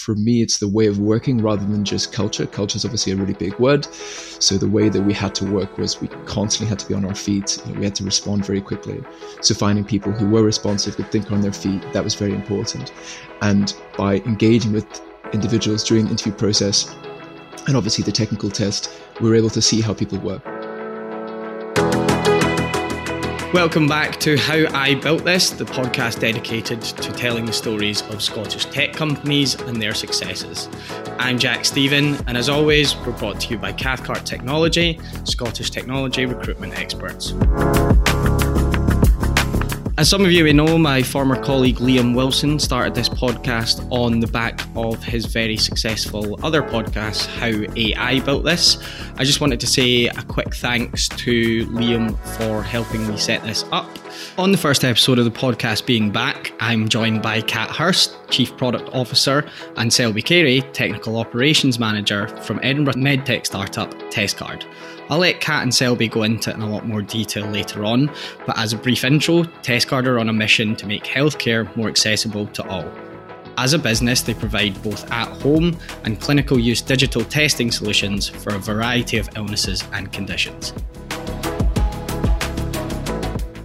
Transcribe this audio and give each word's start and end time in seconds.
for 0.00 0.14
me, 0.14 0.40
it's 0.40 0.58
the 0.58 0.68
way 0.68 0.86
of 0.86 0.98
working 0.98 1.42
rather 1.42 1.64
than 1.64 1.84
just 1.84 2.12
culture. 2.12 2.46
Culture 2.46 2.76
is 2.76 2.84
obviously 2.84 3.12
a 3.12 3.16
really 3.16 3.34
big 3.34 3.58
word. 3.58 3.84
So 3.94 4.56
the 4.56 4.68
way 4.68 4.88
that 4.88 5.02
we 5.02 5.12
had 5.12 5.34
to 5.36 5.44
work 5.44 5.76
was 5.76 6.00
we 6.00 6.08
constantly 6.24 6.68
had 6.68 6.78
to 6.78 6.88
be 6.88 6.94
on 6.94 7.04
our 7.04 7.14
feet. 7.14 7.60
You 7.66 7.74
know, 7.74 7.78
we 7.80 7.84
had 7.84 7.94
to 7.96 8.04
respond 8.04 8.46
very 8.46 8.60
quickly. 8.60 9.02
So 9.42 9.54
finding 9.54 9.84
people 9.84 10.12
who 10.12 10.28
were 10.28 10.42
responsive, 10.42 10.96
could 10.96 11.12
think 11.12 11.30
on 11.30 11.42
their 11.42 11.52
feet, 11.52 11.82
that 11.92 12.02
was 12.02 12.14
very 12.14 12.32
important. 12.32 12.92
And 13.42 13.74
by 13.96 14.16
engaging 14.20 14.72
with 14.72 14.86
individuals 15.32 15.84
during 15.84 16.06
the 16.06 16.12
interview 16.12 16.32
process 16.32 16.94
and 17.66 17.76
obviously 17.76 18.02
the 18.02 18.12
technical 18.12 18.50
test, 18.50 18.90
we 19.20 19.28
were 19.28 19.36
able 19.36 19.50
to 19.50 19.62
see 19.62 19.80
how 19.80 19.92
people 19.92 20.18
work. 20.18 20.59
Welcome 23.52 23.88
back 23.88 24.20
to 24.20 24.36
How 24.36 24.64
I 24.78 24.94
Built 24.94 25.24
This, 25.24 25.50
the 25.50 25.64
podcast 25.64 26.20
dedicated 26.20 26.82
to 26.82 27.12
telling 27.12 27.46
the 27.46 27.52
stories 27.52 28.00
of 28.02 28.22
Scottish 28.22 28.66
tech 28.66 28.92
companies 28.92 29.56
and 29.62 29.82
their 29.82 29.92
successes. 29.92 30.68
I'm 31.18 31.36
Jack 31.36 31.64
Stephen, 31.64 32.14
and 32.28 32.36
as 32.36 32.48
always, 32.48 32.96
we're 32.98 33.10
brought 33.10 33.40
to 33.40 33.48
you 33.48 33.58
by 33.58 33.72
Cathcart 33.72 34.24
Technology, 34.24 35.00
Scottish 35.24 35.70
technology 35.70 36.26
recruitment 36.26 36.78
experts. 36.78 37.32
As 40.00 40.08
some 40.08 40.24
of 40.24 40.32
you 40.32 40.44
may 40.44 40.54
know, 40.54 40.78
my 40.78 41.02
former 41.02 41.36
colleague 41.36 41.76
Liam 41.76 42.16
Wilson 42.16 42.58
started 42.58 42.94
this 42.94 43.10
podcast 43.10 43.86
on 43.92 44.18
the 44.18 44.26
back 44.26 44.66
of 44.74 45.04
his 45.04 45.26
very 45.26 45.58
successful 45.58 46.42
other 46.42 46.62
podcast, 46.62 47.26
How 47.26 47.70
AI 47.76 48.20
Built 48.20 48.42
This. 48.42 48.78
I 49.18 49.24
just 49.24 49.42
wanted 49.42 49.60
to 49.60 49.66
say 49.66 50.06
a 50.06 50.22
quick 50.22 50.54
thanks 50.54 51.06
to 51.06 51.66
Liam 51.66 52.18
for 52.38 52.62
helping 52.62 53.06
me 53.06 53.18
set 53.18 53.42
this 53.42 53.66
up. 53.72 53.99
On 54.38 54.52
the 54.52 54.58
first 54.58 54.84
episode 54.84 55.18
of 55.18 55.24
the 55.24 55.30
podcast 55.30 55.86
being 55.86 56.10
back, 56.10 56.52
I'm 56.60 56.88
joined 56.88 57.22
by 57.22 57.40
Cat 57.42 57.70
Hirst, 57.70 58.16
Chief 58.30 58.56
Product 58.56 58.88
Officer, 58.92 59.48
and 59.76 59.92
Selby 59.92 60.22
Cary, 60.22 60.62
Technical 60.72 61.16
Operations 61.16 61.78
Manager 61.78 62.28
from 62.38 62.60
Edinburgh 62.62 62.94
medtech 62.94 63.46
startup 63.46 63.90
Testcard. 64.10 64.64
I'll 65.08 65.18
let 65.18 65.40
Cat 65.40 65.62
and 65.62 65.74
Selby 65.74 66.08
go 66.08 66.22
into 66.22 66.50
it 66.50 66.56
in 66.56 66.62
a 66.62 66.70
lot 66.70 66.86
more 66.86 67.02
detail 67.02 67.46
later 67.46 67.84
on, 67.84 68.10
but 68.46 68.58
as 68.58 68.72
a 68.72 68.76
brief 68.76 69.04
intro, 69.04 69.42
Testcard 69.62 70.06
are 70.06 70.18
on 70.18 70.28
a 70.28 70.32
mission 70.32 70.76
to 70.76 70.86
make 70.86 71.04
healthcare 71.04 71.74
more 71.76 71.88
accessible 71.88 72.46
to 72.48 72.66
all. 72.68 72.90
As 73.58 73.74
a 73.74 73.78
business, 73.78 74.22
they 74.22 74.34
provide 74.34 74.82
both 74.82 75.10
at 75.10 75.28
home 75.42 75.76
and 76.04 76.20
clinical 76.20 76.58
use 76.58 76.80
digital 76.80 77.24
testing 77.24 77.70
solutions 77.70 78.28
for 78.28 78.54
a 78.54 78.58
variety 78.58 79.18
of 79.18 79.28
illnesses 79.36 79.84
and 79.92 80.10
conditions. 80.12 80.72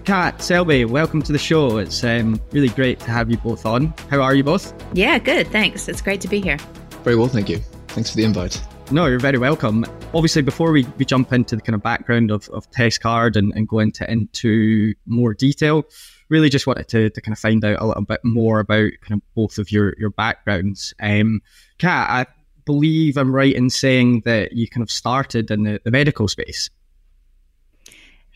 Cat, 0.06 0.39
Selby, 0.39 0.86
welcome 0.86 1.23
to 1.23 1.31
the 1.31 1.39
show. 1.39 1.80
It's 1.80 2.03
um, 2.03 2.39
really 2.52 2.70
great 2.70 3.00
to 3.00 3.09
have 3.09 3.31
you 3.31 3.38
both 3.38 3.66
on. 3.66 3.92
How 4.12 4.22
are 4.22 4.36
you 4.36 4.44
both? 4.44 4.72
Yeah, 4.94 5.17
good. 5.17 5.47
Thanks. 5.47 5.88
It's 5.88 6.00
great 6.00 6.22
to 6.22 6.28
be 6.28 6.39
here. 6.39 6.59
Very 7.03 7.16
well, 7.16 7.28
thank 7.28 7.50
you. 7.50 7.58
Thanks 7.88 8.12
for 8.12 8.17
the 8.17 8.23
invite. 8.23 8.62
No, 8.92 9.08
you're 9.08 9.17
very 9.17 9.39
welcome. 9.39 9.84
Obviously, 10.14 10.44
before 10.44 10.72
we, 10.72 10.86
we 11.00 11.06
jump 11.06 11.34
into 11.34 11.56
the 11.56 11.62
kind 11.64 11.73
of 11.73 11.81
background 11.81 12.30
of, 12.30 12.47
of 12.50 12.70
TestCard 12.70 13.36
and, 13.36 13.52
and 13.56 13.67
go 13.67 13.80
into, 13.80 14.09
into 14.09 14.94
more 15.08 15.34
detail, 15.34 15.86
really 16.30 16.50
just 16.50 16.67
wanted 16.67 16.88
to, 16.90 17.09
to 17.09 17.22
kind 17.22 17.34
of 17.34 17.40
find 17.40 17.66
out 17.66 17.81
a 17.81 17.88
little 17.88 18.03
bit 18.03 18.23
more 18.23 18.59
about 18.59 18.92
kind 19.02 19.19
of 19.19 19.22
both 19.34 19.58
of 19.58 19.72
your, 19.72 19.95
your 19.97 20.12
backgrounds. 20.12 20.94
Um, 21.00 21.42
Cat, 21.80 22.09
I 22.12 22.31
believe 22.66 23.17
I'm 23.17 23.34
right 23.34 23.56
in 23.56 23.72
saying 23.72 24.22
that 24.25 24.53
you 24.53 24.67
kind 24.69 24.84
of 24.84 24.92
started 24.92 25.50
in 25.50 25.64
the, 25.64 25.81
the 25.84 25.90
medical 25.90 26.28
space. 26.28 26.69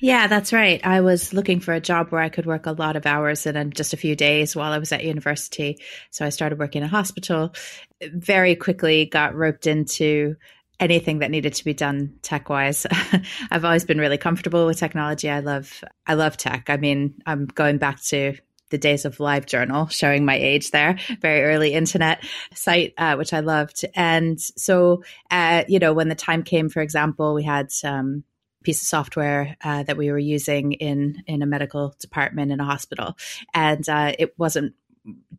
Yeah, 0.01 0.27
that's 0.27 0.53
right. 0.53 0.79
I 0.85 1.01
was 1.01 1.33
looking 1.33 1.59
for 1.59 1.73
a 1.73 1.81
job 1.81 2.09
where 2.09 2.21
I 2.21 2.29
could 2.29 2.45
work 2.45 2.65
a 2.65 2.71
lot 2.71 2.95
of 2.95 3.05
hours 3.05 3.45
and 3.45 3.57
in 3.57 3.71
just 3.71 3.93
a 3.93 3.97
few 3.97 4.15
days 4.15 4.55
while 4.55 4.71
I 4.71 4.77
was 4.77 4.91
at 4.93 5.03
university. 5.03 5.77
So 6.09 6.25
I 6.25 6.29
started 6.29 6.57
working 6.57 6.81
in 6.81 6.85
a 6.85 6.89
hospital. 6.89 7.53
Very 8.01 8.55
quickly 8.55 9.05
got 9.05 9.35
roped 9.35 9.67
into 9.67 10.35
anything 10.79 11.19
that 11.19 11.31
needed 11.31 11.53
to 11.55 11.65
be 11.65 11.73
done 11.73 12.15
tech 12.21 12.47
wise. 12.49 12.87
I've 13.51 13.65
always 13.65 13.83
been 13.83 13.97
really 13.97 14.17
comfortable 14.17 14.65
with 14.65 14.79
technology. 14.79 15.29
I 15.29 15.41
love 15.41 15.83
I 16.07 16.13
love 16.13 16.37
tech. 16.37 16.69
I 16.69 16.77
mean, 16.77 17.15
I'm 17.25 17.45
going 17.47 17.77
back 17.77 18.01
to 18.03 18.35
the 18.69 18.77
days 18.77 19.03
of 19.03 19.17
LiveJournal, 19.17 19.91
showing 19.91 20.23
my 20.23 20.35
age 20.35 20.71
there, 20.71 20.97
very 21.21 21.43
early 21.43 21.73
internet 21.73 22.23
site, 22.53 22.93
uh, 22.97 23.15
which 23.15 23.33
I 23.33 23.39
loved. 23.39 23.83
And 23.95 24.39
so, 24.39 25.03
uh, 25.31 25.63
you 25.67 25.79
know, 25.79 25.91
when 25.91 26.07
the 26.07 26.15
time 26.15 26.43
came, 26.43 26.69
for 26.69 26.81
example, 26.81 27.33
we 27.33 27.43
had 27.43 27.71
um, 27.83 28.23
piece 28.63 28.81
of 28.81 28.87
software 28.87 29.55
uh, 29.63 29.83
that 29.83 29.97
we 29.97 30.11
were 30.11 30.19
using 30.19 30.73
in 30.73 31.23
in 31.27 31.41
a 31.41 31.45
medical 31.45 31.95
department 31.99 32.51
in 32.51 32.59
a 32.59 32.65
hospital, 32.65 33.17
and 33.53 33.87
uh, 33.87 34.13
it 34.17 34.37
wasn't 34.37 34.73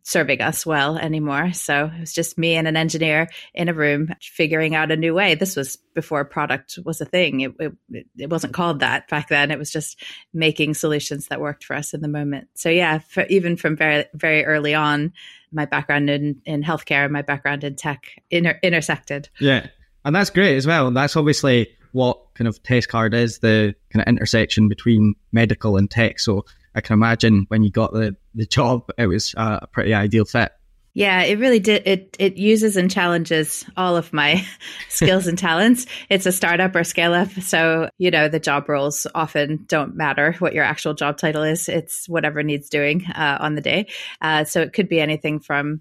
serving 0.02 0.40
us 0.40 0.64
well 0.64 0.96
anymore. 0.96 1.52
So 1.52 1.90
it 1.94 2.00
was 2.00 2.12
just 2.12 2.38
me 2.38 2.54
and 2.54 2.66
an 2.66 2.76
engineer 2.76 3.28
in 3.54 3.68
a 3.68 3.74
room 3.74 4.14
figuring 4.20 4.74
out 4.74 4.90
a 4.90 4.96
new 4.96 5.14
way. 5.14 5.34
This 5.34 5.56
was 5.56 5.76
before 5.94 6.24
product 6.24 6.78
was 6.84 7.00
a 7.00 7.04
thing. 7.04 7.40
It, 7.40 7.52
it, 7.58 8.06
it 8.16 8.30
wasn't 8.30 8.54
called 8.54 8.80
that 8.80 9.08
back 9.08 9.28
then. 9.28 9.50
It 9.50 9.58
was 9.58 9.70
just 9.70 10.02
making 10.32 10.74
solutions 10.74 11.28
that 11.28 11.40
worked 11.40 11.64
for 11.64 11.76
us 11.76 11.92
in 11.92 12.00
the 12.00 12.08
moment. 12.08 12.48
So 12.54 12.70
yeah, 12.70 12.98
for, 12.98 13.24
even 13.26 13.56
from 13.56 13.76
very 13.76 14.06
very 14.14 14.44
early 14.44 14.74
on, 14.74 15.12
my 15.52 15.66
background 15.66 16.08
in 16.08 16.40
in 16.44 16.62
healthcare 16.62 17.04
and 17.04 17.12
my 17.12 17.22
background 17.22 17.64
in 17.64 17.76
tech 17.76 18.06
inter- 18.30 18.58
intersected. 18.62 19.28
Yeah, 19.38 19.66
and 20.04 20.14
that's 20.14 20.30
great 20.30 20.56
as 20.56 20.66
well. 20.66 20.90
That's 20.90 21.16
obviously 21.16 21.68
what 21.92 22.34
kind 22.34 22.48
of 22.48 22.62
TestCard 22.62 23.14
is 23.14 23.38
the 23.38 23.74
kind 23.90 24.02
of 24.02 24.08
intersection 24.08 24.68
between 24.68 25.14
medical 25.32 25.76
and 25.76 25.90
tech. 25.90 26.18
So 26.20 26.44
I 26.74 26.80
can 26.80 26.94
imagine 26.94 27.46
when 27.48 27.62
you 27.62 27.70
got 27.70 27.92
the, 27.92 28.16
the 28.34 28.46
job, 28.46 28.90
it 28.96 29.06
was 29.06 29.34
a 29.36 29.66
pretty 29.72 29.94
ideal 29.94 30.24
fit. 30.24 30.52
Yeah, 30.92 31.22
it 31.22 31.38
really 31.38 31.60
did. 31.60 31.86
It 31.86 32.16
it 32.18 32.36
uses 32.36 32.76
and 32.76 32.90
challenges 32.90 33.64
all 33.76 33.96
of 33.96 34.12
my 34.12 34.44
skills 34.88 35.28
and 35.28 35.38
talents. 35.38 35.86
It's 36.08 36.26
a 36.26 36.32
startup 36.32 36.74
or 36.74 36.82
scale 36.82 37.14
up, 37.14 37.30
so 37.40 37.90
you 37.98 38.10
know 38.10 38.28
the 38.28 38.40
job 38.40 38.68
roles 38.68 39.06
often 39.14 39.64
don't 39.68 39.94
matter 39.94 40.32
what 40.40 40.52
your 40.52 40.64
actual 40.64 40.94
job 40.94 41.16
title 41.16 41.44
is. 41.44 41.68
It's 41.68 42.08
whatever 42.08 42.42
needs 42.42 42.68
doing 42.68 43.06
uh, 43.06 43.38
on 43.40 43.54
the 43.54 43.60
day. 43.60 43.86
Uh, 44.20 44.42
so 44.42 44.62
it 44.62 44.72
could 44.72 44.88
be 44.88 45.00
anything 45.00 45.38
from 45.38 45.80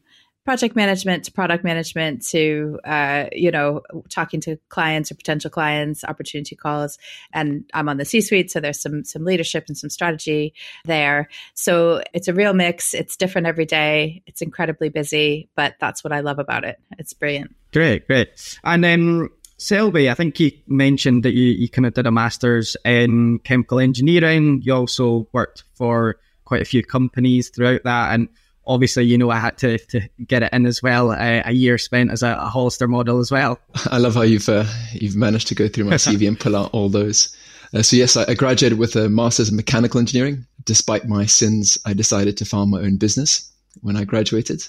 project 0.49 0.75
management 0.75 1.25
to 1.25 1.31
product 1.31 1.63
management 1.63 2.25
to 2.25 2.79
uh, 2.83 3.25
you 3.31 3.51
know 3.51 3.83
talking 4.09 4.41
to 4.41 4.57
clients 4.69 5.11
or 5.11 5.13
potential 5.13 5.51
clients 5.51 6.03
opportunity 6.03 6.55
calls. 6.55 6.97
And 7.31 7.69
i'm 7.75 7.87
on 7.87 7.97
the 7.97 8.03
c 8.03 8.19
suite 8.19 8.49
so 8.49 8.59
there's 8.59 8.81
some 8.81 9.03
some 9.03 9.25
leadership 9.25 9.65
and 9.67 9.77
some 9.77 9.91
strategy 9.91 10.55
there. 10.85 11.29
So 11.53 12.01
it's 12.15 12.27
a 12.27 12.33
real 12.33 12.55
mix. 12.55 12.95
It's 12.95 13.15
different 13.15 13.45
every 13.45 13.67
day. 13.67 14.23
It's 14.25 14.41
incredibly 14.41 14.89
busy 14.89 15.49
but 15.55 15.75
that's 15.79 16.03
what 16.03 16.11
i 16.11 16.21
love 16.21 16.39
about 16.39 16.63
it. 16.63 16.79
It's 16.97 17.13
brilliant. 17.13 17.55
Great 17.71 18.07
great. 18.07 18.29
And 18.63 18.83
then 18.83 19.29
Selby, 19.57 20.09
I 20.09 20.15
think 20.15 20.39
you 20.39 20.51
mentioned 20.65 21.21
that 21.25 21.35
you, 21.35 21.43
you 21.43 21.69
kind 21.69 21.85
of 21.85 21.93
did 21.93 22.07
a 22.07 22.11
master's 22.11 22.75
in 22.83 23.37
chemical 23.43 23.79
engineering. 23.79 24.63
You 24.63 24.73
also 24.73 25.27
worked 25.31 25.65
for 25.75 26.15
quite 26.45 26.63
a 26.63 26.65
few 26.65 26.81
companies 26.81 27.49
throughout 27.49 27.83
that. 27.83 28.13
And 28.15 28.29
obviously, 28.69 29.03
you 29.03 29.17
know, 29.17 29.31
I 29.31 29.39
had 29.39 29.57
to, 29.57 29.77
to 29.77 30.07
get 30.25 30.43
it 30.43 30.53
in 30.53 30.65
as 30.65 30.81
well. 30.81 31.11
Uh, 31.11 31.41
a 31.43 31.51
year 31.51 31.77
spent 31.77 32.11
as 32.11 32.23
a, 32.23 32.37
a, 32.39 32.45
Hollister 32.45 32.87
model 32.87 33.19
as 33.19 33.31
well. 33.31 33.59
I 33.91 33.97
love 33.97 34.13
how 34.13 34.21
you've 34.21 34.47
uh, 34.47 34.65
you've 34.93 35.15
managed 35.15 35.47
to 35.47 35.55
go 35.55 35.67
through 35.67 35.85
my 35.85 35.95
CV 35.95 36.27
and 36.27 36.39
pull 36.39 36.55
out 36.55 36.69
all 36.71 36.87
those. 36.87 37.35
Uh, 37.73 37.81
so 37.81 37.95
yes, 37.95 38.15
I, 38.15 38.25
I, 38.29 38.33
graduated 38.35 38.79
with 38.79 38.95
a 38.95 39.09
master's 39.09 39.49
in 39.49 39.55
mechanical 39.55 39.99
engineering. 39.99 40.45
Despite 40.63 41.07
my 41.07 41.25
sins, 41.25 41.77
I 41.85 41.93
decided 41.93 42.37
to 42.37 42.45
found 42.45 42.71
my 42.71 42.79
own 42.79 42.97
business 42.97 43.51
when 43.81 43.97
I 43.97 44.05
graduated. 44.05 44.63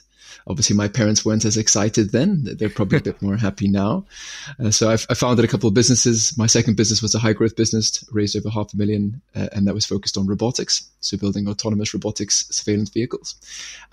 Obviously, 0.46 0.76
my 0.76 0.88
parents 0.88 1.24
weren't 1.24 1.44
as 1.44 1.56
excited 1.56 2.12
then. 2.12 2.44
They're 2.44 2.68
probably 2.68 2.98
a 2.98 3.02
bit 3.02 3.22
more 3.22 3.36
happy 3.36 3.68
now. 3.68 4.04
Uh, 4.58 4.70
so 4.70 4.90
I've, 4.90 5.06
I 5.10 5.14
founded 5.14 5.44
a 5.44 5.48
couple 5.48 5.68
of 5.68 5.74
businesses. 5.74 6.36
My 6.36 6.46
second 6.46 6.76
business 6.76 7.02
was 7.02 7.14
a 7.14 7.18
high 7.18 7.32
growth 7.32 7.56
business, 7.56 8.04
raised 8.12 8.36
over 8.36 8.50
half 8.50 8.72
a 8.72 8.76
million, 8.76 9.20
uh, 9.34 9.48
and 9.52 9.66
that 9.66 9.74
was 9.74 9.86
focused 9.86 10.16
on 10.16 10.26
robotics. 10.26 10.88
So 11.00 11.16
building 11.16 11.48
autonomous 11.48 11.94
robotics 11.94 12.46
surveillance 12.50 12.90
vehicles. 12.90 13.34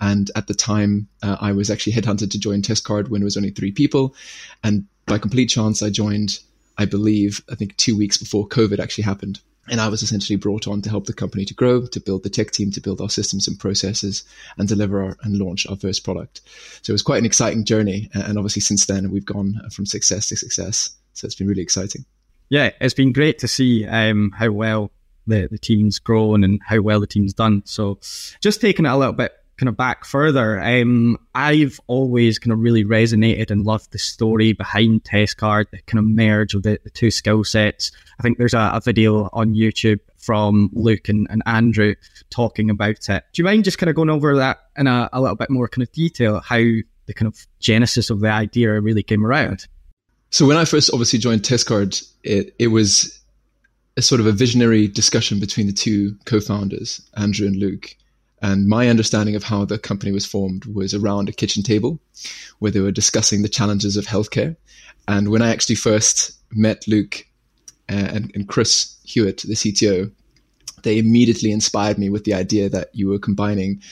And 0.00 0.30
at 0.36 0.46
the 0.46 0.54
time, 0.54 1.08
uh, 1.22 1.36
I 1.40 1.52
was 1.52 1.70
actually 1.70 1.94
headhunted 1.94 2.30
to 2.30 2.38
join 2.38 2.62
Testcard 2.62 3.08
when 3.08 3.22
it 3.22 3.24
was 3.24 3.36
only 3.36 3.50
three 3.50 3.72
people. 3.72 4.14
And 4.62 4.86
by 5.06 5.18
complete 5.18 5.46
chance, 5.46 5.82
I 5.82 5.90
joined, 5.90 6.38
I 6.76 6.84
believe, 6.84 7.42
I 7.50 7.54
think 7.54 7.76
two 7.76 7.96
weeks 7.96 8.18
before 8.18 8.46
COVID 8.46 8.78
actually 8.78 9.04
happened. 9.04 9.40
And 9.70 9.80
I 9.80 9.88
was 9.88 10.02
essentially 10.02 10.36
brought 10.36 10.66
on 10.66 10.82
to 10.82 10.90
help 10.90 11.06
the 11.06 11.12
company 11.12 11.44
to 11.44 11.54
grow, 11.54 11.86
to 11.86 12.00
build 12.00 12.22
the 12.22 12.30
tech 12.30 12.50
team, 12.50 12.70
to 12.72 12.80
build 12.80 13.00
our 13.00 13.10
systems 13.10 13.48
and 13.48 13.58
processes, 13.58 14.24
and 14.56 14.68
deliver 14.68 15.02
our, 15.02 15.16
and 15.22 15.38
launch 15.38 15.66
our 15.66 15.76
first 15.76 16.04
product. 16.04 16.40
So 16.82 16.90
it 16.90 16.94
was 16.94 17.02
quite 17.02 17.18
an 17.18 17.26
exciting 17.26 17.64
journey. 17.64 18.10
And 18.12 18.38
obviously, 18.38 18.62
since 18.62 18.86
then, 18.86 19.10
we've 19.10 19.24
gone 19.24 19.60
from 19.70 19.86
success 19.86 20.28
to 20.28 20.36
success. 20.36 20.90
So 21.12 21.26
it's 21.26 21.34
been 21.34 21.48
really 21.48 21.62
exciting. 21.62 22.04
Yeah, 22.48 22.70
it's 22.80 22.94
been 22.94 23.12
great 23.12 23.38
to 23.40 23.48
see 23.48 23.86
um, 23.86 24.32
how 24.36 24.50
well 24.50 24.90
the, 25.26 25.48
the 25.50 25.58
team's 25.58 25.98
grown 25.98 26.44
and 26.44 26.60
how 26.66 26.80
well 26.80 27.00
the 27.00 27.06
team's 27.06 27.34
done. 27.34 27.62
So 27.66 27.98
just 28.40 28.60
taking 28.60 28.86
it 28.86 28.90
a 28.90 28.96
little 28.96 29.12
bit 29.12 29.32
kind 29.58 29.68
of 29.68 29.76
back 29.76 30.04
further, 30.04 30.60
um, 30.60 31.18
I've 31.34 31.80
always 31.88 32.38
kind 32.38 32.52
of 32.52 32.60
really 32.60 32.84
resonated 32.84 33.50
and 33.50 33.64
loved 33.64 33.92
the 33.92 33.98
story 33.98 34.52
behind 34.52 35.04
Testcard, 35.04 35.66
the 35.70 35.82
kind 35.82 35.98
of 35.98 36.04
merge 36.04 36.54
of 36.54 36.62
the, 36.62 36.78
the 36.84 36.90
two 36.90 37.10
skill 37.10 37.44
sets. 37.44 37.90
I 38.18 38.22
think 38.22 38.38
there's 38.38 38.54
a, 38.54 38.70
a 38.74 38.80
video 38.82 39.28
on 39.32 39.54
YouTube 39.54 40.00
from 40.16 40.70
Luke 40.72 41.08
and, 41.08 41.26
and, 41.30 41.42
Andrew 41.46 41.94
talking 42.30 42.70
about 42.70 43.08
it. 43.08 43.24
Do 43.32 43.40
you 43.40 43.44
mind 43.44 43.64
just 43.64 43.78
kind 43.78 43.90
of 43.90 43.96
going 43.96 44.10
over 44.10 44.36
that 44.36 44.58
in 44.76 44.86
a, 44.86 45.08
a 45.12 45.20
little 45.20 45.36
bit 45.36 45.50
more 45.50 45.68
kind 45.68 45.82
of 45.82 45.92
detail, 45.92 46.40
how 46.40 46.58
the 46.58 47.14
kind 47.14 47.26
of 47.26 47.46
genesis 47.60 48.10
of 48.10 48.20
the 48.20 48.30
idea 48.30 48.80
really 48.80 49.02
came 49.02 49.24
around? 49.24 49.66
So 50.30 50.46
when 50.46 50.56
I 50.56 50.64
first 50.64 50.90
obviously 50.92 51.18
joined 51.18 51.42
Testcard, 51.42 52.06
it 52.22 52.54
it 52.58 52.66
was 52.68 53.18
a 53.96 54.02
sort 54.02 54.20
of 54.20 54.26
a 54.26 54.32
visionary 54.32 54.86
discussion 54.86 55.40
between 55.40 55.66
the 55.66 55.72
two 55.72 56.14
co-founders, 56.26 57.00
Andrew 57.16 57.46
and 57.46 57.56
Luke. 57.56 57.96
And 58.42 58.68
my 58.68 58.88
understanding 58.88 59.34
of 59.34 59.44
how 59.44 59.64
the 59.64 59.78
company 59.78 60.12
was 60.12 60.26
formed 60.26 60.64
was 60.66 60.94
around 60.94 61.28
a 61.28 61.32
kitchen 61.32 61.62
table 61.62 62.00
where 62.58 62.70
they 62.70 62.80
were 62.80 62.92
discussing 62.92 63.42
the 63.42 63.48
challenges 63.48 63.96
of 63.96 64.06
healthcare. 64.06 64.56
And 65.08 65.30
when 65.30 65.42
I 65.42 65.50
actually 65.50 65.74
first 65.74 66.32
met 66.52 66.86
Luke 66.86 67.26
uh, 67.90 67.94
and, 67.94 68.30
and 68.34 68.48
Chris 68.48 68.96
Hewitt, 69.04 69.42
the 69.42 69.54
CTO, 69.54 70.12
they 70.82 70.98
immediately 70.98 71.50
inspired 71.50 71.98
me 71.98 72.08
with 72.08 72.24
the 72.24 72.34
idea 72.34 72.68
that 72.68 72.90
you 72.92 73.08
were 73.08 73.18
combining, 73.18 73.82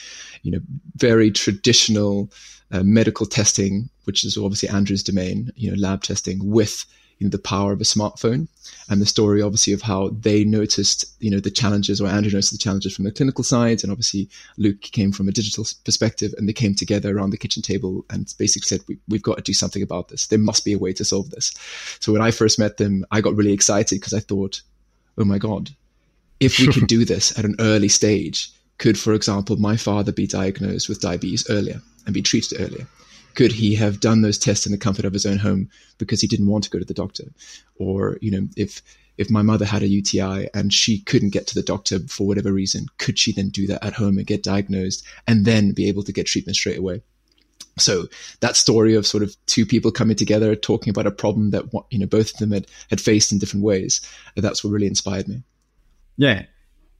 you 0.43 0.51
know, 0.51 0.59
very 0.95 1.31
traditional 1.31 2.31
uh, 2.71 2.83
medical 2.83 3.25
testing, 3.25 3.89
which 4.05 4.23
is 4.23 4.37
obviously 4.37 4.69
Andrew's 4.69 5.03
domain, 5.03 5.51
you 5.55 5.69
know, 5.69 5.77
lab 5.77 6.03
testing 6.03 6.39
with 6.49 6.85
you 7.19 7.25
know, 7.25 7.31
the 7.31 7.39
power 7.39 7.71
of 7.73 7.81
a 7.81 7.85
smartphone 7.85 8.47
and 8.89 9.01
the 9.01 9.05
story 9.05 9.41
obviously 9.41 9.73
of 9.73 9.81
how 9.81 10.09
they 10.09 10.43
noticed 10.43 11.05
you 11.19 11.29
know 11.29 11.39
the 11.39 11.51
challenges 11.51 11.99
or 11.99 12.07
andrew 12.07 12.31
noticed 12.31 12.51
the 12.51 12.57
challenges 12.57 12.95
from 12.95 13.05
the 13.05 13.11
clinical 13.11 13.43
side 13.43 13.83
and 13.83 13.91
obviously 13.91 14.29
luke 14.57 14.81
came 14.81 15.11
from 15.11 15.27
a 15.27 15.31
digital 15.31 15.65
perspective 15.83 16.33
and 16.37 16.47
they 16.47 16.53
came 16.53 16.73
together 16.73 17.15
around 17.15 17.31
the 17.31 17.37
kitchen 17.37 17.61
table 17.61 18.05
and 18.09 18.33
basically 18.37 18.65
said 18.65 18.81
we, 18.87 18.97
we've 19.07 19.23
got 19.23 19.37
to 19.37 19.43
do 19.43 19.53
something 19.53 19.81
about 19.81 20.09
this. 20.09 20.27
There 20.27 20.39
must 20.39 20.65
be 20.65 20.73
a 20.73 20.77
way 20.77 20.93
to 20.93 21.05
solve 21.05 21.29
this. 21.31 21.53
So 21.99 22.11
when 22.11 22.21
i 22.21 22.31
first 22.31 22.59
met 22.59 22.77
them 22.77 23.05
i 23.11 23.21
got 23.21 23.35
really 23.35 23.53
excited 23.53 23.99
because 23.99 24.13
i 24.13 24.19
thought 24.19 24.61
oh 25.17 25.25
my 25.25 25.37
god 25.37 25.71
if 26.39 26.59
we 26.59 26.67
could 26.67 26.87
do 26.97 27.05
this 27.05 27.37
at 27.37 27.45
an 27.45 27.55
early 27.59 27.89
stage 27.89 28.51
could 28.77 28.97
for 28.97 29.13
example 29.13 29.55
my 29.57 29.75
father 29.75 30.11
be 30.11 30.27
diagnosed 30.27 30.87
with 30.87 31.01
diabetes 31.01 31.49
earlier 31.49 31.81
and 32.05 32.13
be 32.13 32.21
treated 32.21 32.59
earlier 32.61 32.87
could 33.37 33.51
he 33.51 33.75
have 33.75 33.99
done 33.99 34.23
those 34.23 34.39
tests 34.39 34.65
in 34.65 34.71
the 34.71 34.79
comfort 34.79 35.05
of 35.05 35.13
his 35.13 35.25
own 35.27 35.37
home 35.37 35.69
because 35.99 36.19
he 36.19 36.27
didn't 36.27 36.47
want 36.47 36.63
to 36.63 36.71
go 36.71 36.79
to 36.79 36.85
the 36.85 36.93
doctor? 36.93 37.25
Or, 37.75 38.17
you 38.19 38.31
know, 38.31 38.47
if 38.57 38.81
if 39.19 39.29
my 39.29 39.43
mother 39.43 39.63
had 39.63 39.83
a 39.83 39.87
UTI 39.87 40.49
and 40.55 40.73
she 40.73 41.01
couldn't 41.01 41.33
get 41.33 41.45
to 41.47 41.53
the 41.53 41.61
doctor 41.61 41.99
for 41.99 42.25
whatever 42.25 42.51
reason, 42.51 42.87
could 42.97 43.19
she 43.19 43.31
then 43.31 43.49
do 43.49 43.67
that 43.67 43.85
at 43.85 43.93
home 43.93 44.17
and 44.17 44.25
get 44.25 44.41
diagnosed 44.41 45.05
and 45.27 45.45
then 45.45 45.71
be 45.71 45.87
able 45.87 46.01
to 46.03 46.11
get 46.11 46.25
treatment 46.25 46.55
straight 46.55 46.79
away? 46.79 47.03
So 47.77 48.07
that 48.39 48.55
story 48.55 48.95
of 48.95 49.05
sort 49.05 49.21
of 49.21 49.35
two 49.45 49.67
people 49.67 49.91
coming 49.91 50.15
together, 50.15 50.55
talking 50.55 50.89
about 50.89 51.05
a 51.05 51.11
problem 51.11 51.51
that 51.51 51.65
you 51.91 51.99
know 51.99 52.07
both 52.07 52.33
of 52.33 52.39
them 52.39 52.53
had 52.53 52.65
had 52.89 52.99
faced 52.99 53.31
in 53.31 53.37
different 53.37 53.63
ways, 53.63 54.01
that's 54.35 54.63
what 54.63 54.71
really 54.71 54.87
inspired 54.87 55.27
me. 55.27 55.43
Yeah, 56.17 56.47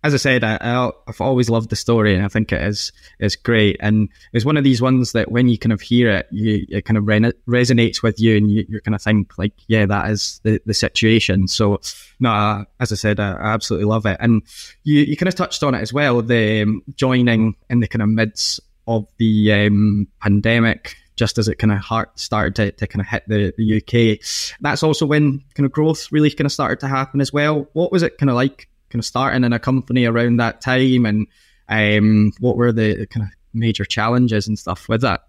as 0.07 0.13
I 0.13 0.18
said, 0.18 0.44
I, 0.45 0.92
have 1.06 1.19
always 1.19 1.50
loved 1.50 1.69
the 1.69 1.75
story, 1.75 2.15
and 2.15 2.24
I 2.24 2.30
think 2.30 2.54
it 2.54 2.62
is 2.62 2.94
is 3.19 3.36
great. 3.36 3.75
And 3.81 4.07
it's 4.31 4.45
one 4.45 4.56
of 4.56 4.63
these 4.63 4.81
ones 4.81 5.12
that 5.12 5.31
when 5.31 5.50
you 5.50 5.57
kind 5.57 5.74
of 5.74 5.81
hear 5.81 6.09
it, 6.09 6.27
you 6.31 6.65
it 6.69 6.86
kind 6.86 6.98
of 6.98 7.06
re- 7.06 7.33
resonates 7.45 8.01
with 8.01 8.18
you, 8.18 8.38
and 8.38 8.50
you, 8.50 8.65
you 8.69 8.80
kind 8.81 8.95
of 8.95 9.01
think 9.01 9.38
like, 9.38 9.51
yeah, 9.68 9.86
that 9.86 10.09
is 10.09 10.39
the, 10.44 10.62
the 10.65 10.74
situation. 10.74 11.50
So, 11.50 11.81
no, 12.21 12.63
as 12.80 12.94
I 12.94 12.95
said, 12.95 13.19
I, 13.19 13.33
I 13.33 13.54
absolutely 13.54 13.86
love 13.86 14.06
it. 14.06 14.15
And 14.21 14.44
you, 14.86 15.01
you 15.01 15.18
kind 15.18 15.27
of 15.27 15.36
touched 15.36 15.62
on 15.62 15.75
it 15.75 15.81
as 15.81 15.92
well, 15.92 16.21
the 16.21 16.62
um, 16.62 16.83
joining 16.95 17.56
in 17.69 17.81
the 17.81 17.88
kind 17.88 18.01
of 18.01 18.07
midst 18.07 18.62
of 18.88 19.07
the 19.18 19.51
um, 19.51 20.07
pandemic 20.21 20.95
just 21.18 21.38
as 21.39 21.48
it 21.48 21.56
kind 21.56 21.74
of 21.74 22.06
started 22.15 22.56
to, 22.56 22.71
to 22.74 22.88
kind 22.88 23.01
of 23.01 23.07
hit 23.07 23.24
the, 23.27 23.51
the 23.57 23.77
UK. 23.81 24.19
That's 24.62 24.83
also 24.83 25.06
when 25.06 25.44
kind 25.56 25.65
of 25.65 25.71
growth 25.71 26.12
really 26.12 26.30
kind 26.30 26.45
of 26.45 26.51
started 26.51 26.80
to 26.81 26.88
happen 26.88 27.19
as 27.19 27.33
well. 27.33 27.68
What 27.74 27.92
was 27.92 28.04
it 28.04 28.19
kind 28.19 28.30
of 28.30 28.36
like 28.36 28.69
kind 28.89 29.00
of 29.00 29.06
starting 29.06 29.44
in 29.44 29.54
a 29.54 29.60
company 29.60 30.06
around 30.06 30.38
that 30.38 30.62
time, 30.62 31.06
and 31.06 31.28
um, 31.69 32.31
what 32.39 32.57
were 32.57 32.72
the 32.72 33.06
kind 33.07 33.25
of 33.25 33.30
major 33.54 33.86
challenges 33.86 34.48
and 34.48 34.57
stuff 34.57 34.88
with 34.88 35.01
that? 35.01 35.28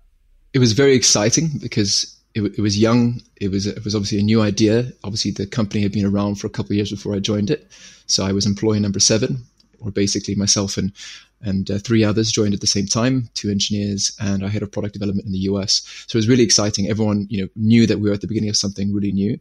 It 0.52 0.58
was 0.58 0.72
very 0.72 0.94
exciting 0.94 1.50
because 1.60 2.16
it, 2.34 2.43
it, 2.43 2.60
was 2.60 2.78
young. 2.78 3.20
It 3.37 3.50
was 3.50 3.66
it 3.66 3.84
was 3.84 3.94
obviously 3.94 4.19
a 4.19 4.22
new 4.22 4.40
idea. 4.40 4.90
Obviously, 5.05 5.31
the 5.31 5.46
company 5.46 5.82
had 5.82 5.93
been 5.93 6.06
around 6.06 6.37
for 6.37 6.46
a 6.46 6.50
couple 6.50 6.72
of 6.72 6.76
years 6.76 6.90
before 6.90 7.14
I 7.14 7.19
joined 7.19 7.50
it, 7.50 7.70
so 8.06 8.25
I 8.25 8.32
was 8.32 8.46
employee 8.46 8.81
number 8.81 9.00
seven, 9.00 9.44
or 9.81 9.90
basically 9.90 10.34
myself 10.34 10.76
and 10.76 10.93
and 11.40 11.70
uh, 11.70 11.78
three 11.78 12.02
others 12.02 12.32
joined 12.32 12.54
at 12.54 12.61
the 12.61 12.66
same 12.66 12.87
time, 12.87 13.28
two 13.34 13.50
engineers 13.50 14.12
and 14.20 14.43
our 14.43 14.49
head 14.49 14.62
of 14.62 14.72
product 14.72 14.93
development 14.93 15.26
in 15.26 15.32
the 15.32 15.38
US. 15.50 15.82
So 16.08 16.16
it 16.16 16.19
was 16.19 16.28
really 16.28 16.43
exciting. 16.43 16.88
Everyone, 16.88 17.26
you 17.31 17.43
know, 17.43 17.49
knew 17.54 17.87
that 17.87 18.00
we 18.00 18.08
were 18.08 18.14
at 18.14 18.20
the 18.20 18.26
beginning 18.26 18.50
of 18.50 18.56
something 18.56 18.93
really 18.93 19.12
new. 19.12 19.38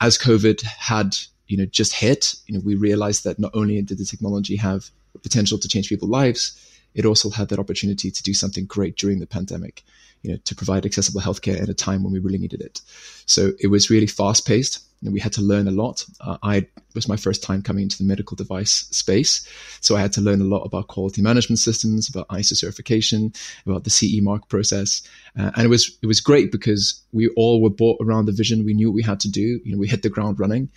As 0.00 0.18
COVID 0.18 0.62
had 0.62 1.16
you 1.48 1.56
know 1.56 1.66
just 1.66 1.92
hit, 1.92 2.34
you 2.46 2.54
know, 2.54 2.62
we 2.64 2.74
realized 2.74 3.24
that 3.24 3.38
not 3.38 3.52
only 3.54 3.80
did 3.82 3.98
the 3.98 4.04
technology 4.04 4.56
have 4.56 4.90
potential 5.22 5.58
to 5.58 5.68
change 5.68 5.88
people's 5.88 6.10
lives, 6.10 6.80
it 6.94 7.04
also 7.04 7.30
had 7.30 7.48
that 7.48 7.58
opportunity 7.58 8.10
to 8.10 8.22
do 8.22 8.34
something 8.34 8.66
great 8.66 8.96
during 8.96 9.18
the 9.18 9.26
pandemic, 9.26 9.84
you 10.22 10.30
know, 10.30 10.38
to 10.44 10.54
provide 10.54 10.86
accessible 10.86 11.20
healthcare 11.20 11.60
at 11.60 11.68
a 11.68 11.74
time 11.74 12.02
when 12.02 12.12
we 12.12 12.18
really 12.18 12.38
needed 12.38 12.60
it. 12.60 12.80
So 13.26 13.52
it 13.60 13.68
was 13.68 13.90
really 13.90 14.06
fast 14.06 14.46
paced 14.46 14.85
and 15.02 15.12
we 15.12 15.20
had 15.20 15.32
to 15.34 15.42
learn 15.42 15.68
a 15.68 15.70
lot. 15.70 16.04
Uh, 16.20 16.38
I 16.42 16.66
was 16.94 17.08
my 17.08 17.16
first 17.16 17.42
time 17.42 17.62
coming 17.62 17.84
into 17.84 17.98
the 17.98 18.04
medical 18.04 18.34
device 18.34 18.86
space, 18.90 19.46
so 19.80 19.96
I 19.96 20.00
had 20.00 20.12
to 20.14 20.20
learn 20.20 20.40
a 20.40 20.44
lot 20.44 20.62
about 20.62 20.88
quality 20.88 21.22
management 21.22 21.58
systems, 21.58 22.08
about 22.08 22.28
ISO 22.28 22.56
certification, 22.56 23.32
about 23.66 23.84
the 23.84 23.90
CE 23.90 24.20
mark 24.22 24.48
process, 24.48 25.02
uh, 25.38 25.50
and 25.54 25.64
it 25.64 25.68
was 25.68 25.96
it 26.02 26.06
was 26.06 26.20
great 26.20 26.50
because 26.50 27.00
we 27.12 27.28
all 27.36 27.62
were 27.62 27.70
bought 27.70 27.98
around 28.00 28.26
the 28.26 28.32
vision. 28.32 28.64
We 28.64 28.74
knew 28.74 28.88
what 28.90 28.96
we 28.96 29.02
had 29.02 29.20
to 29.20 29.30
do. 29.30 29.60
You 29.64 29.72
know, 29.72 29.78
we 29.78 29.88
hit 29.88 30.02
the 30.02 30.08
ground 30.08 30.40
running, 30.40 30.70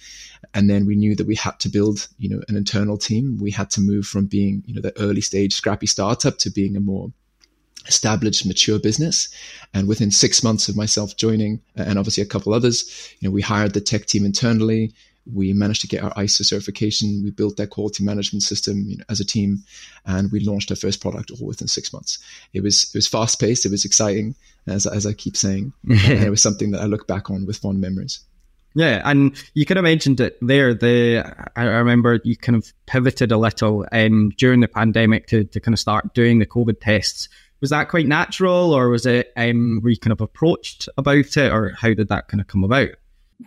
and 0.54 0.69
then 0.69 0.86
we 0.86 0.95
knew 0.95 1.16
that 1.16 1.27
we 1.27 1.36
had 1.36 1.60
to 1.60 1.69
build 1.69 2.07
you 2.18 2.30
know 2.30 2.42
an 2.48 2.57
internal 2.57 2.98
team. 2.98 3.38
We 3.38 3.51
had 3.51 3.69
to 3.71 3.81
move 3.81 4.06
from 4.06 4.25
being 4.25 4.63
you 4.66 4.75
know 4.75 4.81
the 4.81 4.98
early 5.00 5.21
stage 5.21 5.54
scrappy 5.54 5.88
startup 5.88 6.38
to 6.39 6.50
being 6.50 6.75
a 6.75 6.80
more 6.80 7.12
established, 7.88 8.46
mature 8.46 8.80
business. 8.80 9.30
And 9.74 9.88
within 9.88 10.12
six 10.12 10.44
months 10.44 10.70
of 10.70 10.76
myself 10.76 11.16
joining, 11.16 11.62
and 11.76 12.00
obviously 12.00 12.24
a 12.24 12.28
couple 12.28 12.54
others, 12.54 13.14
you 13.20 13.28
know, 13.28 13.34
we 13.34 13.42
hired 13.42 13.74
the 13.74 13.81
tech 13.81 14.06
team 14.06 14.26
internally. 14.26 14.94
We 15.31 15.54
managed 15.54 15.81
to 15.81 15.88
get 15.88 16.04
our 16.04 16.14
ISO 16.14 16.44
certification. 16.44 17.22
We 17.24 17.31
built 17.31 17.58
that 17.58 17.70
quality 17.70 18.04
management 18.04 18.42
system 18.44 18.86
you 18.88 18.98
know, 18.98 19.04
as 19.10 19.20
a 19.20 19.26
team, 19.26 19.64
and 20.06 20.31
we 20.31 20.40
launched 20.40 20.72
our 20.72 20.76
first 20.76 21.02
product 21.02 21.30
all 21.31 21.46
within 21.46 21.68
six 21.68 21.94
months. 21.94 22.18
It 22.54 22.64
was 22.64 22.86
it 22.86 22.98
was 22.98 23.08
fast 23.08 23.40
paced. 23.40 23.66
It 23.66 23.72
was 23.72 23.86
exciting, 23.86 24.34
as 24.66 24.88
as 24.88 25.06
I 25.06 25.14
keep 25.14 25.38
saying, 25.38 25.72
and 25.90 26.24
it 26.24 26.31
was 26.31 26.42
something 26.42 26.72
that 26.72 26.81
I 26.81 26.86
look 26.86 27.06
back 27.06 27.30
on 27.30 27.46
with 27.46 27.58
fond 27.58 27.80
memories. 27.80 28.22
Yeah, 28.76 29.02
and 29.04 29.36
you 29.56 29.66
kind 29.66 29.78
of 29.78 29.84
mentioned 29.84 30.20
it 30.20 30.38
there. 30.42 30.74
The 30.74 31.24
I 31.56 31.64
remember 31.64 32.20
you 32.24 32.36
kind 32.36 32.56
of 32.56 32.72
pivoted 32.86 33.31
a 33.31 33.38
little 33.38 33.86
um, 33.92 34.31
during 34.38 34.62
the 34.62 34.68
pandemic 34.68 35.28
to, 35.28 35.44
to 35.44 35.60
kind 35.60 35.74
of 35.74 35.80
start 35.80 36.14
doing 36.14 36.40
the 36.40 36.46
COVID 36.46 36.80
tests 36.80 37.30
was 37.61 37.69
that 37.69 37.89
quite 37.89 38.07
natural 38.07 38.73
or 38.73 38.89
was 38.89 39.06
it 39.06 39.31
um, 39.35 39.79
were 39.83 39.89
you 39.89 39.97
kind 39.97 40.11
of 40.11 40.21
approached 40.21 40.87
about 40.97 41.37
it 41.37 41.51
or 41.51 41.73
how 41.80 41.94
did 41.94 42.07
that 42.07 42.28
kind 42.28 42.42
of 42.42 42.47
come 42.47 42.63
about 42.63 42.89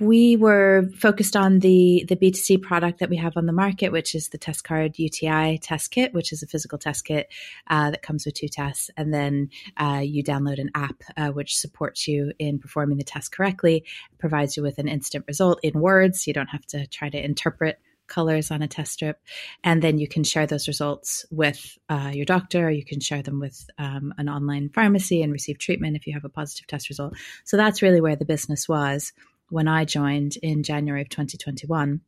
we 0.00 0.37
were 0.37 0.88
focused 0.97 1.37
on 1.37 1.59
the 1.59 2.07
the 2.09 2.16
B2C 2.16 2.62
product 2.62 2.99
that 3.00 3.11
we 3.11 3.16
have 3.16 3.37
on 3.37 3.45
the 3.45 3.52
market, 3.52 3.92
which 3.92 4.14
is 4.14 4.31
the 4.31 4.38
TestCard 4.38 4.99
UTI 4.99 5.59
test 5.59 5.90
kit, 5.90 6.14
which 6.14 6.33
is 6.33 6.42
a 6.42 6.47
physical 6.47 6.78
test 6.78 7.04
kit 7.04 7.28
uh, 7.66 7.90
that 7.90 8.02
comes 8.02 8.25
with 8.25 8.35
two 8.35 8.49
tests. 8.49 8.90
And 8.97 9.12
then 9.12 9.50
uh, 9.76 10.00
you 10.02 10.25
download 10.25 10.59
an 10.59 10.71
app 10.75 11.02
uh, 11.16 11.28
which 11.28 11.59
supports 11.59 12.09
you 12.09 12.33
in 12.38 12.59
performing 12.59 12.97
the 12.97 13.04
test 13.04 13.33
correctly, 13.33 13.85
provides 14.19 14.57
you 14.57 14.62
with 14.62 14.78
an 14.78 14.88
instant 14.88 15.26
result 15.28 15.61
in 15.62 15.78
words. 15.78 16.26
You 16.26 16.33
don't 16.33 16.49
have 16.49 16.64
to 16.69 16.87
try 16.87 17.11
to 17.11 17.23
interpret 17.23 17.78
colors 18.06 18.50
on 18.50 18.62
a 18.62 18.68
test 18.68 18.92
strip. 18.92 19.21
And 19.64 19.82
then 19.82 19.99
you 19.99 20.09
can 20.09 20.25
share 20.25 20.47
those 20.47 20.68
results 20.68 21.25
with 21.30 21.78
uh, 21.88 22.11
your 22.12 22.25
doctor. 22.25 22.71
You 22.71 22.85
can 22.85 23.00
share 23.00 23.23
them 23.23 23.40
with 23.40 23.68
um, 23.78 24.14
an 24.18 24.28
online 24.28 24.71
pharmacy 24.71 25.23
and 25.23 25.32
receive 25.32 25.59
treatment 25.59 25.97
if 25.97 26.06
you 26.06 26.12
have 26.14 26.25
a 26.25 26.28
positive 26.28 26.66
test 26.66 26.88
result. 26.88 27.14
So 27.44 27.56
that's 27.56 27.82
really 27.82 28.00
where 28.00 28.16
the 28.16 28.25
business 28.25 28.68
was 28.68 29.12
when 29.49 29.68
I 29.68 29.85
joined 29.85 30.37
in 30.42 30.62
January 30.62 31.02
of 31.02 31.09
2021. 31.09 32.00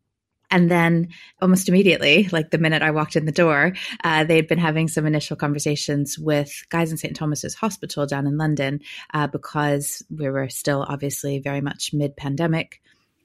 And 0.50 0.70
then 0.70 1.08
almost 1.42 1.68
immediately, 1.68 2.28
like 2.30 2.50
the 2.50 2.58
minute 2.58 2.82
I 2.82 2.92
walked 2.92 3.16
in 3.16 3.24
the 3.24 3.32
door, 3.32 3.72
uh, 4.04 4.24
they'd 4.24 4.46
been 4.46 4.58
having 4.58 4.88
some 4.88 5.04
initial 5.04 5.36
conversations 5.36 6.18
with 6.18 6.64
Guy's 6.68 6.92
in 6.92 6.96
St. 6.96 7.16
Thomas's 7.16 7.54
Hospital 7.54 8.06
down 8.06 8.26
in 8.26 8.38
London 8.38 8.80
uh, 9.12 9.26
because 9.26 10.02
we 10.16 10.28
were 10.28 10.48
still 10.48 10.84
obviously 10.88 11.40
very 11.40 11.60
much 11.60 11.90
mid 11.92 12.16
pandemic 12.16 12.80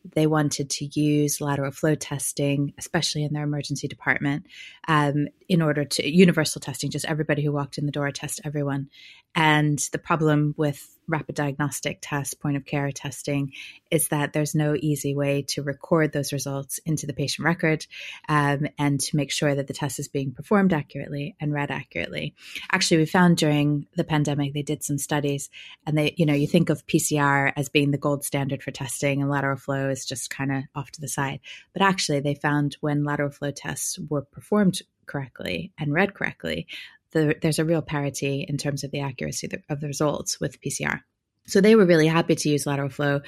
they 0.05 0.27
wanted 0.27 0.69
to 0.69 0.85
use 0.99 1.41
lateral 1.41 1.71
flow 1.71 1.95
testing, 1.95 2.73
especially 2.77 3.23
in 3.23 3.33
their 3.33 3.43
emergency 3.43 3.87
department, 3.87 4.45
um, 4.87 5.27
in 5.47 5.61
order 5.61 5.85
to 5.85 6.09
universal 6.09 6.61
testing, 6.61 6.89
just 6.89 7.05
everybody 7.05 7.43
who 7.43 7.51
walked 7.51 7.77
in 7.77 7.85
the 7.85 7.91
door, 7.91 8.11
test 8.11 8.41
everyone. 8.43 8.89
And 9.35 9.79
the 9.91 9.99
problem 9.99 10.53
with 10.57 10.97
rapid 11.09 11.35
diagnostic 11.35 11.99
test, 12.01 12.39
point 12.39 12.55
of 12.55 12.65
care 12.65 12.91
testing, 12.91 13.53
is 13.91 14.09
that 14.09 14.33
there's 14.33 14.55
no 14.55 14.75
easy 14.79 15.15
way 15.15 15.41
to 15.41 15.63
record 15.63 16.11
those 16.11 16.31
results 16.31 16.79
into 16.85 17.07
the 17.07 17.13
patient 17.13 17.45
record 17.45 17.85
um, 18.27 18.67
and 18.77 18.99
to 18.99 19.17
make 19.17 19.31
sure 19.31 19.53
that 19.53 19.67
the 19.67 19.73
test 19.73 19.99
is 19.99 20.07
being 20.07 20.31
performed 20.31 20.71
accurately 20.73 21.35
and 21.39 21.53
read 21.53 21.71
accurately. 21.71 22.35
Actually, 22.71 22.97
we 22.97 23.05
found 23.05 23.37
during 23.37 23.87
the 23.95 24.03
pandemic, 24.03 24.53
they 24.53 24.61
did 24.61 24.83
some 24.83 24.97
studies 24.97 25.49
and 25.85 25.97
they, 25.97 26.13
you 26.17 26.25
know, 26.25 26.33
you 26.33 26.47
think 26.47 26.69
of 26.69 26.85
PCR 26.87 27.51
as 27.55 27.69
being 27.69 27.91
the 27.91 27.97
gold 27.97 28.23
standard 28.23 28.63
for 28.63 28.71
testing 28.71 29.21
and 29.21 29.29
lateral 29.29 29.57
flow 29.57 29.89
is 29.89 30.05
just 30.05 30.29
kind 30.29 30.51
of 30.51 30.63
off 30.75 30.91
to 30.91 31.01
the 31.01 31.07
side. 31.07 31.39
But 31.73 31.81
actually, 31.81 32.19
they 32.19 32.35
found 32.35 32.77
when 32.81 33.03
lateral 33.03 33.31
flow 33.31 33.51
tests 33.51 33.97
were 34.09 34.21
performed 34.21 34.81
correctly 35.09 35.73
and 35.77 35.91
read 35.91 36.13
correctly, 36.13 36.67
the, 37.11 37.35
there's 37.41 37.59
a 37.59 37.65
real 37.65 37.81
parity 37.81 38.45
in 38.47 38.57
terms 38.57 38.83
of 38.83 38.91
the 38.91 39.01
accuracy 39.01 39.49
of 39.69 39.79
the 39.79 39.87
results 39.87 40.39
with 40.39 40.61
PCR. 40.61 41.01
So 41.49 41.61
they 41.61 41.75
were 41.75 41.85
really 41.85 42.07
happy 42.07 42.35
to 42.35 42.49
use 42.49 42.65
lateral 42.65 42.89
flow, 42.89 43.21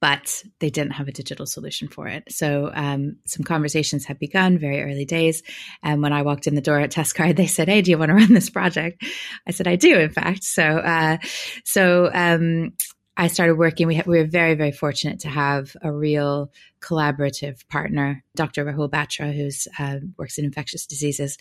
but 0.00 0.42
they 0.60 0.70
didn't 0.70 0.92
have 0.92 1.08
a 1.08 1.12
digital 1.12 1.46
solution 1.46 1.88
for 1.88 2.06
it. 2.06 2.24
So 2.28 2.70
um, 2.72 3.16
some 3.26 3.42
conversations 3.42 4.04
had 4.04 4.18
begun 4.18 4.58
very 4.58 4.82
early 4.82 5.04
days. 5.04 5.42
And 5.82 6.00
when 6.02 6.12
I 6.12 6.22
walked 6.22 6.46
in 6.46 6.54
the 6.54 6.60
door 6.60 6.78
at 6.78 6.92
TestCard, 6.92 7.36
they 7.36 7.46
said, 7.46 7.68
"Hey, 7.68 7.82
do 7.82 7.90
you 7.90 7.98
want 7.98 8.10
to 8.10 8.14
run 8.14 8.32
this 8.32 8.50
project?" 8.50 9.02
I 9.46 9.50
said, 9.50 9.66
"I 9.66 9.76
do, 9.76 9.98
in 9.98 10.10
fact." 10.10 10.44
So 10.44 10.62
uh, 10.62 11.18
so 11.64 12.10
um, 12.12 12.72
I 13.16 13.28
started 13.28 13.56
working. 13.56 13.86
We, 13.86 13.96
ha- 13.96 14.02
we 14.06 14.18
were 14.18 14.26
very, 14.26 14.54
very 14.54 14.72
fortunate 14.72 15.20
to 15.20 15.28
have 15.28 15.76
a 15.82 15.92
real 15.92 16.50
collaborative 16.80 17.66
partner, 17.68 18.24
Dr. 18.34 18.64
Rahul 18.64 18.90
Batra, 18.90 19.32
who 19.32 19.50
uh, 19.78 20.00
works 20.18 20.38
in 20.38 20.44
infectious 20.44 20.86
diseases 20.86 21.38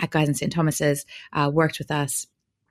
at 0.00 0.10
Guy's 0.10 0.28
and 0.28 0.36
St. 0.36 0.52
Thomas's, 0.52 1.04
uh, 1.32 1.50
worked 1.52 1.78
with 1.78 1.90
us. 1.90 2.26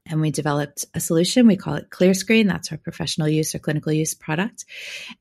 And 0.08 0.22
we 0.22 0.30
developed 0.30 0.86
a 0.94 1.00
solution. 1.00 1.48
We 1.48 1.58
call 1.58 1.74
it 1.76 1.90
ClearScreen. 1.90 2.48
That's 2.48 2.72
our 2.72 2.78
professional 2.78 3.28
use 3.28 3.56
or 3.56 3.60
clinical 3.60 3.92
use 3.92 4.14
product. 4.14 4.66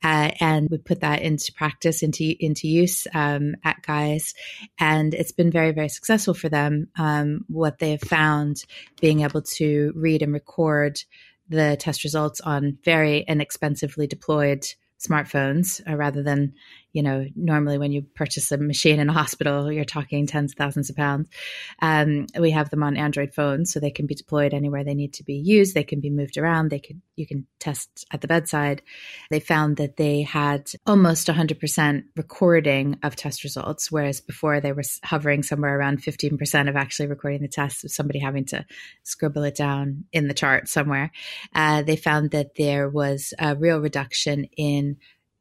Uh, 0.03 0.33
and 0.41 0.69
we 0.71 0.77
put 0.77 1.01
that 1.01 1.23
into 1.23 1.55
practice, 1.55 2.03
into, 2.03 2.35
into 2.39 2.69
use 2.69 3.07
um, 3.15 3.57
at 3.65 3.81
Guy's. 3.81 4.35
And 4.79 5.15
it's 5.15 5.33
been 5.33 5.51
very, 5.51 5.73
very 5.73 5.89
successful 5.89 6.35
for 6.35 6.51
them. 6.51 6.89
Um, 6.97 7.47
what 7.49 7.79
they 7.79 7.93
have 7.93 8.03
found 8.03 8.63
being 9.01 9.23
able 9.23 9.41
to 9.43 9.93
read 9.97 10.21
and 10.21 10.35
record 10.35 11.03
the 11.49 11.77
test 11.79 12.05
results 12.05 12.41
on 12.41 12.79
very 12.85 13.25
inexpensively 13.29 14.07
deployed 14.07 14.67
smartphones 14.99 15.81
uh, 15.89 15.97
rather 15.97 16.23
than 16.23 16.55
you 16.95 17.03
know, 17.03 17.27
normally 17.35 17.77
when 17.77 17.91
you 17.91 18.03
purchase 18.03 18.53
a 18.53 18.57
machine 18.57 19.01
in 19.01 19.09
a 19.09 19.13
hospital, 19.13 19.71
you're 19.71 19.85
talking 19.85 20.27
tens 20.27 20.53
of 20.53 20.57
thousands 20.57 20.91
of 20.91 20.97
pounds. 20.97 21.29
Um, 21.83 22.27
we 22.39 22.53
have 22.53 22.71
them 22.71 22.85
on 22.85 22.97
Android 22.97 23.35
phones, 23.35 23.73
so 23.73 23.81
they 23.81 23.91
can 23.91 24.07
be 24.07 24.15
deployed 24.15 24.55
anywhere 24.55 24.85
they 24.85 24.95
need 24.95 25.13
to 25.15 25.25
be 25.25 25.35
used. 25.35 25.75
They 25.75 25.83
can 25.83 26.01
be 26.01 26.09
moved 26.09 26.39
around. 26.39 26.71
They 26.71 26.79
can 26.79 27.03
you 27.17 27.27
can 27.27 27.47
test 27.59 28.07
at 28.13 28.21
the 28.21 28.29
bedside. 28.29 28.81
They 29.29 29.41
found 29.41 29.77
that 29.79 29.97
they 29.97 30.23
had 30.23 30.71
almost 30.87 31.27
100% 31.27 32.05
recording 32.17 32.99
of 33.03 33.17
test 33.17 33.43
results, 33.43 33.91
whereas 33.91 34.21
before 34.21 34.61
they 34.61 34.73
were 34.73 34.83
hovering 35.03 35.43
somewhere 35.43 35.77
around 35.77 36.01
15% 36.01 36.69
of 36.69 36.77
actually 36.77 37.09
recording 37.09 37.43
the 37.43 37.49
test, 37.49 37.83
with 37.83 37.93
somebody 37.93 38.21
having 38.21 38.45
to 38.47 38.65
scribble 39.03 39.43
it 39.43 39.57
down 39.57 40.05
in 40.13 40.29
the 40.29 40.35
chart 40.35 40.69
somewhere. 40.69 41.11
Uh, 41.55 41.83
they 41.83 41.97
found 41.97 42.31
that 42.31 42.55
there 42.57 42.89
was 42.89 43.35
a 43.39 43.57
real 43.57 43.81
reduction 43.81 44.45
in 44.57 44.97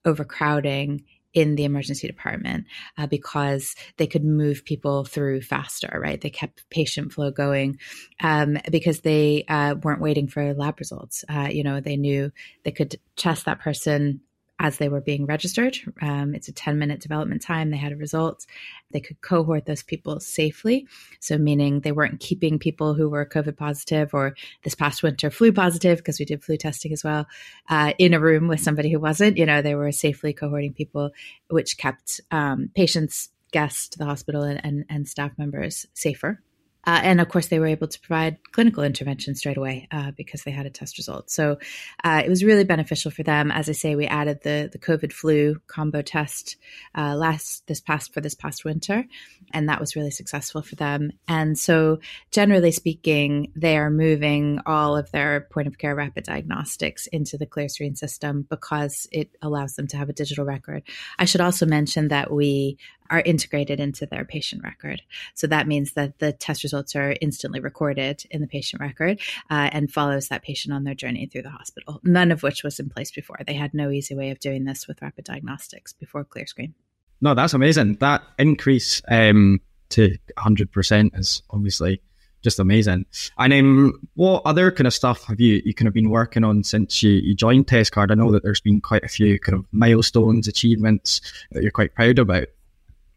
overcrowding 0.05 1.03
in 1.33 1.55
the 1.55 1.63
emergency 1.63 2.07
department 2.07 2.65
uh, 2.97 3.07
because 3.07 3.75
they 3.97 4.07
could 4.07 4.23
move 4.23 4.65
people 4.65 5.03
through 5.03 5.41
faster, 5.41 5.99
right? 6.01 6.21
They 6.21 6.29
kept 6.29 6.69
patient 6.69 7.13
flow 7.13 7.31
going 7.31 7.79
um, 8.21 8.57
because 8.71 9.01
they 9.01 9.45
uh, 9.47 9.75
weren't 9.81 10.01
waiting 10.01 10.27
for 10.27 10.53
lab 10.53 10.79
results. 10.79 11.25
Uh, 11.27 11.49
you 11.51 11.63
know, 11.63 11.79
they 11.79 11.97
knew 11.97 12.31
they 12.63 12.71
could 12.71 12.99
test 13.15 13.45
that 13.45 13.59
person 13.59 14.21
as 14.59 14.77
they 14.77 14.87
were 14.87 15.01
being 15.01 15.25
registered. 15.25 15.77
Um, 16.01 16.35
it's 16.35 16.47
a 16.47 16.53
10 16.53 16.77
minute 16.77 17.01
development 17.01 17.41
time. 17.41 17.69
They 17.69 17.77
had 17.77 17.91
a 17.91 17.97
result. 17.97 18.45
They 18.91 18.99
could 18.99 19.19
cohort 19.21 19.65
those 19.65 19.83
people 19.83 20.19
safely. 20.19 20.87
So, 21.19 21.37
meaning 21.37 21.79
they 21.79 21.91
weren't 21.91 22.19
keeping 22.19 22.59
people 22.59 22.93
who 22.93 23.09
were 23.09 23.25
COVID 23.25 23.57
positive 23.57 24.13
or 24.13 24.35
this 24.63 24.75
past 24.75 25.03
winter 25.03 25.29
flu 25.29 25.51
positive, 25.51 25.97
because 25.97 26.19
we 26.19 26.25
did 26.25 26.43
flu 26.43 26.57
testing 26.57 26.93
as 26.93 27.03
well, 27.03 27.25
uh, 27.69 27.93
in 27.97 28.13
a 28.13 28.19
room 28.19 28.47
with 28.47 28.59
somebody 28.59 28.91
who 28.91 28.99
wasn't. 28.99 29.37
You 29.37 29.45
know, 29.45 29.61
they 29.61 29.75
were 29.75 29.91
safely 29.91 30.33
cohorting 30.33 30.75
people, 30.75 31.11
which 31.49 31.77
kept 31.77 32.21
um, 32.31 32.69
patients, 32.75 33.29
guests, 33.51 33.97
the 33.97 34.05
hospital, 34.05 34.43
and, 34.43 34.63
and, 34.63 34.85
and 34.89 35.07
staff 35.07 35.31
members 35.37 35.87
safer. 35.93 36.41
Uh, 36.85 36.99
and 37.03 37.21
of 37.21 37.29
course, 37.29 37.47
they 37.47 37.59
were 37.59 37.67
able 37.67 37.87
to 37.87 37.99
provide 37.99 38.37
clinical 38.51 38.83
intervention 38.83 39.35
straight 39.35 39.57
away 39.57 39.87
uh, 39.91 40.11
because 40.11 40.43
they 40.43 40.51
had 40.51 40.65
a 40.65 40.69
test 40.69 40.97
result. 40.97 41.29
So 41.29 41.57
uh, 42.03 42.21
it 42.25 42.29
was 42.29 42.43
really 42.43 42.63
beneficial 42.63 43.11
for 43.11 43.23
them. 43.23 43.51
As 43.51 43.69
I 43.69 43.73
say, 43.73 43.95
we 43.95 44.05
added 44.05 44.41
the 44.43 44.69
the 44.71 44.79
COVID 44.79 45.13
flu 45.13 45.61
combo 45.67 46.01
test 46.01 46.57
uh, 46.95 47.15
last 47.15 47.65
this 47.67 47.79
past 47.79 48.13
for 48.13 48.21
this 48.21 48.35
past 48.35 48.65
winter, 48.65 49.05
and 49.51 49.69
that 49.69 49.79
was 49.79 49.95
really 49.95 50.11
successful 50.11 50.61
for 50.61 50.75
them. 50.75 51.11
And 51.27 51.57
so, 51.57 51.99
generally 52.31 52.71
speaking, 52.71 53.51
they 53.55 53.77
are 53.77 53.89
moving 53.89 54.59
all 54.65 54.97
of 54.97 55.11
their 55.11 55.41
point 55.51 55.67
of 55.67 55.77
care 55.77 55.95
rapid 55.95 56.25
diagnostics 56.25 57.07
into 57.07 57.37
the 57.37 57.47
ClearScreen 57.47 57.97
system 57.97 58.45
because 58.49 59.07
it 59.11 59.29
allows 59.41 59.75
them 59.75 59.87
to 59.87 59.97
have 59.97 60.09
a 60.09 60.13
digital 60.13 60.45
record. 60.45 60.83
I 61.17 61.25
should 61.25 61.41
also 61.41 61.65
mention 61.65 62.09
that 62.09 62.31
we 62.31 62.77
are 63.13 63.21
integrated 63.21 63.79
into 63.79 64.07
their 64.07 64.25
patient 64.25 64.63
record. 64.63 65.03
So 65.35 65.45
that 65.45 65.67
means 65.67 65.93
that 65.93 66.17
the 66.17 66.33
test 66.33 66.63
results 66.63 66.95
are 66.95 67.15
instantly 67.21 67.59
recorded 67.59 68.23
in 68.31 68.41
the 68.41 68.47
patient 68.47 68.81
record 68.81 69.19
uh, 69.51 69.69
and 69.71 69.91
follows 69.91 70.29
that 70.29 70.41
patient 70.41 70.73
on 70.73 70.83
their 70.83 70.95
journey 70.95 71.27
through 71.27 71.43
the 71.43 71.51
hospital. 71.51 72.01
None 72.03 72.31
of 72.31 72.41
which 72.41 72.63
was 72.63 72.79
in 72.79 72.89
place 72.89 73.11
before. 73.11 73.37
They 73.45 73.53
had 73.53 73.75
no 73.75 73.91
easy 73.91 74.15
way 74.15 74.31
of 74.31 74.39
doing 74.39 74.65
this 74.65 74.87
with 74.87 74.99
rapid 74.99 75.25
diagnostics 75.25 75.93
before 75.93 76.25
ClearScreen. 76.25 76.73
No, 77.21 77.35
that's 77.35 77.53
amazing. 77.53 77.97
That 77.99 78.23
increase 78.39 78.99
um, 79.07 79.61
to 79.89 80.17
100% 80.39 81.19
is 81.19 81.43
obviously 81.51 82.01
just 82.41 82.57
amazing. 82.57 83.05
And 83.37 83.53
um, 83.53 84.07
what 84.15 84.41
other 84.43 84.71
kind 84.71 84.87
of 84.87 84.93
stuff 84.93 85.23
have 85.25 85.39
you 85.39 85.61
you 85.63 85.75
kind 85.75 85.87
of 85.87 85.93
been 85.93 86.09
working 86.09 86.43
on 86.43 86.63
since 86.63 87.03
you, 87.03 87.11
you 87.11 87.35
joined 87.35 87.67
TestCard? 87.67 88.09
I 88.09 88.15
know 88.15 88.31
that 88.31 88.41
there's 88.41 88.59
been 88.59 88.81
quite 88.81 89.03
a 89.03 89.07
few 89.07 89.37
kind 89.39 89.59
of 89.59 89.65
milestones, 89.71 90.47
achievements 90.47 91.21
that 91.51 91.61
you're 91.61 91.71
quite 91.71 91.93
proud 91.93 92.17
about. 92.17 92.47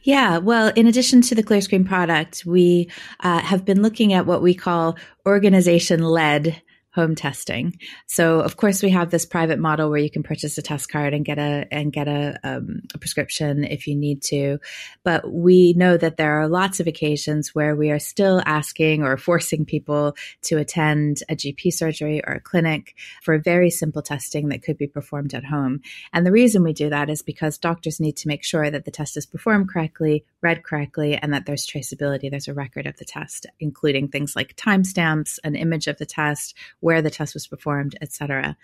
Yeah, 0.06 0.38
well, 0.38 0.72
in 0.76 0.86
addition 0.86 1.20
to 1.22 1.34
the 1.34 1.42
ClearScreen 1.42 1.84
product, 1.84 2.44
we 2.46 2.88
uh, 3.25 3.40
have 3.40 3.64
been 3.64 3.82
looking 3.82 4.12
at 4.12 4.25
what 4.25 4.40
we 4.40 4.54
call 4.54 4.96
organization 5.26 6.00
led 6.00 6.62
home 6.97 7.15
testing. 7.15 7.79
So 8.07 8.41
of 8.41 8.57
course 8.57 8.83
we 8.83 8.88
have 8.88 9.11
this 9.11 9.26
private 9.26 9.59
model 9.59 9.91
where 9.91 9.99
you 9.99 10.11
can 10.11 10.23
purchase 10.23 10.57
a 10.57 10.62
test 10.62 10.91
card 10.91 11.12
and 11.12 11.26
get 11.26 11.38
a 11.38 11.67
and 11.71 11.93
get 11.93 12.09
a, 12.09 12.38
um, 12.43 12.81
a, 12.95 12.99
prescription 12.99 13.65
if 13.65 13.87
you 13.87 13.95
need 13.95 14.23
to. 14.23 14.59
But 15.05 15.31
we 15.31 15.75
know 15.75 15.99
that 15.99 16.17
there 16.17 16.41
are 16.41 16.49
lots 16.49 16.81
of 16.81 16.87
occasions 16.87 17.55
where 17.55 17.76
we 17.76 17.91
are 17.91 17.99
still 17.99 18.43
asking 18.47 19.03
or 19.03 19.19
forcing 19.19 19.67
people 19.67 20.17
to 20.45 20.57
attend 20.57 21.19
a 21.29 21.37
GP 21.37 21.71
surgery 21.75 22.23
or 22.26 22.33
a 22.33 22.41
clinic 22.41 22.95
for 23.23 23.38
very 23.38 23.69
simple 23.69 24.00
testing 24.00 24.49
that 24.49 24.62
could 24.62 24.79
be 24.79 24.87
performed 24.87 25.35
at 25.35 25.45
home. 25.45 25.83
And 26.15 26.25
the 26.25 26.33
reason 26.33 26.62
we 26.62 26.73
do 26.73 26.88
that 26.88 27.11
is 27.11 27.21
because 27.21 27.59
doctors 27.59 28.00
need 28.00 28.17
to 28.17 28.29
make 28.29 28.43
sure 28.43 28.71
that 28.71 28.87
the 28.87 28.91
test 28.91 29.19
is 29.19 29.26
performed 29.26 29.69
correctly, 29.69 30.25
read 30.41 30.65
correctly, 30.65 31.15
and 31.15 31.35
that 31.35 31.45
there's 31.45 31.67
traceability. 31.67 32.31
There's 32.31 32.49
a 32.49 32.55
record 32.55 32.87
of 32.87 32.97
the 32.97 33.05
test, 33.05 33.45
including 33.61 34.09
things 34.09 34.35
like 34.35 34.57
timestamps, 34.57 35.38
an 35.45 35.57
image 35.57 35.88
of 35.88 35.99
the 35.99 36.07
test 36.07 36.55
where 36.87 37.02
the 37.02 37.11
test 37.11 37.35
was 37.35 37.49
performed, 37.49 37.97
etc. 38.00 38.57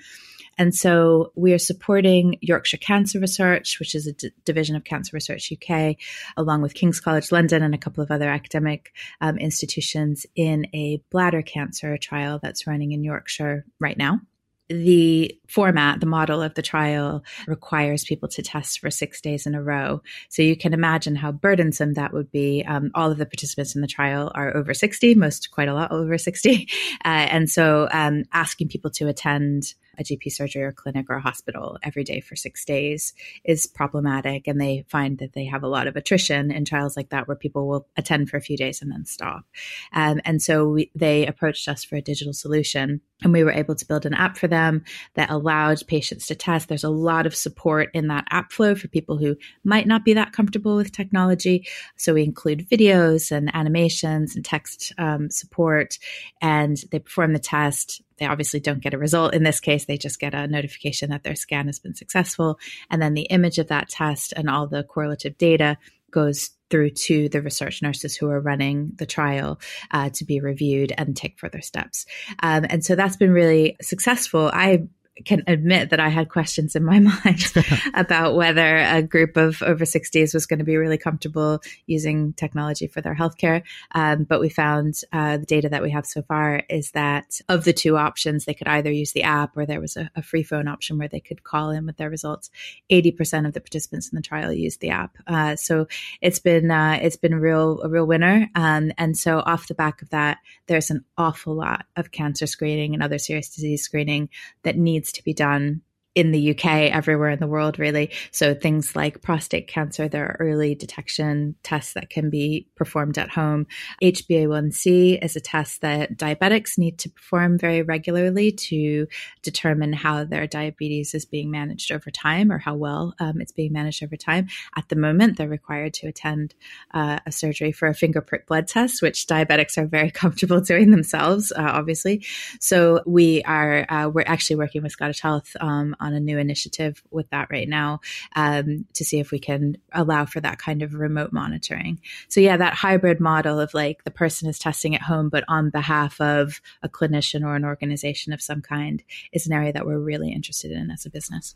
And 0.56 0.72
so 0.72 1.32
we 1.34 1.52
are 1.54 1.58
supporting 1.58 2.38
Yorkshire 2.40 2.76
Cancer 2.76 3.18
Research, 3.18 3.80
which 3.80 3.96
is 3.96 4.06
a 4.06 4.12
d- 4.12 4.30
division 4.44 4.76
of 4.76 4.84
Cancer 4.84 5.10
Research 5.12 5.52
UK, 5.52 5.96
along 6.36 6.62
with 6.62 6.72
King's 6.72 7.00
College 7.00 7.32
London 7.32 7.64
and 7.64 7.74
a 7.74 7.78
couple 7.78 8.00
of 8.00 8.12
other 8.12 8.28
academic 8.28 8.92
um, 9.20 9.38
institutions 9.38 10.24
in 10.36 10.68
a 10.72 11.02
bladder 11.10 11.42
cancer 11.42 11.96
trial 11.96 12.38
that's 12.40 12.64
running 12.64 12.92
in 12.92 13.02
Yorkshire 13.02 13.64
right 13.80 13.98
now 13.98 14.20
the 14.68 15.36
format, 15.48 16.00
the 16.00 16.06
model 16.06 16.42
of 16.42 16.54
the 16.54 16.62
trial 16.62 17.22
requires 17.46 18.04
people 18.04 18.28
to 18.30 18.42
test 18.42 18.80
for 18.80 18.90
six 18.90 19.20
days 19.20 19.46
in 19.46 19.54
a 19.54 19.62
row. 19.62 20.02
So 20.28 20.42
you 20.42 20.56
can 20.56 20.72
imagine 20.72 21.16
how 21.16 21.32
burdensome 21.32 21.94
that 21.94 22.12
would 22.12 22.30
be. 22.30 22.64
Um, 22.66 22.90
all 22.94 23.10
of 23.10 23.18
the 23.18 23.26
participants 23.26 23.74
in 23.74 23.80
the 23.80 23.86
trial 23.86 24.32
are 24.34 24.56
over 24.56 24.72
60, 24.72 25.14
most 25.14 25.50
quite 25.50 25.68
a 25.68 25.74
lot 25.74 25.92
over 25.92 26.18
60. 26.18 26.68
Uh, 27.04 27.26
and 27.30 27.50
so 27.50 27.88
um, 27.90 28.22
asking 28.32 28.68
people 28.68 28.90
to 28.90 29.08
attend 29.08 29.74
a 29.98 30.04
GP 30.04 30.32
surgery 30.32 30.62
or 30.62 30.72
clinic 30.72 31.06
or 31.08 31.18
hospital 31.18 31.78
every 31.82 32.04
day 32.04 32.20
for 32.20 32.36
six 32.36 32.64
days 32.64 33.12
is 33.44 33.66
problematic. 33.66 34.48
And 34.48 34.60
they 34.60 34.84
find 34.88 35.18
that 35.18 35.32
they 35.32 35.44
have 35.46 35.62
a 35.62 35.68
lot 35.68 35.86
of 35.86 35.96
attrition 35.96 36.50
in 36.50 36.64
trials 36.64 36.96
like 36.96 37.10
that 37.10 37.28
where 37.28 37.36
people 37.36 37.68
will 37.68 37.86
attend 37.96 38.30
for 38.30 38.36
a 38.36 38.42
few 38.42 38.56
days 38.56 38.82
and 38.82 38.90
then 38.90 39.04
stop. 39.04 39.44
Um, 39.92 40.20
and 40.24 40.40
so 40.40 40.68
we, 40.68 40.90
they 40.94 41.26
approached 41.26 41.68
us 41.68 41.84
for 41.84 41.96
a 41.96 42.02
digital 42.02 42.32
solution. 42.32 43.00
And 43.22 43.32
we 43.32 43.44
were 43.44 43.52
able 43.52 43.76
to 43.76 43.86
build 43.86 44.04
an 44.04 44.14
app 44.14 44.36
for 44.36 44.48
them 44.48 44.84
that 45.14 45.30
allowed 45.30 45.86
patients 45.86 46.26
to 46.26 46.34
test. 46.34 46.68
There's 46.68 46.82
a 46.82 46.90
lot 46.90 47.24
of 47.24 47.36
support 47.36 47.90
in 47.94 48.08
that 48.08 48.26
app 48.30 48.50
flow 48.50 48.74
for 48.74 48.88
people 48.88 49.16
who 49.16 49.36
might 49.62 49.86
not 49.86 50.04
be 50.04 50.14
that 50.14 50.32
comfortable 50.32 50.76
with 50.76 50.92
technology. 50.92 51.66
So 51.96 52.14
we 52.14 52.24
include 52.24 52.68
videos 52.68 53.30
and 53.30 53.54
animations 53.54 54.34
and 54.34 54.44
text 54.44 54.92
um, 54.98 55.30
support, 55.30 55.98
and 56.40 56.76
they 56.90 56.98
perform 56.98 57.32
the 57.32 57.38
test 57.38 58.02
they 58.18 58.26
obviously 58.26 58.60
don't 58.60 58.82
get 58.82 58.94
a 58.94 58.98
result. 58.98 59.34
In 59.34 59.42
this 59.42 59.60
case, 59.60 59.84
they 59.84 59.98
just 59.98 60.20
get 60.20 60.34
a 60.34 60.46
notification 60.46 61.10
that 61.10 61.24
their 61.24 61.34
scan 61.34 61.66
has 61.66 61.78
been 61.78 61.94
successful. 61.94 62.58
And 62.90 63.00
then 63.00 63.14
the 63.14 63.22
image 63.22 63.58
of 63.58 63.68
that 63.68 63.88
test 63.88 64.32
and 64.36 64.48
all 64.48 64.66
the 64.66 64.84
correlative 64.84 65.38
data 65.38 65.78
goes 66.10 66.50
through 66.70 66.90
to 66.90 67.28
the 67.28 67.42
research 67.42 67.82
nurses 67.82 68.16
who 68.16 68.28
are 68.30 68.40
running 68.40 68.92
the 68.96 69.06
trial 69.06 69.60
uh, 69.90 70.10
to 70.10 70.24
be 70.24 70.40
reviewed 70.40 70.92
and 70.96 71.16
take 71.16 71.38
further 71.38 71.60
steps. 71.60 72.06
Um, 72.42 72.66
and 72.68 72.84
so 72.84 72.94
that's 72.94 73.16
been 73.16 73.32
really 73.32 73.76
successful. 73.82 74.50
I 74.52 74.84
can 75.24 75.42
admit 75.46 75.90
that 75.90 76.00
I 76.00 76.08
had 76.08 76.28
questions 76.28 76.74
in 76.74 76.84
my 76.84 76.98
mind 77.24 77.52
about 77.94 78.34
whether 78.34 78.78
a 78.78 79.02
group 79.02 79.36
of 79.36 79.62
over 79.62 79.84
60s 79.84 80.34
was 80.34 80.46
going 80.46 80.58
to 80.58 80.64
be 80.64 80.76
really 80.76 80.98
comfortable 80.98 81.60
using 81.86 82.32
technology 82.32 82.86
for 82.86 83.00
their 83.00 83.14
healthcare. 83.14 83.62
Um, 83.94 84.24
but 84.24 84.40
we 84.40 84.48
found 84.48 85.00
uh, 85.12 85.36
the 85.38 85.46
data 85.46 85.68
that 85.68 85.82
we 85.82 85.90
have 85.90 86.06
so 86.06 86.22
far 86.22 86.62
is 86.68 86.92
that 86.92 87.40
of 87.48 87.64
the 87.64 87.72
two 87.72 87.96
options, 87.96 88.44
they 88.44 88.54
could 88.54 88.68
either 88.68 88.90
use 88.90 89.12
the 89.12 89.22
app 89.22 89.56
or 89.56 89.66
there 89.66 89.80
was 89.80 89.96
a, 89.96 90.10
a 90.16 90.22
free 90.22 90.42
phone 90.42 90.68
option 90.68 90.98
where 90.98 91.08
they 91.08 91.20
could 91.20 91.44
call 91.44 91.70
in 91.70 91.86
with 91.86 91.96
their 91.96 92.10
results. 92.10 92.50
80% 92.90 93.46
of 93.46 93.52
the 93.52 93.60
participants 93.60 94.08
in 94.08 94.16
the 94.16 94.22
trial 94.22 94.52
used 94.52 94.80
the 94.80 94.90
app. 94.90 95.16
Uh, 95.26 95.56
so 95.56 95.86
it's 96.20 96.38
been 96.38 96.70
uh, 96.70 96.98
it's 97.00 97.16
been 97.16 97.32
a 97.32 97.40
real 97.40 97.80
a 97.82 97.88
real 97.88 98.06
winner. 98.06 98.48
Um, 98.54 98.92
and 98.98 99.16
so 99.16 99.40
off 99.40 99.68
the 99.68 99.74
back 99.74 100.02
of 100.02 100.10
that, 100.10 100.38
there's 100.66 100.90
an 100.90 101.04
awful 101.18 101.54
lot 101.54 101.86
of 101.96 102.10
cancer 102.10 102.46
screening 102.46 102.94
and 102.94 103.02
other 103.02 103.18
serious 103.18 103.54
disease 103.54 103.82
screening 103.82 104.28
that 104.62 104.76
needs 104.76 105.01
to 105.10 105.22
be 105.24 105.32
done 105.34 105.82
in 106.14 106.30
the 106.30 106.50
UK, 106.50 106.66
everywhere 106.92 107.30
in 107.30 107.38
the 107.38 107.46
world, 107.46 107.78
really. 107.78 108.10
So 108.32 108.54
things 108.54 108.94
like 108.94 109.22
prostate 109.22 109.66
cancer, 109.66 110.08
there 110.08 110.26
are 110.26 110.36
early 110.40 110.74
detection 110.74 111.54
tests 111.62 111.94
that 111.94 112.10
can 112.10 112.28
be 112.28 112.66
performed 112.76 113.16
at 113.16 113.30
home. 113.30 113.66
HbA1c 114.02 115.24
is 115.24 115.36
a 115.36 115.40
test 115.40 115.80
that 115.80 116.18
diabetics 116.18 116.76
need 116.76 116.98
to 116.98 117.08
perform 117.08 117.58
very 117.58 117.80
regularly 117.80 118.52
to 118.52 119.06
determine 119.42 119.94
how 119.94 120.24
their 120.24 120.46
diabetes 120.46 121.14
is 121.14 121.24
being 121.24 121.50
managed 121.50 121.90
over 121.90 122.10
time 122.10 122.52
or 122.52 122.58
how 122.58 122.74
well 122.74 123.14
um, 123.18 123.40
it's 123.40 123.52
being 123.52 123.72
managed 123.72 124.04
over 124.04 124.16
time. 124.16 124.48
At 124.76 124.90
the 124.90 124.96
moment, 124.96 125.38
they're 125.38 125.48
required 125.48 125.94
to 125.94 126.08
attend 126.08 126.54
uh, 126.92 127.20
a 127.24 127.32
surgery 127.32 127.72
for 127.72 127.88
a 127.88 127.94
finger 127.94 128.20
prick 128.20 128.46
blood 128.46 128.68
test, 128.68 129.00
which 129.00 129.26
diabetics 129.26 129.78
are 129.78 129.86
very 129.86 130.10
comfortable 130.22 130.60
doing 130.60 130.90
themselves, 130.90 131.52
uh, 131.52 131.62
obviously. 131.62 132.26
So 132.60 133.00
we 133.06 133.42
are, 133.44 133.86
uh, 133.90 134.08
we're 134.08 134.24
actually 134.26 134.56
working 134.56 134.82
with 134.82 134.92
Scottish 134.92 135.20
Health 135.20 135.56
um, 135.60 135.96
on 136.02 136.12
a 136.14 136.20
new 136.20 136.38
initiative 136.38 137.02
with 137.10 137.28
that 137.30 137.48
right 137.50 137.68
now 137.68 138.00
um, 138.36 138.84
to 138.94 139.04
see 139.04 139.20
if 139.20 139.30
we 139.30 139.38
can 139.38 139.76
allow 139.92 140.24
for 140.24 140.40
that 140.40 140.58
kind 140.58 140.82
of 140.82 140.94
remote 140.94 141.32
monitoring. 141.32 142.00
So, 142.28 142.40
yeah, 142.40 142.56
that 142.56 142.74
hybrid 142.74 143.20
model 143.20 143.60
of 143.60 143.72
like 143.74 144.04
the 144.04 144.10
person 144.10 144.48
is 144.48 144.58
testing 144.58 144.94
at 144.94 145.02
home, 145.02 145.28
but 145.28 145.44
on 145.48 145.70
behalf 145.70 146.20
of 146.20 146.60
a 146.82 146.88
clinician 146.88 147.44
or 147.44 147.56
an 147.56 147.64
organization 147.64 148.32
of 148.32 148.42
some 148.42 148.60
kind 148.60 149.02
is 149.32 149.46
an 149.46 149.52
area 149.52 149.72
that 149.72 149.86
we're 149.86 149.98
really 149.98 150.32
interested 150.32 150.72
in 150.72 150.90
as 150.90 151.06
a 151.06 151.10
business. 151.10 151.54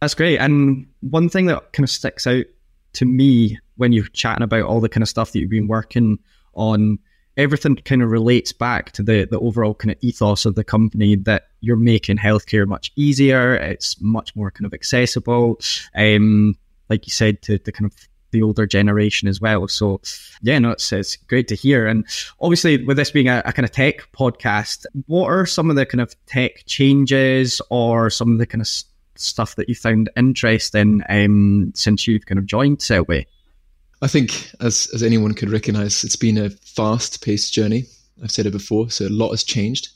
That's 0.00 0.14
great. 0.14 0.38
And 0.38 0.86
one 1.00 1.28
thing 1.28 1.46
that 1.46 1.72
kind 1.72 1.84
of 1.84 1.90
sticks 1.90 2.26
out 2.26 2.44
to 2.94 3.04
me 3.04 3.58
when 3.76 3.92
you're 3.92 4.06
chatting 4.08 4.42
about 4.42 4.62
all 4.62 4.80
the 4.80 4.88
kind 4.88 5.02
of 5.02 5.08
stuff 5.08 5.32
that 5.32 5.40
you've 5.40 5.50
been 5.50 5.68
working 5.68 6.18
on 6.54 6.98
everything 7.36 7.76
kind 7.76 8.02
of 8.02 8.10
relates 8.10 8.52
back 8.52 8.92
to 8.92 9.02
the 9.02 9.26
the 9.30 9.38
overall 9.40 9.74
kind 9.74 9.90
of 9.92 9.98
ethos 10.00 10.44
of 10.46 10.54
the 10.54 10.64
company 10.64 11.16
that 11.16 11.48
you're 11.60 11.76
making 11.76 12.18
healthcare 12.18 12.66
much 12.66 12.92
easier. 12.96 13.54
It's 13.54 14.00
much 14.00 14.34
more 14.36 14.50
kind 14.50 14.66
of 14.66 14.74
accessible. 14.74 15.60
Um, 15.94 16.56
like 16.88 17.06
you 17.06 17.10
said, 17.10 17.42
to 17.42 17.58
the 17.58 17.72
kind 17.72 17.90
of 17.90 18.08
the 18.34 18.42
older 18.42 18.66
generation 18.66 19.28
as 19.28 19.40
well. 19.40 19.66
So 19.68 20.00
yeah, 20.42 20.58
no, 20.58 20.72
it's, 20.72 20.92
it's 20.92 21.16
great 21.16 21.48
to 21.48 21.54
hear. 21.54 21.86
And 21.86 22.04
obviously, 22.40 22.84
with 22.84 22.96
this 22.96 23.10
being 23.10 23.28
a, 23.28 23.42
a, 23.46 23.52
kind 23.52 23.64
of 23.64 23.70
tech 23.70 24.10
podcast, 24.12 24.84
what 25.06 25.28
are 25.28 25.46
some 25.46 25.70
of 25.70 25.76
the 25.76 25.86
kind 25.86 26.00
of 26.00 26.14
tech 26.26 26.66
changes 26.66 27.62
or 27.70 28.10
some 28.10 28.32
of 28.32 28.38
the 28.38 28.46
kind 28.46 28.60
of 28.60 28.68
stuff 29.16 29.54
that 29.54 29.68
you 29.68 29.74
found 29.74 30.10
interesting 30.16 31.02
um, 31.08 31.72
since 31.74 32.06
you've 32.06 32.26
kind 32.26 32.38
of 32.38 32.44
joined 32.44 32.82
Selby? 32.82 33.26
I 34.02 34.06
think, 34.06 34.50
as 34.60 34.88
as 34.94 35.02
anyone 35.02 35.34
could 35.34 35.50
recognize, 35.50 36.04
it's 36.04 36.16
been 36.16 36.38
a 36.38 36.50
fast 36.50 37.24
paced 37.24 37.52
journey. 37.52 37.84
I've 38.22 38.30
said 38.30 38.46
it 38.46 38.52
before, 38.52 38.90
so 38.90 39.06
a 39.06 39.08
lot 39.08 39.30
has 39.30 39.44
changed. 39.44 39.88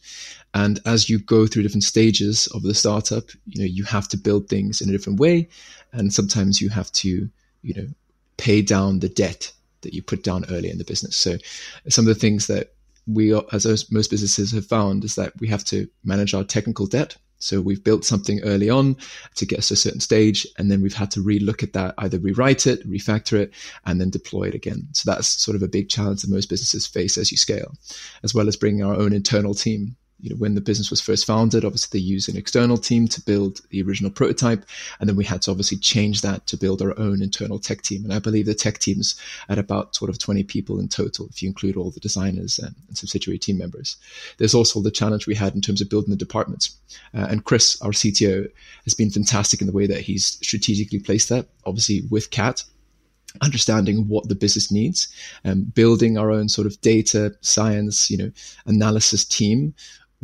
And 0.54 0.80
as 0.86 1.10
you 1.10 1.18
go 1.18 1.46
through 1.46 1.62
different 1.62 1.84
stages 1.84 2.46
of 2.48 2.62
the 2.62 2.74
startup, 2.74 3.24
you 3.46 3.60
know, 3.60 3.66
you 3.66 3.84
have 3.84 4.08
to 4.08 4.16
build 4.16 4.48
things 4.48 4.80
in 4.80 4.88
a 4.88 4.92
different 4.92 5.20
way. 5.20 5.48
And 5.92 6.12
sometimes 6.12 6.60
you 6.60 6.70
have 6.70 6.90
to, 6.92 7.28
you 7.62 7.74
know, 7.74 7.86
pay 8.38 8.62
down 8.62 9.00
the 9.00 9.08
debt 9.08 9.52
that 9.82 9.94
you 9.94 10.02
put 10.02 10.24
down 10.24 10.44
early 10.50 10.70
in 10.70 10.78
the 10.78 10.84
business. 10.84 11.16
So 11.16 11.36
some 11.88 12.08
of 12.08 12.14
the 12.14 12.20
things 12.20 12.46
that 12.46 12.72
we, 13.06 13.34
as 13.52 13.90
most 13.92 14.10
businesses 14.10 14.52
have 14.52 14.66
found, 14.66 15.04
is 15.04 15.14
that 15.16 15.38
we 15.38 15.48
have 15.48 15.64
to 15.66 15.88
manage 16.02 16.34
our 16.34 16.44
technical 16.44 16.86
debt 16.86 17.16
so 17.38 17.60
we've 17.60 17.82
built 17.82 18.04
something 18.04 18.40
early 18.42 18.68
on 18.70 18.96
to 19.36 19.46
get 19.46 19.60
us 19.60 19.68
to 19.68 19.74
a 19.74 19.76
certain 19.76 20.00
stage, 20.00 20.46
and 20.58 20.70
then 20.70 20.82
we've 20.82 20.94
had 20.94 21.10
to 21.12 21.20
relook 21.20 21.62
at 21.62 21.72
that, 21.72 21.94
either 21.98 22.18
rewrite 22.18 22.66
it, 22.66 22.88
refactor 22.88 23.38
it, 23.38 23.52
and 23.86 24.00
then 24.00 24.10
deploy 24.10 24.44
it 24.44 24.54
again. 24.54 24.88
So 24.92 25.10
that's 25.10 25.28
sort 25.28 25.54
of 25.56 25.62
a 25.62 25.68
big 25.68 25.88
challenge 25.88 26.22
that 26.22 26.30
most 26.30 26.48
businesses 26.48 26.86
face 26.86 27.16
as 27.16 27.30
you 27.30 27.36
scale, 27.38 27.74
as 28.22 28.34
well 28.34 28.48
as 28.48 28.56
bringing 28.56 28.84
our 28.84 28.94
own 28.94 29.12
internal 29.12 29.54
team 29.54 29.96
you 30.20 30.30
know, 30.30 30.36
when 30.36 30.54
the 30.54 30.60
business 30.60 30.90
was 30.90 31.00
first 31.00 31.26
founded, 31.26 31.64
obviously 31.64 31.98
they 31.98 32.04
used 32.04 32.28
an 32.28 32.36
external 32.36 32.76
team 32.76 33.06
to 33.08 33.20
build 33.20 33.60
the 33.70 33.82
original 33.82 34.10
prototype. 34.10 34.64
And 34.98 35.08
then 35.08 35.16
we 35.16 35.24
had 35.24 35.42
to 35.42 35.50
obviously 35.50 35.78
change 35.78 36.22
that 36.22 36.46
to 36.48 36.56
build 36.56 36.82
our 36.82 36.98
own 36.98 37.22
internal 37.22 37.58
tech 37.58 37.82
team. 37.82 38.04
And 38.04 38.12
I 38.12 38.18
believe 38.18 38.46
the 38.46 38.54
tech 38.54 38.78
team's 38.78 39.20
at 39.48 39.58
about 39.58 39.94
sort 39.94 40.10
of 40.10 40.18
20 40.18 40.42
people 40.44 40.80
in 40.80 40.88
total, 40.88 41.28
if 41.28 41.42
you 41.42 41.48
include 41.48 41.76
all 41.76 41.90
the 41.90 42.00
designers 42.00 42.58
and, 42.58 42.74
and 42.88 42.98
subsidiary 42.98 43.38
team 43.38 43.58
members. 43.58 43.96
There's 44.38 44.54
also 44.54 44.80
the 44.80 44.90
challenge 44.90 45.26
we 45.26 45.36
had 45.36 45.54
in 45.54 45.60
terms 45.60 45.80
of 45.80 45.88
building 45.88 46.10
the 46.10 46.16
departments. 46.16 46.76
Uh, 47.14 47.26
and 47.30 47.44
Chris, 47.44 47.80
our 47.80 47.90
CTO, 47.90 48.50
has 48.84 48.94
been 48.94 49.10
fantastic 49.10 49.60
in 49.60 49.66
the 49.66 49.72
way 49.72 49.86
that 49.86 50.00
he's 50.00 50.26
strategically 50.26 50.98
placed 50.98 51.28
that, 51.28 51.46
obviously 51.64 52.02
with 52.10 52.30
Cat 52.30 52.64
understanding 53.42 54.08
what 54.08 54.28
the 54.28 54.34
business 54.34 54.70
needs 54.72 55.08
and 55.44 55.74
building 55.74 56.16
our 56.16 56.30
own 56.30 56.48
sort 56.48 56.66
of 56.66 56.80
data 56.80 57.34
science 57.42 58.10
you 58.10 58.16
know 58.16 58.30
analysis 58.66 59.24
team 59.24 59.74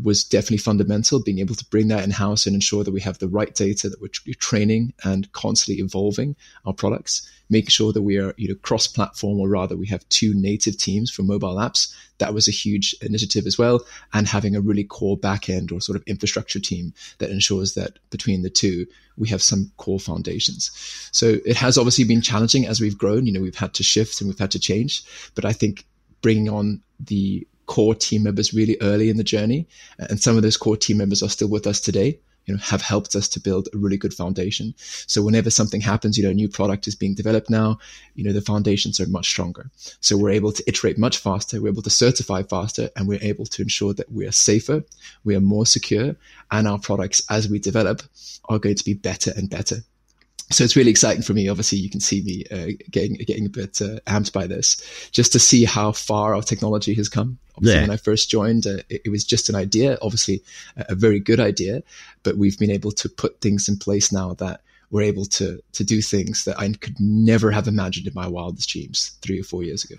was 0.03 0.25
definitely 0.25 0.59
fundamental. 0.59 1.23
Being 1.23 1.39
able 1.39 1.55
to 1.55 1.65
bring 1.67 1.89
that 1.89 2.03
in 2.03 2.11
house 2.11 2.47
and 2.47 2.55
ensure 2.55 2.83
that 2.83 2.93
we 2.93 3.01
have 3.01 3.19
the 3.19 3.29
right 3.29 3.55
data, 3.55 3.89
that 3.89 4.01
we're 4.01 4.35
training 4.35 4.93
and 5.05 5.31
constantly 5.33 5.83
evolving 5.83 6.35
our 6.65 6.73
products, 6.73 7.29
making 7.49 7.71
sure 7.71 7.93
that 7.93 8.03
we 8.03 8.19
are 8.19 8.35
you 8.37 8.49
know 8.49 8.55
cross 8.57 8.87
platform, 8.87 9.39
or 9.39 9.49
rather, 9.49 9.77
we 9.77 9.87
have 9.87 10.09
two 10.09 10.35
native 10.35 10.77
teams 10.77 11.11
for 11.11 11.23
mobile 11.23 11.57
apps. 11.57 11.95
That 12.19 12.35
was 12.35 12.49
a 12.49 12.53
huge 12.53 12.95
initiative 13.03 13.47
as 13.47 13.57
well, 13.57 13.85
and 14.13 14.27
having 14.27 14.57
a 14.57 14.61
really 14.61 14.85
core 14.85 15.19
backend 15.19 15.73
or 15.73 15.81
sort 15.81 15.97
of 15.97 16.03
infrastructure 16.07 16.61
team 16.61 16.93
that 17.19 17.31
ensures 17.31 17.75
that 17.75 17.99
between 18.11 18.43
the 18.43 18.51
two 18.51 18.87
we 19.17 19.29
have 19.29 19.43
some 19.43 19.71
core 19.77 20.01
foundations. 20.01 20.73
So 21.13 21.37
it 21.47 21.57
has 21.57 21.79
obviously 21.79 22.03
been 22.03 22.21
challenging 22.21 22.67
as 22.67 22.81
we've 22.81 22.99
grown. 22.99 23.27
You 23.27 23.33
know, 23.33 23.43
we've 23.43 23.55
had 23.55 23.75
to 23.75 23.85
shift 23.85 24.21
and 24.21 24.29
we've 24.29 24.39
had 24.39 24.51
to 24.51 24.59
change, 24.59 25.05
but 25.37 25.45
I 25.45 25.53
think 25.53 25.87
bringing 26.21 26.49
on 26.49 26.83
the 26.99 27.47
core 27.67 27.95
team 27.95 28.23
members 28.23 28.55
really 28.55 28.77
early 28.81 29.11
in 29.11 29.17
the 29.17 29.25
journey. 29.25 29.67
And 29.99 30.21
some 30.21 30.37
of 30.37 30.43
those 30.43 30.57
core 30.57 30.77
team 30.77 30.99
members 30.99 31.23
are 31.23 31.29
still 31.29 31.49
with 31.49 31.67
us 31.67 31.81
today, 31.81 32.19
you 32.47 32.55
know, 32.55 32.61
have 32.61 32.83
helped 32.83 33.15
us 33.15 33.29
to 33.29 33.41
build 33.41 33.69
a 33.73 33.79
really 33.79 33.97
good 33.97 34.15
foundation. 34.15 34.75
So 34.79 35.23
whenever 35.23 35.51
something 35.51 35.81
happens, 35.81 36.19
you 36.19 36.25
know, 36.25 36.31
a 36.31 36.35
new 36.35 36.49
product 36.49 36.87
is 36.87 36.95
being 36.95 37.15
developed 37.15 37.51
now, 37.51 37.79
you 38.15 38.25
know, 38.25 38.33
the 38.33 38.41
foundations 38.41 39.01
are 39.01 39.09
much 39.09 39.27
stronger. 39.27 39.71
So 40.01 40.17
we're 40.17 40.31
able 40.31 40.53
to 40.53 40.65
iterate 40.67 40.99
much 40.99 41.19
faster. 41.19 41.61
We're 41.61 41.73
able 41.73 41.83
to 41.83 41.91
certify 41.91 42.43
faster 42.43 42.91
and 42.97 43.09
we're 43.09 43.23
able 43.23 43.47
to 43.47 43.63
ensure 43.63 43.95
that 43.95 44.13
we 44.13 44.27
are 44.27 44.33
safer, 44.33 44.85
we 45.25 45.35
are 45.35 45.41
more 45.41 45.67
secure 45.67 46.17
and 46.51 46.69
our 46.69 46.79
products 46.79 47.23
as 47.31 47.49
we 47.49 47.59
develop 47.59 48.03
are 48.49 48.59
going 48.59 48.77
to 48.77 48.85
be 48.85 48.95
better 48.95 49.33
and 49.37 49.49
better 49.49 49.79
so 50.51 50.63
it's 50.63 50.77
really 50.77 50.91
exciting 50.91 51.23
for 51.23 51.33
me. 51.33 51.49
Obviously, 51.49 51.79
you 51.79 51.91
can 51.91 52.01
see 52.01 52.23
me 52.23 52.45
uh, 52.51 52.73
getting 52.91 53.15
getting 53.15 53.47
a 53.47 53.51
bit 53.51 53.81
uh, 53.81 53.99
amped 54.07 54.33
by 54.33 54.47
this, 54.47 54.77
just 55.11 55.33
to 55.33 55.39
see 55.39 55.65
how 55.65 55.93
far 55.93 56.35
our 56.35 56.43
technology 56.43 56.95
has 56.95 57.09
come. 57.09 57.39
Obviously, 57.57 57.81
yeah. 57.81 57.83
when 57.83 57.91
I 57.91 57.97
first 57.97 58.31
joined, 58.31 58.67
uh, 58.67 58.79
it, 58.89 59.03
it, 59.07 59.11
was 59.11 59.25
just 59.25 59.49
an 59.49 59.55
idea, 59.55 59.97
obviously 60.03 60.43
a, 60.77 60.87
a, 60.91 60.95
very 60.95 61.21
good 61.21 61.41
idea, 61.41 61.83
but 62.25 62.37
we've 62.37 62.59
been 62.59 62.71
able 62.71 62.91
to 62.93 63.09
put 63.09 63.41
things 63.41 63.69
in 63.69 63.79
place 63.79 64.11
now 64.11 64.35
that 64.35 64.61
we're 64.91 65.03
able 65.03 65.25
to 65.25 65.63
to 65.73 65.85
do 65.85 66.03
things 66.03 66.45
that 66.45 66.59
I 66.59 66.71
could 66.73 67.01
never 67.01 67.51
have 67.51 67.67
imagined 67.67 68.07
in 68.07 68.15
my 68.15 68.27
wildest 68.27 68.69
dreams 68.69 69.17
three 69.23 69.41
or 69.41 69.45
four 69.45 69.63
years 69.63 69.85
ago. 69.85 69.97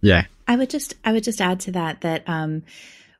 Yeah, 0.00 0.24
I 0.48 0.56
would 0.56 0.70
just 0.70 0.94
I 1.04 1.12
would 1.12 1.24
just 1.24 1.40
add 1.40 1.60
to 1.60 1.72
that 1.72 2.00
that. 2.00 2.28
Um, 2.28 2.62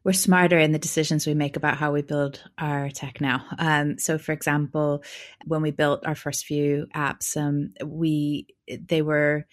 we're 0.09 0.13
smarter 0.15 0.59
in 0.59 0.73
the 0.73 0.79
decisions 0.79 1.27
we 1.27 1.35
make 1.35 1.55
about 1.59 1.77
how 1.77 1.93
we 1.93 2.01
build 2.01 2.43
our 2.57 2.89
tech 2.89 3.21
now. 3.21 3.45
Um, 3.59 3.99
so, 3.99 4.17
for 4.17 4.33
example, 4.33 5.05
when 5.45 5.61
we 5.61 5.71
built 5.71 6.07
our 6.07 6.15
first 6.15 6.47
few 6.47 6.87
apps, 6.97 7.37
um, 7.37 7.75
we 7.85 8.47
they 8.81 9.03
were 9.03 9.47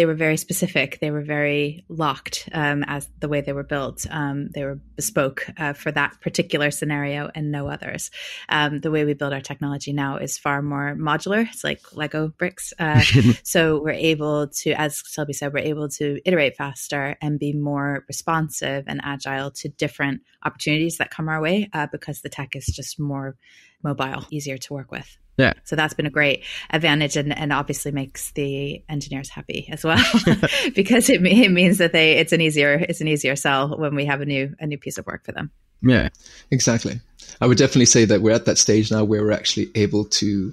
they 0.00 0.06
were 0.06 0.14
very 0.14 0.38
specific. 0.38 0.98
They 1.02 1.10
were 1.10 1.20
very 1.20 1.84
locked 1.90 2.48
um, 2.52 2.84
as 2.86 3.06
the 3.20 3.28
way 3.28 3.42
they 3.42 3.52
were 3.52 3.62
built. 3.62 4.06
Um, 4.08 4.48
they 4.54 4.64
were 4.64 4.80
bespoke 4.96 5.44
uh, 5.58 5.74
for 5.74 5.92
that 5.92 6.18
particular 6.22 6.70
scenario 6.70 7.30
and 7.34 7.52
no 7.52 7.68
others. 7.68 8.10
Um, 8.48 8.80
the 8.80 8.90
way 8.90 9.04
we 9.04 9.12
build 9.12 9.34
our 9.34 9.42
technology 9.42 9.92
now 9.92 10.16
is 10.16 10.38
far 10.38 10.62
more 10.62 10.96
modular. 10.98 11.46
It's 11.46 11.64
like 11.64 11.94
Lego 11.94 12.28
bricks. 12.28 12.72
Uh, 12.78 13.02
so 13.42 13.82
we're 13.82 13.90
able 13.90 14.48
to, 14.48 14.70
as 14.72 15.02
Selby 15.04 15.34
said, 15.34 15.52
we're 15.52 15.58
able 15.58 15.90
to 15.90 16.18
iterate 16.24 16.56
faster 16.56 17.18
and 17.20 17.38
be 17.38 17.52
more 17.52 18.06
responsive 18.08 18.84
and 18.86 19.02
agile 19.04 19.50
to 19.50 19.68
different 19.68 20.22
opportunities 20.46 20.96
that 20.96 21.10
come 21.10 21.28
our 21.28 21.42
way 21.42 21.68
uh, 21.74 21.88
because 21.92 22.22
the 22.22 22.30
tech 22.30 22.56
is 22.56 22.64
just 22.64 22.98
more 22.98 23.36
mobile, 23.82 24.24
easier 24.30 24.56
to 24.56 24.72
work 24.72 24.90
with. 24.90 25.18
Yeah. 25.40 25.54
So 25.64 25.74
that's 25.76 25.94
been 25.94 26.06
a 26.06 26.10
great 26.10 26.44
advantage 26.70 27.16
and, 27.16 27.36
and 27.36 27.52
obviously 27.52 27.92
makes 27.92 28.32
the 28.32 28.82
engineers 28.88 29.30
happy 29.30 29.68
as 29.72 29.84
well 29.84 30.04
because 30.74 31.08
it, 31.08 31.24
it 31.24 31.50
means 31.50 31.78
that 31.78 31.92
they 31.92 32.12
it's 32.18 32.32
an 32.32 32.40
easier 32.40 32.74
it's 32.74 33.00
an 33.00 33.08
easier 33.08 33.36
sell 33.36 33.76
when 33.78 33.94
we 33.94 34.04
have 34.04 34.20
a 34.20 34.26
new 34.26 34.54
a 34.60 34.66
new 34.66 34.78
piece 34.78 34.98
of 34.98 35.06
work 35.06 35.24
for 35.24 35.32
them. 35.32 35.50
Yeah, 35.82 36.10
exactly. 36.50 37.00
I 37.40 37.46
would 37.46 37.56
definitely 37.56 37.86
say 37.86 38.04
that 38.04 38.20
we're 38.20 38.34
at 38.34 38.44
that 38.44 38.58
stage 38.58 38.90
now 38.90 39.04
where 39.04 39.22
we're 39.22 39.32
actually 39.32 39.70
able 39.74 40.04
to 40.04 40.52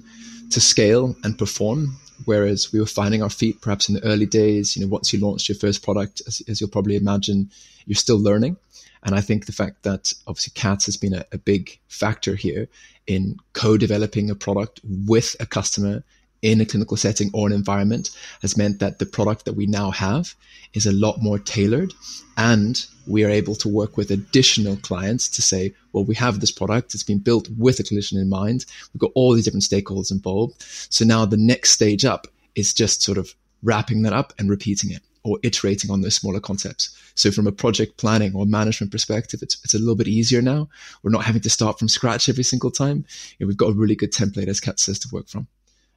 to 0.50 0.60
scale 0.60 1.14
and 1.22 1.38
perform. 1.38 1.96
Whereas 2.24 2.72
we 2.72 2.80
were 2.80 2.86
finding 2.86 3.22
our 3.22 3.30
feet 3.30 3.60
perhaps 3.60 3.88
in 3.88 3.94
the 3.94 4.04
early 4.04 4.26
days, 4.26 4.76
you 4.76 4.82
know, 4.82 4.88
once 4.88 5.12
you 5.12 5.20
launched 5.20 5.48
your 5.48 5.56
first 5.56 5.84
product, 5.84 6.20
as, 6.26 6.42
as 6.48 6.60
you'll 6.60 6.70
probably 6.70 6.96
imagine, 6.96 7.48
you're 7.86 7.94
still 7.94 8.18
learning. 8.18 8.56
And 9.04 9.14
I 9.14 9.20
think 9.20 9.46
the 9.46 9.52
fact 9.52 9.82
that 9.82 10.12
obviously 10.26 10.52
CATS 10.54 10.86
has 10.86 10.96
been 10.96 11.14
a, 11.14 11.24
a 11.32 11.38
big 11.38 11.78
factor 11.88 12.34
here 12.34 12.68
in 13.06 13.36
co-developing 13.52 14.30
a 14.30 14.34
product 14.34 14.80
with 14.84 15.36
a 15.40 15.46
customer 15.46 16.02
in 16.42 16.60
a 16.60 16.66
clinical 16.66 16.96
setting 16.96 17.30
or 17.32 17.48
an 17.48 17.52
environment 17.52 18.10
has 18.42 18.56
meant 18.56 18.78
that 18.78 18.98
the 18.98 19.06
product 19.06 19.44
that 19.44 19.54
we 19.54 19.66
now 19.66 19.90
have 19.90 20.34
is 20.72 20.86
a 20.86 20.92
lot 20.92 21.20
more 21.20 21.38
tailored 21.38 21.92
and 22.36 22.86
we 23.06 23.24
are 23.24 23.30
able 23.30 23.56
to 23.56 23.68
work 23.68 23.96
with 23.96 24.10
additional 24.10 24.76
clients 24.76 25.28
to 25.28 25.42
say 25.42 25.74
well 25.92 26.04
we 26.04 26.14
have 26.14 26.40
this 26.40 26.52
product. 26.52 26.94
It's 26.94 27.02
been 27.02 27.18
built 27.18 27.48
with 27.58 27.80
a 27.80 27.82
clinician 27.82 28.20
in 28.20 28.28
mind. 28.28 28.66
We've 28.92 29.00
got 29.00 29.12
all 29.14 29.34
these 29.34 29.44
different 29.44 29.64
stakeholders 29.64 30.12
involved. 30.12 30.62
So 30.90 31.04
now 31.04 31.24
the 31.24 31.36
next 31.36 31.70
stage 31.70 32.04
up 32.04 32.28
is 32.54 32.72
just 32.72 33.02
sort 33.02 33.18
of 33.18 33.34
wrapping 33.62 34.02
that 34.02 34.12
up 34.12 34.32
and 34.38 34.48
repeating 34.48 34.92
it 34.92 35.02
or 35.28 35.38
iterating 35.42 35.90
on 35.90 36.00
those 36.00 36.14
smaller 36.14 36.40
concepts. 36.40 36.96
So 37.14 37.30
from 37.30 37.46
a 37.46 37.52
project 37.52 37.96
planning 37.96 38.34
or 38.34 38.46
management 38.46 38.92
perspective 38.92 39.40
it's, 39.42 39.58
it's 39.64 39.74
a 39.74 39.78
little 39.78 39.96
bit 39.96 40.08
easier 40.08 40.42
now. 40.42 40.68
We're 41.02 41.10
not 41.10 41.24
having 41.24 41.42
to 41.42 41.50
start 41.50 41.78
from 41.78 41.88
scratch 41.88 42.28
every 42.28 42.44
single 42.44 42.70
time. 42.70 43.04
You 43.38 43.44
know, 43.44 43.48
we've 43.48 43.56
got 43.56 43.70
a 43.70 43.74
really 43.74 43.96
good 43.96 44.12
template 44.12 44.48
as 44.48 44.60
Cat 44.60 44.80
says 44.80 44.98
to 45.00 45.08
work 45.12 45.28
from. 45.28 45.46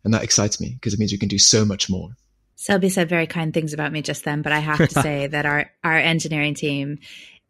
And 0.03 0.13
that 0.13 0.23
excites 0.23 0.59
me 0.59 0.69
because 0.75 0.93
it 0.93 0.99
means 0.99 1.11
you 1.11 1.19
can 1.19 1.29
do 1.29 1.37
so 1.37 1.63
much 1.63 1.89
more. 1.89 2.09
Selby 2.55 2.89
said 2.89 3.09
very 3.09 3.25
kind 3.25 3.53
things 3.53 3.73
about 3.73 3.91
me 3.91 4.03
just 4.03 4.23
then, 4.23 4.43
but 4.43 4.51
I 4.51 4.59
have 4.59 4.77
to 4.77 4.89
say 5.01 5.25
that 5.27 5.45
our, 5.45 5.71
our 5.83 5.97
engineering 5.97 6.53
team 6.53 6.99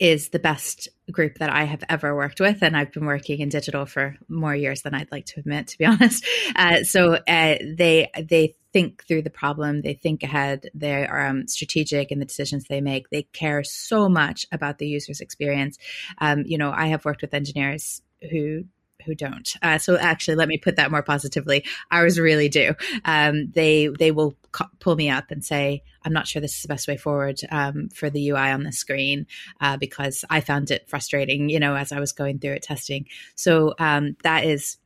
is 0.01 0.29
the 0.29 0.39
best 0.39 0.89
group 1.11 1.37
that 1.37 1.51
I 1.51 1.63
have 1.63 1.83
ever 1.87 2.15
worked 2.15 2.39
with. 2.39 2.63
And 2.63 2.75
I've 2.75 2.91
been 2.91 3.05
working 3.05 3.39
in 3.39 3.49
digital 3.49 3.85
for 3.85 4.17
more 4.27 4.55
years 4.55 4.81
than 4.81 4.95
I'd 4.95 5.11
like 5.11 5.27
to 5.27 5.39
admit, 5.39 5.67
to 5.67 5.77
be 5.77 5.85
honest. 5.85 6.25
Uh, 6.55 6.83
so 6.83 7.13
uh, 7.13 7.57
they, 7.61 8.09
they 8.17 8.55
think 8.73 9.05
through 9.05 9.21
the 9.21 9.29
problem. 9.29 9.83
They 9.83 9.93
think 9.93 10.23
ahead. 10.23 10.71
They 10.73 11.05
are 11.05 11.27
um, 11.27 11.47
strategic 11.47 12.11
in 12.11 12.17
the 12.17 12.25
decisions 12.25 12.65
they 12.65 12.81
make. 12.81 13.11
They 13.11 13.23
care 13.23 13.63
so 13.63 14.09
much 14.09 14.47
about 14.51 14.79
the 14.79 14.87
user's 14.87 15.21
experience. 15.21 15.77
Um, 16.17 16.45
you 16.47 16.57
know, 16.57 16.71
I 16.71 16.87
have 16.87 17.05
worked 17.05 17.21
with 17.21 17.35
engineers 17.35 18.01
who 18.31 18.63
who 19.01 19.15
don't. 19.15 19.55
Uh, 19.61 19.77
so 19.77 19.97
actually, 19.97 20.35
let 20.35 20.47
me 20.47 20.57
put 20.57 20.75
that 20.77 20.91
more 20.91 21.03
positively. 21.03 21.65
Ours 21.91 22.19
really 22.19 22.49
do. 22.49 22.73
Um, 23.05 23.51
they 23.51 23.87
they 23.87 24.11
will 24.11 24.35
cu- 24.51 24.65
pull 24.79 24.95
me 24.95 25.09
up 25.09 25.31
and 25.31 25.43
say, 25.43 25.83
"I'm 26.03 26.13
not 26.13 26.27
sure 26.27 26.41
this 26.41 26.55
is 26.55 26.61
the 26.61 26.67
best 26.67 26.87
way 26.87 26.97
forward 26.97 27.39
um, 27.51 27.89
for 27.89 28.09
the 28.09 28.29
UI 28.29 28.51
on 28.51 28.63
the 28.63 28.71
screen 28.71 29.27
uh, 29.59 29.77
because 29.77 30.25
I 30.29 30.41
found 30.41 30.71
it 30.71 30.89
frustrating." 30.89 31.49
You 31.49 31.59
know, 31.59 31.75
as 31.75 31.91
I 31.91 31.99
was 31.99 32.11
going 32.11 32.39
through 32.39 32.53
it 32.53 32.63
testing. 32.63 33.07
So 33.35 33.75
um, 33.79 34.15
that 34.23 34.45
is 34.45 34.77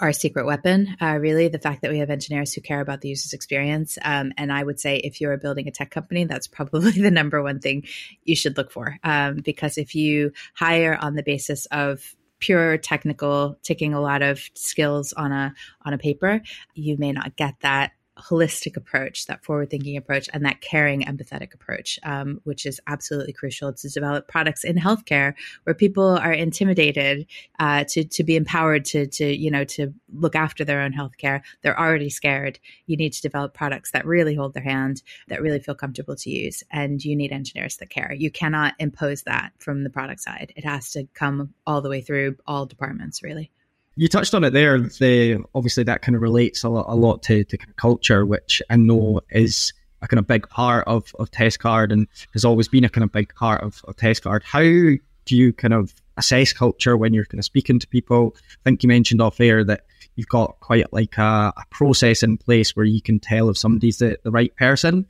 our 0.00 0.12
secret 0.12 0.46
weapon, 0.46 0.96
uh, 1.00 1.18
really, 1.18 1.48
the 1.48 1.58
fact 1.58 1.82
that 1.82 1.90
we 1.90 1.98
have 1.98 2.10
engineers 2.10 2.52
who 2.52 2.60
care 2.60 2.80
about 2.80 3.00
the 3.00 3.08
user's 3.08 3.32
experience. 3.32 3.98
Um, 4.02 4.32
and 4.36 4.52
I 4.52 4.62
would 4.62 4.80
say 4.80 4.96
if 4.96 5.20
you're 5.20 5.36
building 5.36 5.68
a 5.68 5.70
tech 5.70 5.90
company, 5.90 6.24
that's 6.24 6.46
probably 6.46 6.92
the 7.00 7.10
number 7.10 7.42
one 7.42 7.60
thing 7.60 7.84
you 8.24 8.36
should 8.36 8.56
look 8.56 8.70
for. 8.70 8.98
Um, 9.04 9.36
because 9.44 9.78
if 9.78 9.94
you 9.94 10.32
hire 10.54 10.96
on 11.00 11.14
the 11.14 11.22
basis 11.22 11.66
of 11.66 12.14
pure 12.38 12.78
technical, 12.78 13.58
ticking 13.62 13.94
a 13.94 14.00
lot 14.00 14.22
of 14.22 14.40
skills 14.54 15.12
on 15.14 15.32
a 15.32 15.54
on 15.84 15.92
a 15.92 15.98
paper, 15.98 16.42
you 16.74 16.96
may 16.98 17.12
not 17.12 17.36
get 17.36 17.54
that 17.60 17.92
holistic 18.18 18.76
approach, 18.76 19.26
that 19.26 19.44
forward 19.44 19.70
thinking 19.70 19.96
approach, 19.96 20.28
and 20.32 20.44
that 20.44 20.60
caring, 20.60 21.02
empathetic 21.02 21.54
approach, 21.54 21.98
um, 22.04 22.40
which 22.44 22.66
is 22.66 22.80
absolutely 22.86 23.32
crucial 23.32 23.72
to 23.72 23.88
develop 23.88 24.28
products 24.28 24.64
in 24.64 24.76
healthcare 24.76 25.34
where 25.64 25.74
people 25.74 26.16
are 26.18 26.32
intimidated 26.32 27.26
uh, 27.58 27.84
to 27.84 28.04
to 28.04 28.24
be 28.24 28.36
empowered 28.36 28.84
to 28.84 29.06
to 29.06 29.34
you 29.34 29.50
know 29.50 29.64
to 29.64 29.92
look 30.12 30.36
after 30.36 30.64
their 30.64 30.80
own 30.80 30.92
healthcare. 30.92 31.42
They're 31.62 31.78
already 31.78 32.10
scared. 32.10 32.58
You 32.86 32.96
need 32.96 33.12
to 33.14 33.22
develop 33.22 33.54
products 33.54 33.90
that 33.92 34.06
really 34.06 34.34
hold 34.34 34.54
their 34.54 34.62
hand, 34.62 35.02
that 35.28 35.42
really 35.42 35.60
feel 35.60 35.74
comfortable 35.74 36.16
to 36.16 36.30
use, 36.30 36.62
and 36.70 37.04
you 37.04 37.16
need 37.16 37.32
engineers 37.32 37.76
that 37.78 37.90
care. 37.90 38.12
You 38.12 38.30
cannot 38.30 38.74
impose 38.78 39.22
that 39.22 39.52
from 39.58 39.84
the 39.84 39.90
product 39.90 40.20
side. 40.20 40.52
It 40.56 40.64
has 40.64 40.90
to 40.92 41.06
come 41.14 41.54
all 41.66 41.80
the 41.80 41.90
way 41.90 42.00
through 42.00 42.36
all 42.46 42.66
departments, 42.66 43.22
really 43.22 43.50
you 43.96 44.08
touched 44.08 44.34
on 44.34 44.44
it 44.44 44.50
there. 44.50 44.78
The 44.78 45.44
obviously 45.54 45.84
that 45.84 46.02
kind 46.02 46.16
of 46.16 46.22
relates 46.22 46.64
a 46.64 46.68
lot, 46.68 46.86
a 46.88 46.94
lot 46.94 47.22
to, 47.24 47.44
to 47.44 47.58
culture, 47.76 48.26
which 48.26 48.60
I 48.70 48.76
know 48.76 49.20
is 49.30 49.72
a 50.02 50.08
kind 50.08 50.18
of 50.18 50.26
big 50.26 50.48
part 50.48 50.86
of, 50.86 51.14
of 51.18 51.30
Testcard 51.30 51.92
and 51.92 52.06
has 52.32 52.44
always 52.44 52.68
been 52.68 52.84
a 52.84 52.88
kind 52.88 53.04
of 53.04 53.12
big 53.12 53.34
part 53.34 53.62
of, 53.62 53.82
of 53.86 53.96
Testcard. 53.96 54.42
How 54.42 54.60
do 54.60 55.36
you 55.36 55.52
kind 55.52 55.74
of 55.74 55.94
assess 56.16 56.52
culture 56.52 56.96
when 56.96 57.14
you're 57.14 57.24
kind 57.24 57.38
of 57.38 57.44
speaking 57.44 57.78
to 57.78 57.88
people? 57.88 58.34
I 58.36 58.62
think 58.64 58.82
you 58.82 58.88
mentioned 58.88 59.20
off 59.20 59.40
air 59.40 59.64
that 59.64 59.86
you've 60.16 60.28
got 60.28 60.60
quite 60.60 60.92
like 60.92 61.16
a, 61.18 61.52
a 61.56 61.64
process 61.70 62.22
in 62.22 62.36
place 62.36 62.76
where 62.76 62.84
you 62.84 63.00
can 63.00 63.18
tell 63.18 63.48
if 63.48 63.58
somebody's 63.58 63.98
the, 63.98 64.18
the 64.22 64.30
right 64.30 64.54
person. 64.56 65.06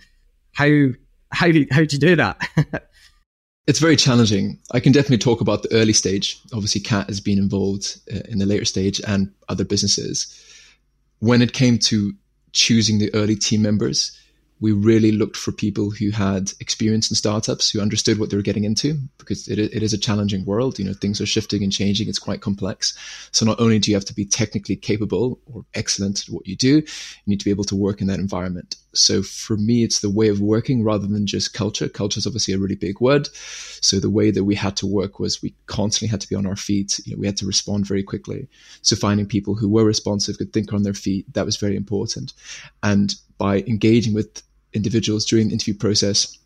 How 0.53 0.89
how 1.31 1.49
how 1.71 1.85
do 1.85 1.97
you 1.97 1.99
do 1.99 2.17
that? 2.17 2.39
It's 3.67 3.79
very 3.79 3.97
challenging. 3.97 4.59
I 4.73 4.81
can 4.81 4.93
definitely 4.93 5.19
talk 5.19 5.41
about 5.41 5.63
the 5.63 5.73
early 5.73 5.95
stage. 5.95 6.39
Obviously, 6.53 6.83
Cat 6.83 7.07
has 7.09 7.21
been 7.21 7.39
involved 7.39 7.99
uh, 8.13 8.21
in 8.29 8.39
the 8.39 8.47
later 8.47 8.67
stage 8.67 9.01
and 9.07 9.33
other 9.49 9.65
businesses. 9.65 10.27
When 11.21 11.41
it 11.41 11.55
came 11.55 11.79
to 11.79 12.13
choosing 12.53 12.99
the 12.99 13.15
early 13.15 13.37
team 13.37 13.63
members, 13.63 14.19
we 14.61 14.73
really 14.73 15.13
looked 15.13 15.37
for 15.37 15.53
people 15.53 15.91
who 15.91 16.11
had 16.11 16.53
experience 16.61 17.11
in 17.11 17.17
startups, 17.17 17.71
who 17.71 17.81
understood 17.81 18.19
what 18.19 18.31
they 18.31 18.37
were 18.37 18.43
getting 18.43 18.65
into, 18.65 18.95
because 19.19 19.49
it, 19.49 19.59
it 19.59 19.83
is 19.83 19.93
a 19.93 19.99
challenging 19.99 20.45
world. 20.45 20.79
You 20.79 20.85
know, 20.85 20.95
things 20.95 21.21
are 21.21 21.27
shifting 21.27 21.63
and 21.63 21.73
changing. 21.73 22.09
It's 22.09 22.19
quite 22.19 22.41
complex. 22.41 22.97
So 23.33 23.45
not 23.45 23.61
only 23.61 23.79
do 23.79 23.91
you 23.91 23.97
have 23.97 24.05
to 24.07 24.15
be 24.15 24.25
technically 24.25 24.77
capable 24.77 25.41
or 25.53 25.65
excellent 25.75 26.29
at 26.29 26.33
what 26.33 26.47
you 26.47 26.57
do, 26.57 26.77
you 26.77 26.85
need 27.27 27.41
to 27.41 27.45
be 27.45 27.51
able 27.51 27.65
to 27.65 27.77
work 27.77 28.01
in 28.01 28.07
that 28.07 28.21
environment. 28.21 28.77
So 28.95 29.23
for 29.23 29.57
me, 29.57 29.83
it's 29.83 30.01
the 30.01 30.11
way 30.11 30.29
of 30.29 30.41
working 30.41 30.85
rather 30.85 31.07
than 31.07 31.27
just 31.27 31.53
culture. 31.53 31.89
Culture 31.89 32.19
is 32.19 32.27
obviously 32.27 32.55
a 32.55 32.59
really 32.59 32.77
big 32.77 33.01
word. 33.01 33.29
So 33.81 33.99
the 33.99 34.11
way 34.11 34.31
that 34.31 34.45
we 34.45 34.55
had 34.55 34.77
to 34.79 34.87
work 34.87 35.19
was 35.19 35.43
we 35.43 35.55
constantly 35.67 36.09
had 36.09 36.21
to 36.21 36.29
be 36.29 36.37
on 36.37 36.47
our 36.47 36.57
feet. 36.57 37.01
You 37.05 37.15
know, 37.15 37.21
we 37.21 37.27
had 37.27 37.37
to 37.39 37.47
respond 37.47 37.87
very 37.87 38.05
quickly. 38.05 38.47
So 38.83 38.95
finding 38.95 39.27
people 39.27 39.57
who 39.57 39.69
were 39.69 39.85
responsive, 39.85 40.39
could 40.39 40.53
think 40.53 40.73
on 40.73 40.85
their 40.85 40.95
feet, 40.95 41.33
that 41.35 41.45
was 41.45 41.57
very 41.57 41.77
important. 41.77 42.33
And 42.83 43.15
by 43.39 43.59
engaging 43.61 44.15
with 44.15 44.43
individuals 44.73 45.25
during 45.25 45.49
the 45.49 45.53
interview 45.53 45.75
process 45.75 46.39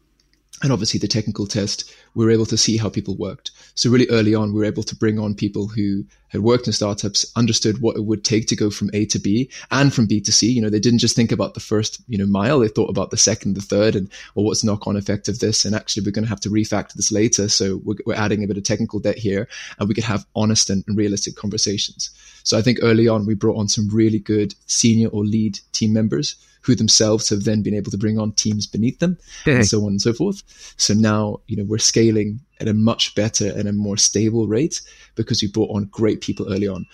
and 0.62 0.72
obviously 0.72 0.98
the 0.98 1.08
technical 1.08 1.46
test, 1.46 1.92
we 2.14 2.24
were 2.24 2.32
able 2.32 2.46
to 2.46 2.56
see 2.56 2.76
how 2.76 2.88
people 2.88 3.16
worked. 3.16 3.52
So 3.74 3.90
really 3.90 4.08
early 4.08 4.34
on, 4.34 4.52
we 4.52 4.58
were 4.58 4.64
able 4.64 4.82
to 4.82 4.96
bring 4.96 5.18
on 5.18 5.34
people 5.34 5.68
who 5.68 6.04
had 6.28 6.40
worked 6.40 6.66
in 6.66 6.72
startups, 6.72 7.30
understood 7.36 7.80
what 7.80 7.96
it 7.96 8.04
would 8.04 8.24
take 8.24 8.48
to 8.48 8.56
go 8.56 8.68
from 8.68 8.90
A 8.92 9.06
to 9.06 9.20
B 9.20 9.50
and 9.70 9.94
from 9.94 10.06
B 10.06 10.20
to 10.20 10.32
C. 10.32 10.50
You 10.50 10.60
know, 10.60 10.68
they 10.68 10.80
didn't 10.80 10.98
just 10.98 11.14
think 11.14 11.30
about 11.30 11.54
the 11.54 11.60
first, 11.60 12.02
you 12.08 12.18
know, 12.18 12.26
mile. 12.26 12.58
They 12.58 12.68
thought 12.68 12.90
about 12.90 13.10
the 13.10 13.16
second, 13.16 13.54
the 13.54 13.60
third, 13.60 13.94
and 13.94 14.10
well, 14.34 14.44
what's 14.44 14.62
the 14.62 14.66
knock-on 14.66 14.96
effect 14.96 15.28
of 15.28 15.38
this? 15.38 15.64
And 15.64 15.76
actually, 15.76 16.04
we're 16.04 16.12
going 16.12 16.24
to 16.24 16.28
have 16.28 16.40
to 16.40 16.50
refactor 16.50 16.94
this 16.94 17.12
later. 17.12 17.48
So 17.48 17.80
we're, 17.84 17.96
we're 18.04 18.14
adding 18.14 18.42
a 18.42 18.48
bit 18.48 18.58
of 18.58 18.64
technical 18.64 18.98
debt 18.98 19.16
here, 19.16 19.48
and 19.78 19.88
we 19.88 19.94
could 19.94 20.04
have 20.04 20.26
honest 20.34 20.70
and, 20.70 20.82
and 20.88 20.98
realistic 20.98 21.36
conversations. 21.36 22.10
So 22.42 22.58
I 22.58 22.62
think 22.62 22.78
early 22.82 23.06
on, 23.06 23.26
we 23.26 23.34
brought 23.34 23.58
on 23.58 23.68
some 23.68 23.88
really 23.90 24.18
good 24.18 24.54
senior 24.66 25.08
or 25.08 25.24
lead 25.24 25.60
team 25.70 25.92
members 25.92 26.34
who 26.62 26.74
themselves 26.74 27.28
have 27.28 27.44
then 27.44 27.62
been 27.62 27.74
able 27.74 27.90
to 27.90 27.98
bring 27.98 28.18
on 28.18 28.32
teams 28.32 28.66
beneath 28.66 28.98
them 28.98 29.18
and 29.46 29.66
so 29.66 29.80
on 29.82 29.88
and 29.88 30.02
so 30.02 30.12
forth. 30.12 30.42
So 30.76 30.94
now, 30.94 31.40
you 31.46 31.56
know, 31.56 31.64
we're 31.64 31.78
scaling 31.78 32.40
at 32.60 32.68
a 32.68 32.74
much 32.74 33.14
better 33.14 33.52
and 33.56 33.68
a 33.68 33.72
more 33.72 33.96
stable 33.96 34.46
rate 34.46 34.80
because 35.14 35.40
we 35.40 35.48
brought 35.48 35.74
on 35.74 35.84
great 35.86 36.20
people 36.20 36.52
early 36.52 36.68
on. 36.68 36.86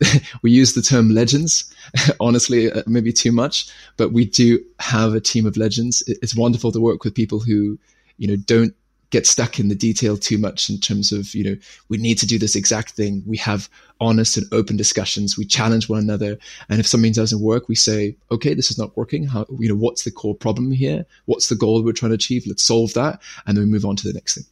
we 0.42 0.50
use 0.50 0.74
the 0.74 0.82
term 0.82 1.10
legends, 1.10 1.72
honestly, 2.20 2.70
uh, 2.70 2.82
maybe 2.86 3.12
too 3.12 3.32
much, 3.32 3.70
but 3.96 4.12
we 4.12 4.24
do 4.24 4.62
have 4.80 5.14
a 5.14 5.20
team 5.20 5.46
of 5.46 5.56
legends. 5.56 6.02
It's 6.06 6.36
wonderful 6.36 6.72
to 6.72 6.80
work 6.80 7.04
with 7.04 7.14
people 7.14 7.40
who, 7.40 7.78
you 8.18 8.28
know, 8.28 8.36
don't 8.36 8.74
get 9.12 9.26
stuck 9.26 9.60
in 9.60 9.68
the 9.68 9.74
detail 9.76 10.16
too 10.16 10.38
much 10.38 10.68
in 10.68 10.78
terms 10.78 11.12
of 11.12 11.32
you 11.34 11.44
know 11.44 11.56
we 11.88 11.98
need 11.98 12.18
to 12.18 12.26
do 12.26 12.38
this 12.38 12.56
exact 12.56 12.92
thing. 12.92 13.22
We 13.26 13.36
have 13.36 13.68
honest 14.00 14.36
and 14.36 14.46
open 14.52 14.76
discussions. 14.76 15.38
We 15.38 15.44
challenge 15.44 15.88
one 15.88 16.00
another. 16.00 16.38
And 16.68 16.80
if 16.80 16.86
something 16.88 17.12
doesn't 17.12 17.40
work 17.40 17.68
we 17.68 17.76
say 17.76 18.16
okay 18.32 18.54
this 18.54 18.72
is 18.72 18.78
not 18.78 18.96
working. 18.96 19.28
How 19.28 19.46
you 19.60 19.68
know 19.68 19.76
what's 19.76 20.02
the 20.02 20.10
core 20.10 20.34
problem 20.34 20.72
here? 20.72 21.06
What's 21.26 21.48
the 21.48 21.54
goal 21.54 21.84
we're 21.84 21.92
trying 21.92 22.10
to 22.10 22.16
achieve? 22.16 22.44
Let's 22.46 22.64
solve 22.64 22.94
that. 22.94 23.22
And 23.46 23.56
then 23.56 23.64
we 23.64 23.70
move 23.70 23.84
on 23.84 23.96
to 23.96 24.08
the 24.08 24.14
next 24.14 24.34
thing 24.34 24.44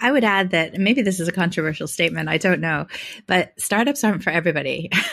I 0.00 0.12
would 0.12 0.22
add 0.22 0.50
that 0.50 0.74
maybe 0.74 1.02
this 1.02 1.18
is 1.18 1.26
a 1.26 1.32
controversial 1.32 1.88
statement. 1.88 2.28
I 2.28 2.38
don't 2.38 2.60
know, 2.60 2.86
but 3.26 3.52
startups 3.60 4.04
aren't 4.04 4.22
for 4.22 4.30
everybody. 4.30 4.90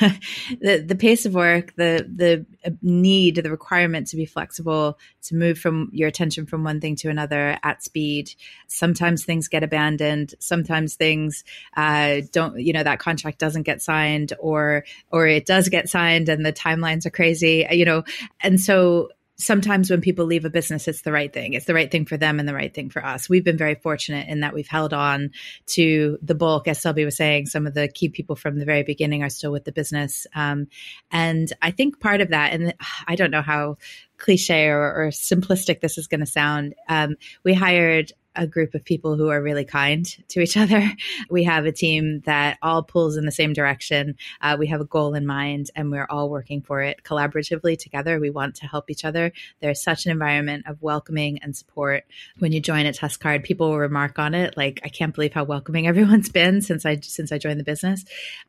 the 0.60 0.84
the 0.86 0.96
pace 0.96 1.26
of 1.26 1.34
work, 1.34 1.74
the 1.76 2.08
the 2.08 2.46
need, 2.84 3.38
the 3.38 3.50
requirement 3.50 4.08
to 4.08 4.16
be 4.16 4.26
flexible, 4.26 5.00
to 5.24 5.36
move 5.36 5.58
from 5.58 5.90
your 5.92 6.08
attention 6.08 6.46
from 6.46 6.64
one 6.64 6.80
thing 6.80 6.96
to 6.98 7.10
another 7.10 7.58
at 7.64 7.84
speed. 7.84 8.32
Sometimes 8.68 9.26
things 9.26 9.48
get 9.48 9.64
abandoned. 9.64 10.36
Sometimes 10.40 10.96
things 10.96 11.44
uh, 11.76 12.22
don't. 12.32 12.60
You 12.60 12.74
know 12.74 12.84
that 12.84 13.00
contract 13.00 13.40
doesn't 13.40 13.64
get 13.64 13.82
signed, 13.82 14.34
or 14.40 14.86
or 15.10 15.26
it 15.26 15.48
does 15.48 15.68
get 15.68 15.90
signed, 15.90 16.30
and 16.30 16.46
the 16.46 16.54
timelines 16.54 17.08
are 17.08 17.12
crazy. 17.12 17.66
You 17.72 17.86
know, 17.86 18.04
and 18.40 18.62
so 18.62 19.10
sometimes 19.38 19.90
when 19.90 20.02
people 20.02 20.26
leave 20.26 20.46
a 20.46 20.50
business, 20.50 20.88
it's 20.88 21.02
the 21.02 21.12
right 21.12 21.34
thing. 21.34 21.54
It's 21.54 21.66
the 21.66 21.74
right 21.74 21.92
thing 21.92 22.06
for 22.06 22.18
them 22.18 22.40
and 22.40 22.48
the 22.48 22.54
right 22.54 22.74
thing 22.74 22.90
for 22.90 23.06
us. 23.06 23.28
We've 23.28 23.44
been 23.44 23.58
very 23.58 23.76
fortunate 23.76 24.28
in 24.28 24.40
that 24.42 24.54
we've 24.54 24.68
held 24.68 24.94
on 24.94 25.32
to 25.68 26.18
the 26.22 26.36
bulk. 26.36 26.68
As 26.68 26.82
Selby 26.82 27.06
was 27.06 27.18
saying, 27.18 27.48
some 27.48 27.68
of 27.68 27.74
the 27.74 27.88
key 27.88 28.10
people 28.10 28.36
from 28.36 28.60
the 28.60 28.66
very 28.66 28.84
beginning 28.84 29.24
are 29.24 29.30
still 29.30 29.52
with 29.52 29.66
the 29.66 29.72
business. 29.72 30.26
Um, 30.36 30.68
and 31.12 31.52
I 31.62 31.72
think 31.72 32.00
part 32.00 32.22
of 32.22 32.30
that, 32.30 32.54
and 32.54 32.74
I 33.08 33.16
don't 33.16 33.32
know 33.32 33.42
how 33.42 33.78
cliche 34.18 34.68
or, 34.68 34.94
or 34.94 35.08
simplistic 35.10 35.82
this 35.82 35.98
is 35.98 36.08
going 36.08 36.22
to 36.22 36.26
sound, 36.26 36.76
um, 36.88 37.16
we 37.44 37.54
hired 37.54 38.14
a 38.36 38.48
group 38.48 38.76
of 38.76 38.84
people 38.84 39.16
who 39.16 39.30
are 39.30 39.42
really 39.42 39.66
kind 39.66 40.06
to 40.30 40.42
each 40.42 40.58
other. 40.66 40.92
We 41.30 41.44
have 41.44 41.66
a 41.66 41.72
team 41.72 42.22
that 42.26 42.58
all 42.62 42.84
pulls 42.84 43.18
in 43.18 43.26
the 43.26 43.32
same 43.32 43.54
direction. 43.54 44.16
Uh, 44.42 44.56
we 44.60 44.68
have 44.68 44.82
a 44.82 44.86
goal 44.86 45.14
in 45.14 45.26
mind 45.26 45.72
and 45.76 45.92
we're 45.92 46.08
all 46.10 46.30
working 46.30 46.62
for 46.62 46.82
it 46.82 47.04
collaboratively 47.04 47.78
together. 47.78 48.20
We 48.20 48.30
want 48.30 48.56
to 48.56 48.68
help 48.68 48.90
each 48.90 49.06
other. 49.06 49.32
There's 49.60 49.82
such 49.82 50.06
an 50.06 50.12
environment 50.12 50.66
of 50.68 50.82
welcoming 50.82 51.40
and 51.42 51.56
support. 51.56 52.04
When 52.40 52.52
you 52.52 52.60
join 52.60 52.86
at 52.86 52.96
TestCard, 52.96 53.44
people 53.44 53.70
will 53.70 53.80
remark 53.80 54.20
on 54.20 54.34
it 54.34 54.58
like, 54.58 54.80
I 54.84 54.90
can't 54.90 55.14
believe 55.14 55.34
how 55.34 55.44
welcoming 55.44 55.88
everyone's 55.96 56.30
been 56.30 56.62
since 56.62 56.86
I 56.86 57.00
since 57.02 57.32
I 57.32 57.38
joined 57.38 57.60
the 57.60 57.64
business. 57.64 58.06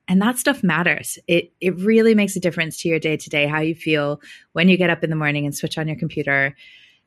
And 0.09 0.20
that 0.22 0.38
stuff 0.38 0.62
matters. 0.62 1.18
It 1.27 1.53
it 1.61 1.77
really 1.81 2.14
makes 2.14 2.37
a 2.37 2.40
difference 2.40 2.79
to 2.79 2.88
your 2.88 2.99
day 2.99 3.16
to 3.16 3.31
day, 3.31 3.46
how 3.46 3.61
you 3.61 3.75
feel 3.75 4.20
when 4.53 4.68
you 4.68 4.77
get 4.77 4.90
up 4.90 5.05
in 5.05 5.11
the 5.11 5.16
morning 5.16 5.44
and 5.46 5.55
switch 5.55 5.79
on 5.79 5.88
your 5.88 5.96
computer 5.96 6.55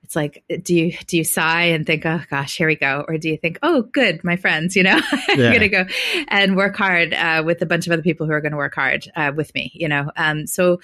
it's 0.04 0.16
like 0.16 0.44
do 0.64 0.76
you 0.76 0.98
do 1.08 1.18
you 1.18 1.24
sigh 1.24 1.66
and 1.66 1.86
think 1.86 2.06
oh 2.06 2.22
gosh 2.30 2.58
here 2.58 2.68
we 2.68 2.76
go 2.76 3.06
or 3.08 3.18
do 3.18 3.30
you 3.30 3.38
think 3.38 3.60
oh 3.62 3.82
good 3.82 4.24
my 4.24 4.36
friends 4.36 4.76
you 4.76 4.84
know 4.84 5.00
i'm 5.30 5.40
yeah. 5.40 5.54
gonna 5.54 5.70
go 5.70 5.86
and 6.28 6.56
work 6.56 6.76
hard 6.76 7.14
uh, 7.14 7.44
with 7.46 7.62
a 7.62 7.66
bunch 7.66 7.86
of 7.86 7.94
other 7.94 8.02
people 8.02 8.26
who 8.26 8.34
are 8.34 8.42
going 8.42 8.52
to 8.52 8.58
work 8.58 8.76
hard 8.76 9.10
uh, 9.16 9.32
with 9.36 9.54
me 9.54 9.72
you 9.74 9.88
know 9.88 10.12
um, 10.18 10.48
so 10.48 10.80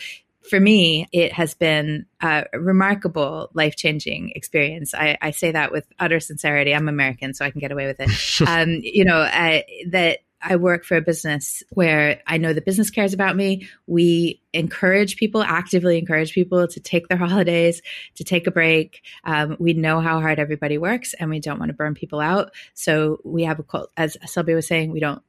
for 0.49 0.60
me, 0.60 1.08
it 1.12 1.34
has 1.34 1.54
been 1.54 2.06
a 2.21 2.45
remarkable, 2.54 3.49
life 3.54 3.75
changing 3.75 4.32
experience. 4.36 4.93
I, 4.93 5.17
I, 5.21 5.32
say 5.32 5.51
that 5.51 5.71
with 5.71 5.86
utter 5.99 6.19
sincerity. 6.19 6.73
I'm 6.73 6.88
American, 6.88 7.34
so 7.34 7.45
I 7.45 7.51
can 7.51 7.62
get 7.62 7.71
away 7.71 7.88
with 7.88 7.97
it. 7.99 8.41
um, 8.47 8.80
you 8.84 9.06
know, 9.06 9.17
I, 9.17 9.63
that 9.88 10.19
I 10.41 10.58
work 10.58 10.86
for 10.86 10.95
a 10.95 11.02
business 11.02 11.63
where 11.71 12.21
I 12.28 12.38
know 12.38 12.54
the 12.54 12.62
business 12.62 12.89
cares 12.89 13.13
about 13.13 13.36
me. 13.36 13.67
We 13.88 14.41
encourage 14.54 15.17
people, 15.17 15.41
actively 15.41 15.98
encourage 15.98 16.34
people 16.34 16.67
to 16.67 16.80
take 16.80 17.08
their 17.08 17.17
holidays, 17.28 17.82
to 18.15 18.24
take 18.24 18.48
a 18.48 18.52
break. 18.52 19.04
Um, 19.24 19.58
we 19.60 19.74
know 19.74 20.00
how 20.00 20.21
hard 20.21 20.39
everybody 20.39 20.78
works 20.78 21.13
and 21.13 21.30
we 21.30 21.39
don't 21.39 21.60
want 21.60 21.69
to 21.69 21.76
burn 21.76 21.95
people 21.95 22.19
out. 22.19 22.52
So 22.74 23.19
we 23.24 23.43
have 23.43 23.60
a 23.60 23.63
cult, 23.63 23.91
as 23.98 24.17
Selby 24.26 24.54
was 24.54 24.67
saying, 24.67 24.91
we 24.91 25.00
don't 25.00 25.21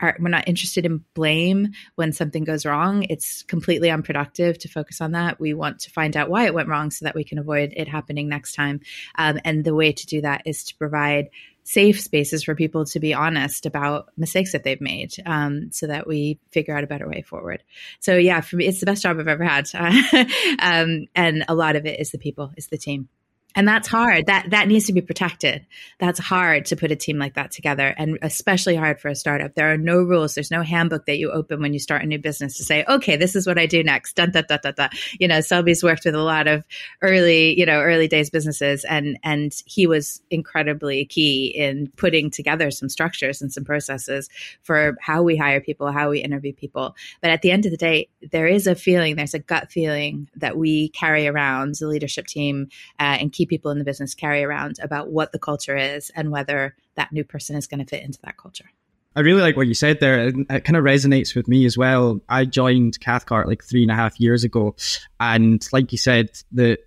are, 0.00 0.16
we're 0.18 0.28
not 0.28 0.48
interested 0.48 0.84
in 0.84 1.04
blame 1.14 1.68
when 1.94 2.12
something 2.12 2.44
goes 2.44 2.66
wrong. 2.66 3.04
It's 3.08 3.42
completely 3.42 3.90
unproductive 3.90 4.58
to 4.58 4.68
focus 4.68 5.00
on 5.00 5.12
that. 5.12 5.40
We 5.40 5.54
want 5.54 5.80
to 5.80 5.90
find 5.90 6.16
out 6.16 6.28
why 6.28 6.46
it 6.46 6.54
went 6.54 6.68
wrong 6.68 6.90
so 6.90 7.04
that 7.04 7.14
we 7.14 7.24
can 7.24 7.38
avoid 7.38 7.72
it 7.76 7.88
happening 7.88 8.28
next 8.28 8.54
time. 8.54 8.80
Um, 9.16 9.40
and 9.44 9.64
the 9.64 9.74
way 9.74 9.92
to 9.92 10.06
do 10.06 10.20
that 10.22 10.42
is 10.46 10.64
to 10.64 10.76
provide 10.76 11.30
safe 11.64 12.00
spaces 12.00 12.44
for 12.44 12.54
people 12.54 12.84
to 12.84 13.00
be 13.00 13.12
honest 13.12 13.66
about 13.66 14.10
mistakes 14.16 14.52
that 14.52 14.64
they've 14.64 14.80
made 14.80 15.14
um, 15.26 15.70
so 15.72 15.86
that 15.86 16.06
we 16.06 16.38
figure 16.50 16.76
out 16.76 16.84
a 16.84 16.86
better 16.86 17.08
way 17.08 17.22
forward. 17.22 17.62
So 18.00 18.16
yeah 18.16 18.40
for 18.40 18.56
me 18.56 18.66
it's 18.66 18.80
the 18.80 18.86
best 18.86 19.02
job 19.02 19.18
i've 19.18 19.28
ever 19.28 19.44
had. 19.44 19.68
Um, 20.60 21.06
and 21.14 21.44
a 21.48 21.54
lot 21.54 21.76
of 21.76 21.86
it 21.86 22.00
is 22.00 22.10
the 22.10 22.18
people 22.18 22.52
is 22.56 22.68
the 22.68 22.78
team 22.78 23.08
and 23.54 23.68
that's 23.68 23.86
hard. 23.88 24.26
That 24.26 24.50
that 24.50 24.68
needs 24.68 24.86
to 24.86 24.92
be 24.92 25.00
protected. 25.00 25.66
That's 25.98 26.18
hard 26.18 26.66
to 26.66 26.76
put 26.76 26.90
a 26.90 26.96
team 26.96 27.18
like 27.18 27.34
that 27.34 27.52
together 27.52 27.94
and 27.96 28.18
especially 28.22 28.74
hard 28.74 29.00
for 29.00 29.08
a 29.08 29.14
startup. 29.14 29.54
There 29.54 29.72
are 29.72 29.76
no 29.76 30.02
rules. 30.02 30.34
There's 30.34 30.50
no 30.50 30.62
handbook 30.62 31.06
that 31.06 31.18
you 31.18 31.30
open 31.30 31.60
when 31.60 31.72
you 31.72 31.78
start 31.78 32.02
a 32.02 32.06
new 32.06 32.18
business 32.18 32.56
to 32.56 32.64
say 32.64 32.84
okay 32.88 33.16
this 33.16 33.36
is 33.36 33.46
what 33.46 33.58
i 33.58 33.66
do 33.66 33.82
next. 33.82 34.16
Dun, 34.16 34.30
dun, 34.30 34.44
dun, 34.48 34.58
dun, 34.62 34.74
dun. 34.76 34.90
you 35.18 35.28
know 35.28 35.40
selby's 35.40 35.82
worked 35.82 36.04
with 36.04 36.14
a 36.14 36.22
lot 36.22 36.48
of 36.48 36.64
early 37.00 37.58
you 37.58 37.66
know 37.66 37.80
early 37.80 38.08
days 38.08 38.30
businesses 38.30 38.84
and 38.84 39.18
and 39.22 39.54
he 39.66 39.86
was 39.86 40.22
incredibly 40.30 41.04
key 41.04 41.46
in 41.46 41.92
putting 41.96 42.30
together 42.30 42.70
some 42.70 42.88
structures 42.88 43.40
and 43.40 43.52
some 43.52 43.64
processes 43.64 44.28
for 44.62 44.96
how 45.00 45.22
we 45.22 45.36
hire 45.36 45.60
people 45.60 45.92
how 45.92 46.10
we 46.10 46.18
interview 46.18 46.52
people. 46.52 46.96
But 47.20 47.30
at 47.30 47.42
the 47.42 47.50
end 47.50 47.66
of 47.66 47.70
the 47.70 47.76
day 47.76 48.08
there 48.32 48.46
is 48.46 48.66
a 48.66 48.74
feeling 48.74 49.16
there's 49.16 49.34
a 49.34 49.38
gut 49.38 49.70
feeling 49.70 50.28
that 50.36 50.56
we 50.56 50.88
carry 50.88 51.28
around 51.28 51.76
the 51.76 51.86
leadership 51.86 52.26
team 52.26 52.68
uh, 52.98 53.18
and 53.20 53.32
keep 53.32 53.43
people 53.46 53.70
in 53.70 53.78
the 53.78 53.84
business 53.84 54.14
carry 54.14 54.44
around 54.44 54.78
about 54.82 55.10
what 55.10 55.32
the 55.32 55.38
culture 55.38 55.76
is 55.76 56.10
and 56.14 56.30
whether 56.30 56.76
that 56.96 57.12
new 57.12 57.24
person 57.24 57.56
is 57.56 57.66
going 57.66 57.80
to 57.80 57.86
fit 57.86 58.02
into 58.02 58.18
that 58.24 58.36
culture. 58.36 58.70
I 59.16 59.20
really 59.20 59.42
like 59.42 59.56
what 59.56 59.68
you 59.68 59.74
said 59.74 60.00
there. 60.00 60.28
It 60.28 60.64
kind 60.64 60.76
of 60.76 60.84
resonates 60.84 61.36
with 61.36 61.46
me 61.46 61.64
as 61.66 61.78
well. 61.78 62.20
I 62.28 62.44
joined 62.44 62.98
Cathcart 62.98 63.46
like 63.46 63.62
three 63.62 63.82
and 63.82 63.90
a 63.90 63.94
half 63.94 64.18
years 64.18 64.42
ago, 64.42 64.74
and 65.20 65.64
like 65.72 65.92
you 65.92 65.98
said, 65.98 66.30
the 66.50 66.78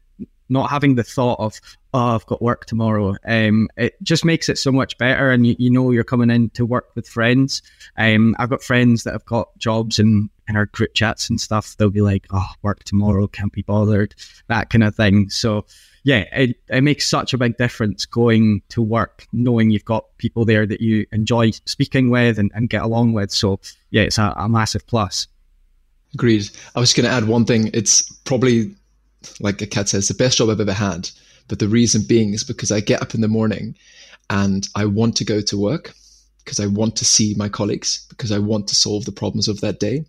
not 0.49 0.69
having 0.69 0.95
the 0.95 1.03
thought 1.03 1.39
of 1.39 1.59
oh 1.93 2.15
I've 2.15 2.25
got 2.25 2.41
work 2.41 2.65
tomorrow, 2.65 3.15
um, 3.25 3.69
it 3.77 3.95
just 4.03 4.25
makes 4.25 4.49
it 4.49 4.57
so 4.57 4.71
much 4.71 4.97
better. 4.97 5.31
And 5.31 5.47
you, 5.47 5.55
you 5.57 5.69
know 5.69 5.91
you're 5.91 6.03
coming 6.03 6.29
in 6.29 6.49
to 6.51 6.65
work 6.65 6.89
with 6.95 7.07
friends. 7.07 7.61
Um, 7.97 8.35
I've 8.39 8.49
got 8.49 8.63
friends 8.63 9.03
that 9.03 9.13
have 9.13 9.25
got 9.25 9.57
jobs 9.57 9.99
and 9.99 10.29
in 10.47 10.55
our 10.55 10.67
group 10.67 10.93
chats 10.93 11.29
and 11.29 11.41
stuff. 11.41 11.75
They'll 11.77 11.89
be 11.89 12.01
like, 12.01 12.27
oh 12.31 12.47
work 12.61 12.83
tomorrow, 12.83 13.27
can't 13.27 13.51
be 13.51 13.63
bothered, 13.63 14.15
that 14.47 14.69
kind 14.69 14.83
of 14.83 14.95
thing. 14.95 15.29
So 15.29 15.65
yeah, 16.07 16.23
it, 16.31 16.55
it 16.69 16.85
makes 16.85 17.05
such 17.05 17.33
a 17.33 17.37
big 17.37 17.57
difference 17.57 18.05
going 18.05 18.61
to 18.69 18.81
work, 18.81 19.27
knowing 19.33 19.71
you've 19.71 19.83
got 19.83 20.05
people 20.17 20.45
there 20.45 20.65
that 20.65 20.79
you 20.79 21.05
enjoy 21.11 21.51
speaking 21.65 22.09
with 22.09 22.39
and, 22.39 22.49
and 22.55 22.69
get 22.69 22.81
along 22.81 23.11
with. 23.11 23.29
So, 23.29 23.59
yeah, 23.89 24.03
it's 24.03 24.17
a, 24.17 24.33
a 24.37 24.47
massive 24.47 24.87
plus. 24.87 25.27
Agreed. 26.13 26.49
I 26.77 26.79
was 26.79 26.93
going 26.93 27.05
to 27.05 27.11
add 27.11 27.27
one 27.27 27.43
thing. 27.43 27.71
It's 27.73 28.09
probably, 28.19 28.73
like 29.39 29.61
a 29.61 29.67
Cat 29.67 29.89
says, 29.89 30.07
the 30.07 30.13
best 30.13 30.37
job 30.37 30.49
I've 30.49 30.61
ever 30.61 30.73
had. 30.73 31.09
But 31.47 31.59
the 31.59 31.67
reason 31.67 32.03
being 32.07 32.33
is 32.33 32.43
because 32.43 32.71
I 32.71 32.79
get 32.79 33.01
up 33.01 33.15
in 33.15 33.21
the 33.21 33.27
morning 33.27 33.75
and 34.29 34.67
I 34.75 34.85
want 34.85 35.15
to 35.17 35.25
go 35.25 35.41
to 35.41 35.57
work 35.57 35.93
because 36.47 36.61
I 36.61 36.67
want 36.67 36.95
to 36.95 37.03
see 37.03 37.35
my 37.35 37.49
colleagues, 37.49 38.05
because 38.07 38.31
I 38.31 38.39
want 38.39 38.69
to 38.69 38.75
solve 38.75 39.03
the 39.03 39.11
problems 39.11 39.49
of 39.49 39.59
that 39.59 39.81
day. 39.81 40.05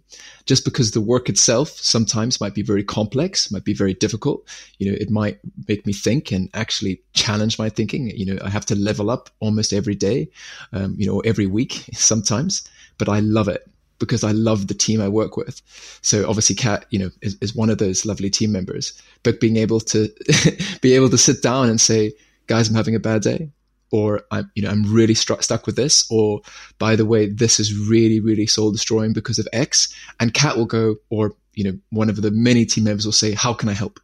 Just 0.47 0.65
because 0.65 0.93
the 0.93 1.01
work 1.01 1.29
itself 1.29 1.71
sometimes 1.71 2.41
might 2.41 2.55
be 2.55 2.63
very 2.63 2.85
complex, 2.85 3.51
might 3.51 3.65
be 3.65 3.75
very 3.75 3.93
difficult. 3.93 4.47
You 4.79 4.93
know, 4.93 4.99
it 5.01 5.11
might 5.11 5.41
make 5.67 5.85
me 5.85 5.93
think 5.93 6.31
and 6.31 6.49
actually 6.55 7.03
challenge 7.13 7.59
my 7.59 7.69
thinking. 7.69 8.11
You 8.11 8.27
know, 8.27 8.39
I 8.45 8.51
have 8.51 8.65
to 8.67 8.77
level 8.77 9.11
up 9.11 9.31
almost 9.41 9.73
every 9.73 9.97
day, 9.97 10.31
um, 10.73 10.95
you 10.97 11.09
know, 11.09 11.19
every 11.21 11.47
week 11.47 11.85
sometimes, 11.93 12.69
but 12.99 13.09
I 13.09 13.19
love 13.19 13.49
it 13.49 13.69
because 13.99 14.25
I 14.25 14.33
love 14.33 14.67
the 14.67 14.75
team 14.75 15.01
I 15.01 15.09
work 15.09 15.37
with. 15.37 15.61
So 16.03 16.29
obviously 16.29 16.57
Cat, 16.57 16.87
you 16.91 16.99
know, 16.99 17.11
is, 17.23 17.37
is 17.41 17.55
one 17.55 17.71
of 17.71 17.79
those 17.79 18.07
lovely 18.07 18.31
team 18.31 18.53
members, 18.53 19.01
but 19.23 19.41
being 19.41 19.57
able 19.57 19.81
to 19.81 20.09
be 20.81 20.95
able 20.95 21.11
to 21.11 21.19
sit 21.19 21.43
down 21.43 21.69
and 21.69 21.81
say, 21.81 22.13
guys, 22.47 22.69
I'm 22.69 22.75
having 22.75 22.95
a 22.95 23.01
bad 23.01 23.23
day 23.23 23.51
or 23.91 24.23
I'm, 24.31 24.51
you 24.55 24.63
know, 24.63 24.71
I'm 24.71 24.93
really 24.93 25.15
stuck 25.15 25.67
with 25.67 25.77
this, 25.77 26.07
or 26.11 26.41
by 26.79 26.97
the 26.97 27.07
way, 27.07 27.29
this 27.29 27.59
is 27.59 27.77
really, 27.77 28.21
really 28.21 28.47
soul 28.47 28.71
destroying 28.71 29.13
because 29.13 29.39
of 29.39 29.49
X. 29.53 29.95
And 30.21 30.35
Cat 30.35 30.57
will 30.57 30.67
go, 30.67 30.97
or, 31.11 31.35
you 31.55 31.65
know, 31.65 31.79
one 31.91 32.11
of 32.11 32.21
the 32.21 32.31
many 32.31 32.67
team 32.67 32.85
members 32.85 33.07
will 33.07 33.13
say, 33.13 33.33
how 33.33 33.55
can 33.55 33.69
I 33.69 33.73
help? 33.73 34.01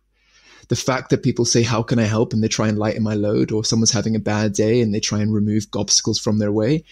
The 0.69 0.77
fact 0.77 1.11
that 1.11 1.23
people 1.23 1.45
say, 1.45 1.63
how 1.63 1.83
can 1.83 1.99
I 1.99 2.05
help? 2.05 2.33
And 2.33 2.43
they 2.43 2.49
try 2.49 2.69
and 2.69 2.79
lighten 2.79 3.03
my 3.03 3.15
load, 3.15 3.53
or 3.53 3.65
someone's 3.65 3.93
having 3.93 4.17
a 4.17 4.21
bad 4.21 4.55
day 4.55 4.81
and 4.81 4.95
they 4.95 5.01
try 5.01 5.21
and 5.21 5.33
remove 5.33 5.67
obstacles 5.75 6.19
from 6.19 6.39
their 6.39 6.53
way. 6.53 6.85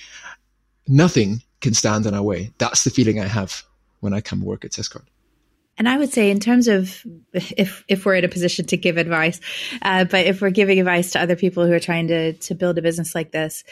Nothing 0.86 1.42
can 1.62 1.72
stand 1.72 2.04
in 2.04 2.14
our 2.14 2.22
way. 2.22 2.52
That's 2.58 2.84
the 2.84 2.90
feeling 2.90 3.18
I 3.20 3.26
have 3.26 3.62
when 4.00 4.12
I 4.12 4.20
come 4.20 4.44
work 4.44 4.64
at 4.64 4.72
TestCard. 4.72 5.06
And 5.78 5.88
I 5.88 5.96
would 5.96 6.12
say, 6.12 6.30
in 6.30 6.38
terms 6.38 6.68
of 6.68 7.02
if 7.32 7.82
if 7.88 8.04
we're 8.04 8.16
in 8.16 8.24
a 8.24 8.28
position 8.28 8.66
to 8.66 8.76
give 8.76 8.98
advice, 8.98 9.40
uh, 9.80 10.04
but 10.04 10.26
if 10.26 10.42
we're 10.42 10.50
giving 10.50 10.78
advice 10.78 11.12
to 11.12 11.20
other 11.20 11.34
people 11.34 11.66
who 11.66 11.72
are 11.72 11.80
trying 11.80 12.08
to 12.08 12.34
to 12.34 12.54
build 12.54 12.76
a 12.76 12.82
business 12.82 13.14
like 13.14 13.32
this, 13.32 13.64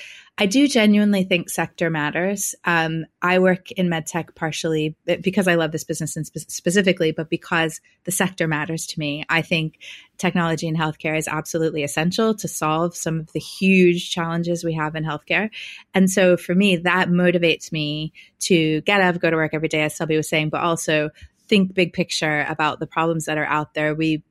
I 0.43 0.47
do 0.47 0.67
genuinely 0.67 1.25
think 1.25 1.51
sector 1.51 1.91
matters. 1.91 2.55
Um, 2.65 3.05
I 3.21 3.41
work 3.41 3.71
in 3.73 3.89
medtech 3.89 4.35
partially 4.35 4.97
because 5.05 5.47
I 5.47 5.57
love 5.57 5.71
this 5.71 5.85
business 5.85 6.17
and 6.17 6.27
spe- 6.27 6.49
specifically, 6.49 7.13
but 7.13 7.29
because 7.29 7.83
the 8.05 8.11
sector 8.11 8.49
matters 8.49 8.87
to 8.87 8.99
me. 8.99 9.23
I 9.29 9.43
think 9.43 9.81
technology 10.17 10.67
in 10.67 10.75
healthcare 10.77 11.19
is 11.19 11.29
absolutely 11.29 11.83
essential 11.83 12.35
to 12.37 12.49
solve 12.49 12.97
some 12.97 13.21
of 13.21 13.31
the 13.33 13.39
huge 13.39 14.11
challenges 14.11 14.65
we 14.65 14.73
have 14.73 14.97
in 14.97 15.05
healthcare. 15.05 15.51
And 15.93 16.11
so 16.11 16.39
for 16.39 16.55
me, 16.55 16.77
that 16.77 17.11
motivates 17.11 17.71
me 17.71 18.15
to 18.41 18.81
get 18.81 19.03
up, 19.03 19.21
go 19.21 19.29
to 19.29 19.37
work 19.37 19.53
every 19.53 19.69
day, 19.69 19.83
as 19.83 19.95
Selby 19.95 20.17
was 20.17 20.31
saying, 20.31 20.49
but 20.49 20.63
also 20.63 21.11
think 21.49 21.75
big 21.75 21.93
picture 21.93 22.47
about 22.49 22.81
the 22.81 22.87
problems 22.87 23.27
that 23.27 23.37
are 23.37 23.45
out 23.45 23.75
there. 23.75 23.95
We 23.95 24.23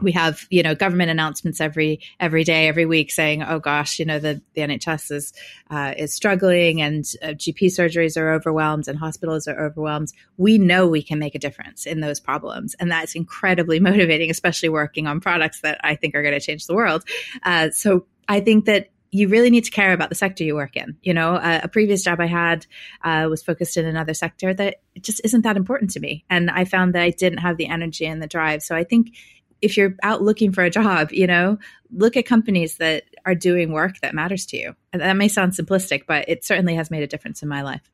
we 0.00 0.12
have 0.12 0.46
you 0.50 0.62
know 0.62 0.74
government 0.74 1.10
announcements 1.10 1.60
every 1.60 2.00
every 2.18 2.44
day 2.44 2.66
every 2.66 2.86
week 2.86 3.10
saying 3.10 3.42
oh 3.42 3.58
gosh 3.58 3.98
you 3.98 4.04
know 4.04 4.18
the, 4.18 4.40
the 4.54 4.62
nhs 4.62 5.10
is 5.10 5.32
uh, 5.70 5.94
is 5.96 6.12
struggling 6.12 6.80
and 6.80 7.04
uh, 7.22 7.28
gp 7.28 7.66
surgeries 7.66 8.16
are 8.16 8.32
overwhelmed 8.32 8.88
and 8.88 8.98
hospitals 8.98 9.46
are 9.46 9.64
overwhelmed 9.64 10.12
we 10.36 10.58
know 10.58 10.86
we 10.86 11.02
can 11.02 11.18
make 11.18 11.34
a 11.34 11.38
difference 11.38 11.86
in 11.86 12.00
those 12.00 12.18
problems 12.18 12.74
and 12.80 12.90
that's 12.90 13.14
incredibly 13.14 13.78
motivating 13.90 14.30
especially 14.30 14.68
working 14.68 15.06
on 15.06 15.20
products 15.20 15.60
that 15.60 15.80
i 15.84 15.94
think 15.94 16.14
are 16.14 16.22
going 16.22 16.34
to 16.34 16.40
change 16.40 16.66
the 16.66 16.74
world 16.74 17.04
uh, 17.44 17.70
so 17.70 18.06
i 18.28 18.40
think 18.40 18.64
that 18.64 18.88
you 19.10 19.28
really 19.28 19.48
need 19.48 19.62
to 19.62 19.70
care 19.70 19.92
about 19.92 20.08
the 20.08 20.16
sector 20.16 20.42
you 20.42 20.56
work 20.56 20.76
in. 20.76 20.96
You 21.02 21.14
know, 21.14 21.36
uh, 21.36 21.60
a 21.62 21.68
previous 21.68 22.02
job 22.02 22.18
I 22.20 22.26
had 22.26 22.66
uh, 23.04 23.28
was 23.30 23.44
focused 23.44 23.76
in 23.76 23.86
another 23.86 24.12
sector 24.12 24.52
that 24.54 24.78
just 25.00 25.20
isn't 25.22 25.42
that 25.42 25.56
important 25.56 25.92
to 25.92 26.00
me. 26.00 26.24
And 26.28 26.50
I 26.50 26.64
found 26.64 26.96
that 26.96 27.02
I 27.02 27.10
didn't 27.10 27.38
have 27.38 27.56
the 27.56 27.68
energy 27.68 28.06
and 28.06 28.20
the 28.20 28.26
drive. 28.26 28.64
So 28.64 28.74
I 28.74 28.82
think 28.82 29.14
if 29.64 29.78
you're 29.78 29.94
out 30.02 30.22
looking 30.22 30.52
for 30.52 30.62
a 30.62 30.70
job, 30.70 31.10
you 31.10 31.26
know, 31.26 31.58
look 31.90 32.16
at 32.16 32.26
companies 32.26 32.76
that 32.76 33.04
are 33.24 33.34
doing 33.34 33.72
work 33.72 33.98
that 34.00 34.14
matters 34.14 34.44
to 34.46 34.58
you. 34.58 34.76
And 34.92 35.00
that 35.00 35.16
may 35.16 35.26
sound 35.26 35.52
simplistic, 35.52 36.02
but 36.06 36.28
it 36.28 36.44
certainly 36.44 36.74
has 36.74 36.90
made 36.90 37.02
a 37.02 37.06
difference 37.06 37.42
in 37.42 37.48
my 37.48 37.62
life. 37.62 37.90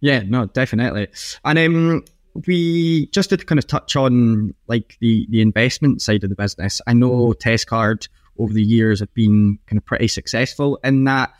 Yeah, 0.00 0.22
no, 0.26 0.44
definitely. 0.44 1.08
And 1.42 1.58
um, 1.58 2.04
we 2.46 3.06
just 3.06 3.30
to 3.30 3.38
kind 3.38 3.58
of 3.58 3.66
touch 3.66 3.96
on 3.96 4.54
like 4.68 4.96
the 5.00 5.26
the 5.30 5.40
investment 5.40 6.02
side 6.02 6.22
of 6.22 6.30
the 6.30 6.36
business. 6.36 6.80
I 6.86 6.92
know 6.92 7.32
Testcard 7.32 8.08
over 8.38 8.52
the 8.52 8.62
years 8.62 9.00
have 9.00 9.12
been 9.14 9.58
kind 9.66 9.78
of 9.78 9.86
pretty 9.86 10.08
successful 10.08 10.78
in 10.84 11.04
that. 11.04 11.32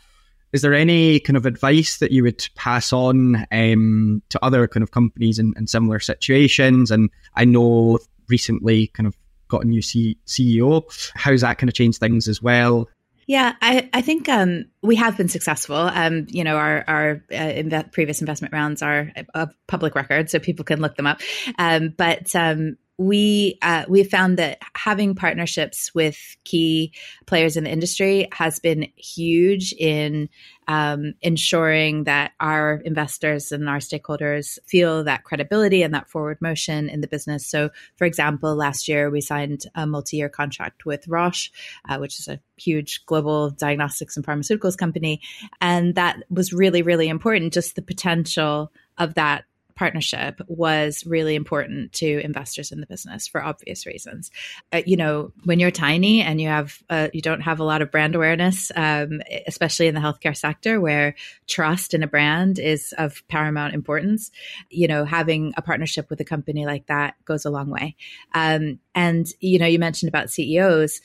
Is 0.51 0.63
there 0.63 0.73
any 0.73 1.19
kind 1.19 1.37
of 1.37 1.45
advice 1.45 1.99
that 1.99 2.11
you 2.11 2.23
would 2.23 2.43
pass 2.55 2.91
on 2.91 3.45
um, 3.51 4.23
to 4.29 4.43
other 4.43 4.67
kind 4.67 4.81
of 4.81 4.89
companies 4.89 5.37
in, 5.37 5.53
in, 5.55 5.67
similar 5.67 5.99
situations? 5.99 6.89
And 6.89 7.11
I 7.35 7.45
know 7.45 7.99
recently 8.29 8.87
kind 8.87 9.07
of 9.07 9.17
got 9.47 9.63
a 9.63 9.67
new 9.67 9.81
C- 9.81 10.17
CEO. 10.25 10.83
How's 11.15 11.41
that 11.41 11.57
kind 11.57 11.69
of 11.69 11.73
changed 11.73 11.99
things 11.99 12.27
as 12.27 12.41
well? 12.41 12.87
Yeah, 13.27 13.53
I, 13.61 13.87
I 13.93 14.01
think 14.01 14.27
um, 14.27 14.65
we 14.81 14.95
have 14.95 15.15
been 15.15 15.29
successful. 15.29 15.75
Um, 15.75 16.25
you 16.29 16.43
know, 16.43 16.55
our 16.55 16.83
our 16.87 17.23
uh, 17.31 17.83
previous 17.91 18.21
investment 18.21 18.53
rounds 18.53 18.81
are 18.81 19.11
a 19.35 19.49
public 19.67 19.93
record, 19.93 20.31
so 20.31 20.39
people 20.39 20.65
can 20.65 20.81
look 20.81 20.95
them 20.95 21.05
up. 21.05 21.21
Um, 21.59 21.93
but 21.95 22.35
um, 22.35 22.77
we 22.99 23.57
uh, 23.61 23.85
we 23.87 24.03
found 24.03 24.37
that 24.37 24.61
having 24.75 25.15
partnerships 25.15 25.95
with 25.95 26.35
key 26.43 26.93
players 27.25 27.55
in 27.55 27.63
the 27.63 27.71
industry 27.71 28.27
has 28.33 28.59
been 28.59 28.91
huge 28.97 29.71
in 29.71 30.27
um, 30.67 31.13
ensuring 31.21 32.03
that 32.03 32.33
our 32.41 32.81
investors 32.83 33.53
and 33.53 33.69
our 33.69 33.77
stakeholders 33.77 34.59
feel 34.67 35.05
that 35.05 35.23
credibility 35.23 35.81
and 35.81 35.93
that 35.93 36.09
forward 36.09 36.39
motion 36.41 36.89
in 36.89 36.99
the 36.99 37.07
business. 37.07 37.47
So, 37.47 37.69
for 37.95 38.03
example, 38.03 38.53
last 38.53 38.89
year 38.89 39.09
we 39.09 39.21
signed 39.21 39.63
a 39.75 39.87
multi-year 39.87 40.29
contract 40.29 40.85
with 40.85 41.07
Roche, 41.07 41.51
uh, 41.87 41.99
which 41.99 42.19
is 42.19 42.27
a 42.27 42.41
huge 42.57 43.05
global 43.05 43.49
diagnostics 43.49 44.17
and 44.17 44.25
pharmaceuticals 44.25 44.77
company, 44.77 45.21
and 45.61 45.95
that 45.95 46.21
was 46.29 46.51
really 46.51 46.81
really 46.81 47.07
important. 47.07 47.53
Just 47.53 47.77
the 47.77 47.81
potential 47.81 48.73
of 48.97 49.13
that 49.13 49.45
partnership 49.79 50.41
was 50.47 51.05
really 51.05 51.35
important 51.35 51.93
to 51.93 52.19
investors 52.19 52.73
in 52.73 52.81
the 52.81 52.85
business 52.85 53.29
for 53.29 53.41
obvious 53.41 53.85
reasons. 53.85 54.29
Uh, 54.73 54.81
you 54.85 54.97
know, 54.97 55.31
when 55.45 55.57
you're 55.57 55.71
tiny 55.71 56.21
and 56.21 56.41
you 56.41 56.49
have 56.49 56.83
uh, 56.89 57.07
you 57.13 57.21
don't 57.21 57.39
have 57.39 57.61
a 57.61 57.63
lot 57.63 57.81
of 57.81 57.89
brand 57.89 58.13
awareness, 58.13 58.73
um, 58.75 59.21
especially 59.47 59.87
in 59.87 59.95
the 59.95 60.01
healthcare 60.01 60.35
sector 60.35 60.81
where 60.81 61.15
trust 61.47 61.93
in 61.93 62.03
a 62.03 62.07
brand 62.07 62.59
is 62.59 62.93
of 62.97 63.25
paramount 63.29 63.73
importance. 63.73 64.31
You 64.69 64.89
know, 64.89 65.05
having 65.05 65.53
a 65.55 65.61
partnership 65.61 66.09
with 66.09 66.19
a 66.19 66.25
company 66.25 66.65
like 66.65 66.87
that 66.87 67.15
goes 67.23 67.45
a 67.45 67.49
long 67.49 67.69
way. 67.69 67.95
Um, 68.35 68.79
and 68.93 69.27
you 69.39 69.59
know, 69.59 69.65
you 69.65 69.79
mentioned 69.79 70.09
about 70.09 70.29
CEOs. 70.29 70.99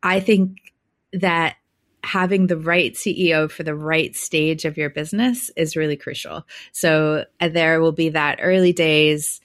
I 0.00 0.20
think 0.20 0.58
that 1.12 1.56
having 2.04 2.46
the 2.46 2.56
right 2.56 2.94
CEO 2.94 3.50
for 3.50 3.62
the 3.62 3.74
right 3.74 4.14
stage 4.14 4.64
of 4.64 4.76
your 4.76 4.90
business 4.90 5.50
is 5.56 5.76
really 5.76 5.96
crucial. 5.96 6.46
So 6.72 7.24
uh, 7.40 7.48
there 7.48 7.80
will 7.80 7.92
be 7.92 8.10
that 8.10 8.38
early 8.42 8.72
days 8.72 9.40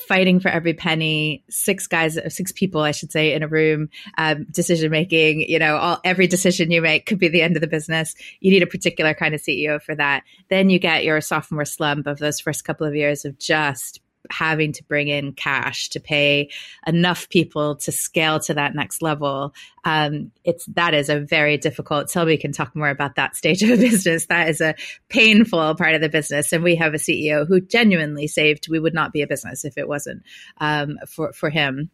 fighting 0.00 0.40
for 0.40 0.48
every 0.48 0.72
penny 0.72 1.44
six 1.50 1.86
guys 1.86 2.18
six 2.28 2.52
people 2.52 2.80
i 2.80 2.90
should 2.90 3.12
say 3.12 3.34
in 3.34 3.42
a 3.42 3.48
room 3.48 3.90
um, 4.16 4.46
decision 4.50 4.90
making 4.90 5.42
you 5.42 5.58
know 5.58 5.76
all 5.76 6.00
every 6.04 6.26
decision 6.26 6.70
you 6.70 6.80
make 6.80 7.04
could 7.04 7.18
be 7.18 7.28
the 7.28 7.42
end 7.42 7.54
of 7.54 7.60
the 7.60 7.66
business 7.66 8.14
you 8.40 8.50
need 8.50 8.62
a 8.62 8.66
particular 8.66 9.12
kind 9.12 9.34
of 9.34 9.42
ceo 9.42 9.80
for 9.80 9.94
that 9.94 10.22
then 10.48 10.70
you 10.70 10.78
get 10.78 11.04
your 11.04 11.20
sophomore 11.20 11.66
slump 11.66 12.06
of 12.06 12.18
those 12.18 12.40
first 12.40 12.64
couple 12.64 12.86
of 12.86 12.94
years 12.94 13.26
of 13.26 13.38
just 13.38 14.00
having 14.30 14.72
to 14.72 14.84
bring 14.84 15.08
in 15.08 15.32
cash 15.32 15.88
to 15.88 16.00
pay 16.00 16.50
enough 16.86 17.28
people 17.28 17.76
to 17.76 17.92
scale 17.92 18.38
to 18.40 18.54
that 18.54 18.74
next 18.74 19.02
level 19.02 19.54
um, 19.84 20.30
it's 20.44 20.66
that 20.66 20.94
is 20.94 21.08
a 21.08 21.20
very 21.20 21.56
difficult 21.56 22.10
Selby 22.10 22.36
can 22.36 22.52
talk 22.52 22.76
more 22.76 22.90
about 22.90 23.16
that 23.16 23.36
stage 23.36 23.62
of 23.62 23.70
a 23.70 23.76
business 23.78 24.26
that 24.26 24.48
is 24.48 24.60
a 24.60 24.74
painful 25.08 25.74
part 25.74 25.94
of 25.94 26.00
the 26.00 26.08
business 26.08 26.52
and 26.52 26.62
we 26.62 26.76
have 26.76 26.94
a 26.94 26.98
ceo 26.98 27.46
who 27.46 27.60
genuinely 27.60 28.26
saved 28.26 28.68
we 28.68 28.78
would 28.78 28.94
not 28.94 29.12
be 29.12 29.22
a 29.22 29.26
business 29.26 29.64
if 29.64 29.78
it 29.78 29.88
wasn't 29.88 30.22
um, 30.58 30.98
for 31.06 31.32
for 31.32 31.50
him 31.50 31.90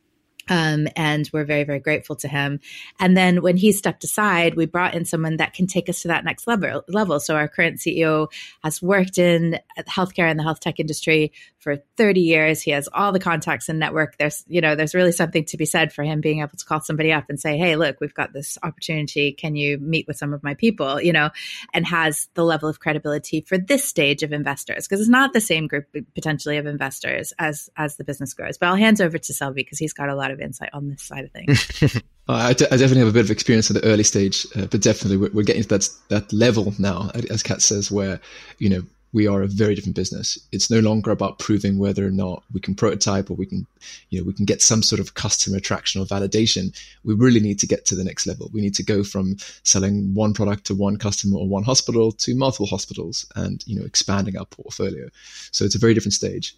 um, 0.49 0.87
and 0.95 1.29
we're 1.33 1.45
very, 1.45 1.65
very 1.65 1.81
grateful 1.81 2.17
to 2.17 2.29
him. 2.29 2.61
And 3.01 3.17
then 3.17 3.43
when 3.43 3.57
he 3.57 3.73
stepped 3.73 4.05
aside, 4.05 4.55
we 4.55 4.67
brought 4.67 4.95
in 4.95 5.05
someone 5.05 5.39
that 5.39 5.55
can 5.55 5.67
take 5.67 5.89
us 5.89 6.03
to 6.03 6.09
that 6.09 6.25
next 6.25 6.47
level. 6.47 6.83
level. 6.89 7.19
So 7.21 7.35
our 7.37 7.49
current 7.49 7.79
CEO 7.79 8.29
has 8.63 8.81
worked 8.81 9.19
in 9.19 9.59
healthcare 9.89 10.31
and 10.31 10.39
the 10.39 10.45
health 10.45 10.61
tech 10.61 10.79
industry 10.79 11.33
for 11.67 11.83
30 11.97 12.21
years. 12.21 12.63
He 12.63 12.71
has 12.71 12.89
all 12.93 13.11
the 13.11 13.19
contacts 13.19 13.69
and 13.69 13.81
network. 13.81 14.19
There's, 14.19 14.45
you 14.47 14.61
know, 14.61 14.77
there's 14.77 14.95
really 14.95 15.11
something 15.11 15.45
to 15.47 15.57
be 15.57 15.67
said 15.67 15.93
for 15.93 16.05
him 16.05 16.21
being 16.21 16.39
able 16.39 16.57
to 16.57 16.65
call 16.65 16.81
somebody 16.81 17.13
up 17.13 17.25
and 17.29 17.41
say, 17.41 17.59
Hey, 17.59 17.75
look, 17.75 18.01
we've 18.01 18.15
got 18.15 18.33
this 18.33 18.57
opportunity. 18.63 19.33
Can 19.33 19.57
you 19.57 19.79
meet 19.79 20.07
with 20.07 20.17
some 20.17 20.33
of 20.33 20.45
my 20.45 20.55
people? 20.55 21.01
You 21.01 21.13
know, 21.13 21.31
and 21.75 21.85
has 21.85 22.29
the 22.35 22.45
level 22.45 22.69
of 22.69 22.79
credibility 22.79 23.41
for 23.41 23.59
this 23.59 23.85
stage 23.85 24.23
of 24.23 24.33
investors 24.33 24.87
because 24.87 25.01
it's 25.01 25.11
not 25.11 25.33
the 25.33 25.41
same 25.41 25.67
group 25.67 25.87
potentially 26.15 26.57
of 26.57 26.67
investors 26.67 27.33
as, 27.41 27.69
as 27.77 27.97
the 27.97 28.05
business 28.05 28.33
grows. 28.33 28.59
But 28.59 28.69
I'll 28.69 28.77
hand 28.77 29.01
over 29.01 29.19
to 29.19 29.35
Selby 29.35 29.63
because 29.65 29.81
he's 29.81 29.93
got 29.93 30.09
a 30.09 30.15
lot 30.15 30.31
of 30.31 30.39
insight 30.39 30.71
on 30.73 30.89
this 30.89 31.03
side 31.03 31.25
of 31.25 31.33
things. 31.33 32.01
I, 32.29 32.53
d- 32.55 32.67
I 32.67 32.77
definitely 32.77 33.01
have 33.01 33.09
a 33.09 33.13
bit 33.13 33.25
of 33.25 33.31
experience 33.31 33.71
at 33.71 33.81
the 33.81 33.89
early 33.89 34.03
stage, 34.03 34.47
uh, 34.57 34.67
but 34.67 34.81
definitely 34.83 35.17
we're, 35.17 35.31
we're, 35.33 35.43
getting 35.43 35.63
to 35.63 35.69
that 35.69 35.89
that 36.09 36.33
level 36.33 36.75
now, 36.79 37.11
as 37.31 37.43
Cat 37.45 37.63
says, 37.63 37.91
where 37.91 38.21
you 38.59 38.69
know 38.69 38.83
we 39.17 39.27
are 39.27 39.41
a 39.41 39.47
very 39.47 39.75
different 39.75 39.97
business. 39.97 40.39
It's 40.53 40.71
no 40.71 40.81
longer 40.81 41.11
about 41.11 41.39
proving 41.39 41.79
whether 41.79 42.07
or 42.07 42.11
not 42.11 42.43
we 42.53 42.61
can 42.61 42.75
prototype 42.75 43.31
or 43.31 43.35
we 43.35 43.47
can, 43.47 43.67
you 44.11 44.21
know, 44.21 44.27
we 44.27 44.35
can 44.35 44.45
get 44.45 44.61
some 44.61 44.83
sort 44.83 45.01
of 45.01 45.15
customer 45.15 45.57
attraction 45.57 46.03
or 46.03 46.05
validation. 46.05 46.79
We 47.03 47.15
really 47.15 47.41
need 47.41 47.59
to 47.61 47.67
get 47.67 47.87
to 47.87 47.95
the 47.95 48.05
next 48.05 48.27
level. 48.27 48.51
We 48.53 48.61
need 48.61 48.75
to 48.75 48.83
go 48.83 49.03
from 49.03 49.39
selling 49.63 50.13
one 50.13 50.35
product 50.35 50.67
to 50.67 50.75
one 50.75 50.99
customer 50.99 51.39
or 51.39 51.49
one 51.49 51.63
hospital 51.63 52.13
to 52.13 52.35
multiple 52.35 52.67
hospitals 52.67 53.25
and, 53.37 53.65
you 53.67 53.81
know, 53.81 53.87
expanding 53.87 54.37
our 54.37 54.45
portfolio. 54.45 55.09
So 55.51 55.65
it's 55.65 55.75
a 55.75 55.79
very 55.79 55.95
different 55.95 56.13
stage. 56.13 56.55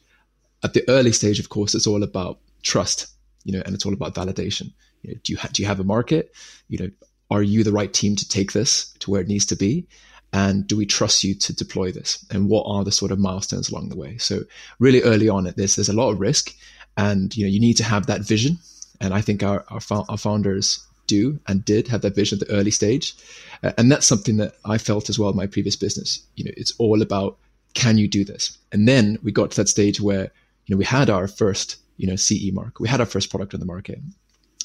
At 0.65 0.75
the 0.75 0.83
early 0.89 1.13
stage, 1.13 1.39
of 1.39 1.51
course, 1.51 1.77
it's 1.77 1.87
all 1.87 2.03
about 2.03 2.41
trust, 2.65 3.07
you 3.45 3.53
know, 3.53 3.63
and 3.67 3.73
it's 3.77 3.87
all 3.87 3.93
about 3.93 4.17
validation. 4.17 4.73
You 5.03 5.13
know, 5.13 5.21
do 5.23 5.33
you 5.33 5.39
ha- 5.39 5.51
do 5.53 5.63
you 5.63 5.69
have 5.69 5.79
a 5.79 5.85
market? 5.85 6.35
You 6.67 6.79
know, 6.79 6.91
are 7.31 7.43
you 7.43 7.63
the 7.63 7.71
right 7.71 7.93
team 7.93 8.17
to 8.17 8.29
take 8.29 8.51
this 8.51 8.93
to 8.99 9.13
where 9.13 9.21
it 9.21 9.29
needs 9.29 9.47
to 9.47 9.55
be? 9.55 9.87
And 10.33 10.67
do 10.67 10.77
we 10.77 10.87
trust 10.87 11.25
you 11.25 11.35
to 11.35 11.53
deploy 11.53 11.91
this? 11.91 12.25
And 12.31 12.49
what 12.49 12.65
are 12.67 12.85
the 12.85 12.93
sort 12.93 13.13
of 13.13 13.19
milestones 13.19 13.71
along 13.71 13.89
the 13.89 13.97
way? 13.97 14.19
So 14.19 14.43
really 14.79 15.03
early 15.03 15.29
on 15.29 15.47
at 15.47 15.57
this 15.57 15.77
there's 15.77 15.89
a 15.89 15.95
lot 15.95 16.11
of 16.11 16.21
risk 16.21 16.55
and 16.97 17.35
you 17.37 17.45
know 17.45 17.51
you 17.51 17.61
need 17.61 17.77
to 17.79 17.85
have 17.85 18.07
that 18.07 18.23
vision. 18.23 18.59
And 19.01 19.15
i 19.15 19.21
think 19.21 19.43
our, 19.43 19.65
our, 19.69 19.81
our 20.09 20.19
founders 20.19 20.85
do 21.07 21.39
and 21.47 21.65
did 21.65 21.89
have 21.89 22.03
that 22.03 22.15
vision 22.15 22.39
at 22.41 22.47
the 22.47 22.55
early 22.55 22.71
stage. 22.71 23.15
Uh, 23.63 23.73
and 23.79 23.91
that's 23.91 24.07
something 24.07 24.37
that 24.37 24.55
i 24.65 24.77
felt 24.77 25.09
as 25.09 25.19
well 25.19 25.31
in 25.31 25.37
my 25.37 25.47
previous 25.47 25.77
business. 25.77 26.21
You 26.37 26.45
know 26.45 26.53
it's 26.57 26.75
all 26.79 27.01
about 27.03 27.39
can 27.75 27.99
you 27.99 28.09
do 28.09 28.25
this? 28.25 28.59
And 28.73 28.89
then 28.89 29.19
we 29.23 29.33
got 29.33 29.51
to 29.53 29.57
that 29.59 29.69
stage 29.69 30.01
where 30.01 30.31
you 30.67 30.75
know 30.75 30.77
we 30.77 30.85
had 30.85 31.09
our 31.09 31.27
first 31.27 31.77
you 31.97 32.07
know 32.07 32.17
ce 32.17 32.53
mark. 32.53 32.81
We 32.81 32.89
had 32.89 33.01
our 33.01 33.07
first 33.07 33.31
product 33.31 33.55
on 33.55 33.61
the 33.61 33.67
market 33.67 34.01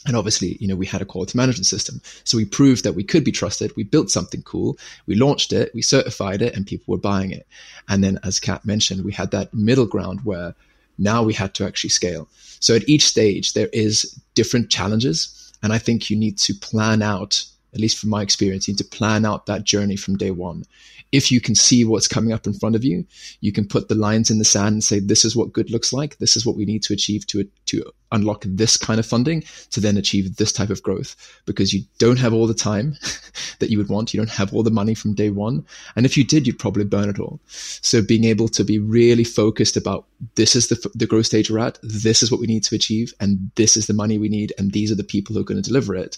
and 0.05 0.17
obviously, 0.17 0.57
you 0.59 0.67
know, 0.67 0.75
we 0.75 0.85
had 0.85 1.01
a 1.01 1.05
quality 1.05 1.37
management 1.37 1.65
system. 1.65 2.01
So 2.23 2.37
we 2.37 2.45
proved 2.45 2.83
that 2.83 2.93
we 2.93 3.03
could 3.03 3.23
be 3.23 3.31
trusted. 3.31 3.75
We 3.75 3.83
built 3.83 4.09
something 4.09 4.41
cool. 4.43 4.77
We 5.05 5.15
launched 5.15 5.53
it. 5.53 5.71
We 5.73 5.81
certified 5.81 6.41
it 6.41 6.55
and 6.55 6.67
people 6.67 6.91
were 6.91 6.99
buying 6.99 7.31
it. 7.31 7.47
And 7.87 8.03
then, 8.03 8.19
as 8.23 8.39
Cat 8.39 8.65
mentioned, 8.65 9.05
we 9.05 9.13
had 9.13 9.31
that 9.31 9.53
middle 9.53 9.85
ground 9.85 10.21
where 10.23 10.55
now 10.97 11.23
we 11.23 11.33
had 11.33 11.53
to 11.55 11.65
actually 11.65 11.89
scale. 11.89 12.27
So 12.59 12.75
at 12.75 12.87
each 12.87 13.05
stage, 13.05 13.53
there 13.53 13.69
is 13.71 14.19
different 14.35 14.69
challenges. 14.69 15.51
And 15.63 15.71
I 15.71 15.77
think 15.77 16.09
you 16.09 16.17
need 16.17 16.37
to 16.39 16.53
plan 16.53 17.01
out, 17.01 17.45
at 17.73 17.79
least 17.79 17.97
from 17.97 18.09
my 18.09 18.21
experience, 18.21 18.67
you 18.67 18.73
need 18.73 18.79
to 18.79 18.83
plan 18.85 19.25
out 19.25 19.45
that 19.45 19.63
journey 19.63 19.95
from 19.95 20.17
day 20.17 20.31
one. 20.31 20.63
If 21.11 21.31
you 21.31 21.39
can 21.39 21.55
see 21.55 21.85
what's 21.85 22.07
coming 22.07 22.33
up 22.33 22.47
in 22.47 22.53
front 22.53 22.75
of 22.75 22.83
you, 22.83 23.05
you 23.41 23.51
can 23.51 23.67
put 23.67 23.87
the 23.87 23.95
lines 23.95 24.31
in 24.31 24.39
the 24.39 24.45
sand 24.45 24.73
and 24.73 24.83
say, 24.83 24.99
this 24.99 25.23
is 25.23 25.35
what 25.35 25.53
good 25.53 25.69
looks 25.69 25.93
like. 25.93 26.17
This 26.17 26.35
is 26.35 26.45
what 26.45 26.55
we 26.55 26.65
need 26.65 26.81
to 26.83 26.93
achieve 26.93 27.27
to, 27.27 27.47
to 27.67 27.83
unlock 28.13 28.43
this 28.47 28.77
kind 28.77 28.99
of 28.99 29.05
funding 29.05 29.43
to 29.71 29.81
then 29.81 29.97
achieve 29.97 30.37
this 30.37 30.51
type 30.51 30.69
of 30.69 30.81
growth 30.83 31.15
because 31.45 31.73
you 31.73 31.83
don't 31.97 32.19
have 32.19 32.33
all 32.33 32.47
the 32.47 32.53
time 32.53 32.95
that 33.59 33.69
you 33.69 33.77
would 33.77 33.89
want. 33.89 34.13
You 34.13 34.19
don't 34.19 34.29
have 34.29 34.53
all 34.53 34.63
the 34.63 34.71
money 34.71 34.93
from 34.93 35.13
day 35.13 35.29
one. 35.29 35.65
And 35.95 36.05
if 36.05 36.15
you 36.15 36.23
did, 36.23 36.47
you'd 36.47 36.59
probably 36.59 36.85
burn 36.85 37.09
it 37.09 37.19
all. 37.19 37.39
So 37.47 38.01
being 38.01 38.23
able 38.23 38.47
to 38.49 38.63
be 38.63 38.79
really 38.79 39.23
focused 39.23 39.75
about 39.75 40.05
this 40.35 40.55
is 40.55 40.67
the, 40.67 40.89
the 40.93 41.07
growth 41.07 41.25
stage 41.25 41.49
we're 41.49 41.59
at. 41.59 41.79
This 41.83 42.23
is 42.23 42.31
what 42.31 42.39
we 42.39 42.47
need 42.47 42.63
to 42.63 42.75
achieve. 42.75 43.13
And 43.19 43.51
this 43.55 43.75
is 43.75 43.87
the 43.87 43.93
money 43.93 44.17
we 44.17 44.29
need. 44.29 44.53
And 44.57 44.71
these 44.71 44.91
are 44.91 44.95
the 44.95 45.03
people 45.03 45.33
who 45.33 45.41
are 45.41 45.45
going 45.45 45.61
to 45.61 45.67
deliver 45.67 45.95
it. 45.95 46.17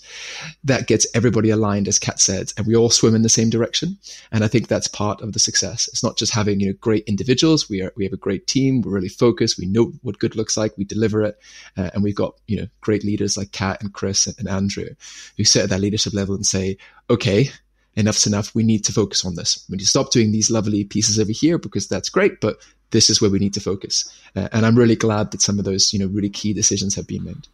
That 0.63 0.87
gets 0.87 1.07
everybody 1.15 1.44
aligned, 1.49 1.87
as 1.87 1.99
Cat 1.99 2.19
said, 2.19 2.53
and 2.57 2.67
we 2.67 2.75
all 2.75 2.89
swim 2.89 3.15
in 3.15 3.21
the 3.21 3.29
same 3.29 3.49
direction. 3.49 3.97
And 4.31 4.43
I 4.43 4.47
think 4.47 4.67
that's 4.67 4.87
part 4.87 5.21
of 5.21 5.33
the 5.33 5.39
success. 5.39 5.87
It's 5.87 6.03
not 6.03 6.17
just 6.17 6.33
having, 6.33 6.59
you 6.59 6.67
know, 6.67 6.77
great 6.79 7.03
individuals. 7.05 7.69
We 7.69 7.81
are, 7.81 7.93
we 7.95 8.03
have 8.03 8.13
a 8.13 8.17
great 8.17 8.47
team. 8.47 8.81
We're 8.81 8.91
really 8.91 9.09
focused. 9.09 9.57
We 9.57 9.65
know 9.65 9.91
what 10.01 10.19
good 10.19 10.35
looks 10.35 10.57
like. 10.57 10.77
We 10.77 10.83
deliver 10.83 11.23
it. 11.23 11.37
Uh, 11.77 11.89
and 11.93 12.03
we've 12.03 12.15
got 12.15 12.35
you 12.47 12.57
know 12.57 12.67
great 12.81 13.03
leaders 13.03 13.37
like 13.37 13.51
Cat 13.51 13.81
and 13.81 13.93
Chris 13.93 14.27
and, 14.27 14.35
and 14.39 14.49
Andrew 14.49 14.89
who 15.37 15.43
sit 15.43 15.63
at 15.63 15.69
that 15.69 15.81
leadership 15.81 16.13
level 16.13 16.35
and 16.35 16.45
say, 16.45 16.77
okay, 17.09 17.49
enough's 17.95 18.27
enough. 18.27 18.53
We 18.53 18.63
need 18.63 18.83
to 18.85 18.93
focus 18.93 19.25
on 19.25 19.35
this. 19.35 19.65
We 19.69 19.77
need 19.77 19.83
to 19.83 19.89
stop 19.89 20.11
doing 20.11 20.31
these 20.31 20.51
lovely 20.51 20.83
pieces 20.83 21.19
over 21.19 21.31
here 21.31 21.57
because 21.57 21.87
that's 21.87 22.09
great, 22.09 22.41
but 22.41 22.57
this 22.91 23.09
is 23.09 23.21
where 23.21 23.31
we 23.31 23.39
need 23.39 23.53
to 23.53 23.59
focus. 23.59 24.05
Uh, 24.35 24.49
and 24.51 24.65
I'm 24.65 24.77
really 24.77 24.95
glad 24.95 25.31
that 25.31 25.41
some 25.41 25.59
of 25.59 25.65
those, 25.65 25.93
you 25.93 25.99
know, 25.99 26.07
really 26.07 26.29
key 26.29 26.53
decisions 26.53 26.95
have 26.95 27.07
been 27.07 27.23
made. 27.23 27.47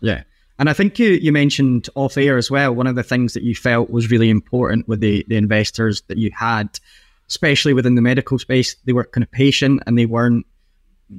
Yeah. 0.00 0.22
And 0.58 0.68
I 0.68 0.72
think 0.72 0.98
you, 0.98 1.10
you 1.10 1.32
mentioned 1.32 1.88
off 1.94 2.16
air 2.16 2.36
as 2.36 2.50
well, 2.50 2.74
one 2.74 2.86
of 2.86 2.96
the 2.96 3.02
things 3.02 3.32
that 3.34 3.42
you 3.42 3.54
felt 3.54 3.90
was 3.90 4.10
really 4.10 4.30
important 4.30 4.88
with 4.88 5.00
the, 5.00 5.24
the 5.28 5.36
investors 5.36 6.02
that 6.08 6.18
you 6.18 6.30
had, 6.36 6.80
especially 7.28 7.74
within 7.74 7.94
the 7.94 8.02
medical 8.02 8.38
space, 8.38 8.74
they 8.84 8.92
were 8.92 9.04
kind 9.04 9.22
of 9.22 9.30
patient 9.30 9.82
and 9.86 9.96
they 9.96 10.06
weren't, 10.06 10.46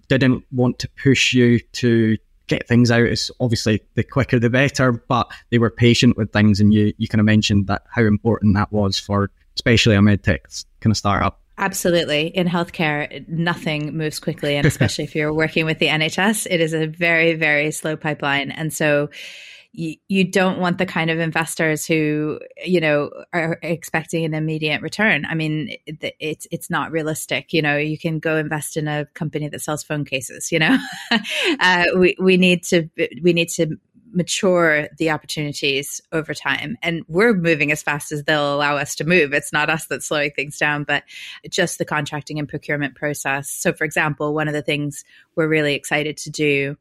didn't 0.08 0.44
want 0.52 0.80
to 0.80 0.90
push 1.02 1.34
you 1.34 1.60
to 1.72 2.18
get 2.48 2.68
things 2.68 2.92
out. 2.92 3.04
It's 3.04 3.32
obviously 3.40 3.82
the 3.96 4.04
quicker 4.04 4.40
the 4.40 4.50
better, 4.50 4.92
but 4.92 5.32
they 5.52 5.58
were 5.58 5.70
patient 5.70 6.18
with 6.18 6.34
things. 6.34 6.60
And 6.60 6.74
you, 6.74 6.94
you 6.98 7.08
kind 7.08 7.22
of 7.22 7.26
mentioned 7.26 7.68
that 7.68 7.84
how 7.90 8.04
important 8.04 8.56
that 8.56 8.72
was 8.72 9.00
for 9.00 9.32
especially 9.56 9.96
a 9.96 10.00
medtech 10.00 10.66
kind 10.80 10.92
of 10.92 10.98
startup. 10.98 11.42
Absolutely. 11.60 12.28
In 12.28 12.47
healthcare, 12.47 13.28
nothing 13.28 13.95
moves 13.95 14.18
quickly. 14.18 14.55
And 14.55 14.66
especially 14.66 15.03
if 15.03 15.14
you're 15.14 15.34
working 15.34 15.66
with 15.66 15.80
the 15.80 15.88
NHS, 15.88 16.47
it 16.49 16.62
is 16.62 16.74
a 16.74 16.88
very, 16.88 17.34
very 17.36 17.72
slow 17.72 17.97
pipeline. 17.97 18.49
And 18.49 18.74
so 18.74 19.10
you, 19.74 19.95
you 20.07 20.24
don't 20.24 20.60
want 20.60 20.78
the 20.78 20.86
kind 20.86 21.12
of 21.12 21.20
investors 21.20 21.86
who, 21.86 22.39
you 22.66 22.80
know, 22.80 23.12
are 23.34 23.60
expecting 23.62 24.24
an 24.24 24.34
immediate 24.34 24.82
return. 24.82 25.26
I 25.26 25.36
mean, 25.36 25.76
it, 25.86 26.16
it's, 26.22 26.47
it's 26.49 26.70
not 26.70 26.91
realistic. 26.91 27.51
You 27.51 27.62
know, 27.62 27.76
you 27.76 27.97
can 27.97 28.20
go 28.20 28.38
invest 28.38 28.78
in 28.78 28.88
a 28.88 29.05
company 29.14 29.49
that 29.49 29.62
sells 29.62 29.84
phone 29.84 30.05
cases, 30.05 30.53
you 30.53 30.60
know, 30.60 30.78
uh, 31.60 31.86
we, 31.97 32.16
we 32.20 32.38
need 32.38 32.64
to, 32.66 32.89
we 33.22 33.34
need 33.34 33.49
to 33.49 33.78
mature 34.12 34.88
the 34.97 35.12
opportunities 35.12 36.01
over 36.12 36.34
time. 36.34 36.78
And 36.82 37.03
we're 37.07 37.34
moving 37.34 37.72
as 37.72 37.84
fast 37.84 38.12
as 38.12 38.24
they'll 38.24 38.55
allow 38.55 38.78
us 38.78 38.95
to 38.95 39.03
move. 39.03 39.34
It's 39.34 39.53
not 39.53 39.70
us 39.70 39.86
that's 39.86 40.07
slowing 40.07 40.32
things 40.32 40.57
down, 40.57 40.84
but 40.84 41.03
just 41.49 41.78
the 41.78 41.86
contracting 41.86 42.39
and 42.39 42.47
procurement 42.47 42.95
process. 42.95 43.49
So, 43.49 43.74
for 43.74 43.84
example, 43.84 44.34
one 44.34 44.47
of 44.47 44.53
the 44.53 44.62
things 44.62 45.03
we're 45.36 45.47
really 45.47 45.76
excited 45.76 46.18
to 46.18 46.30
do 46.30 46.78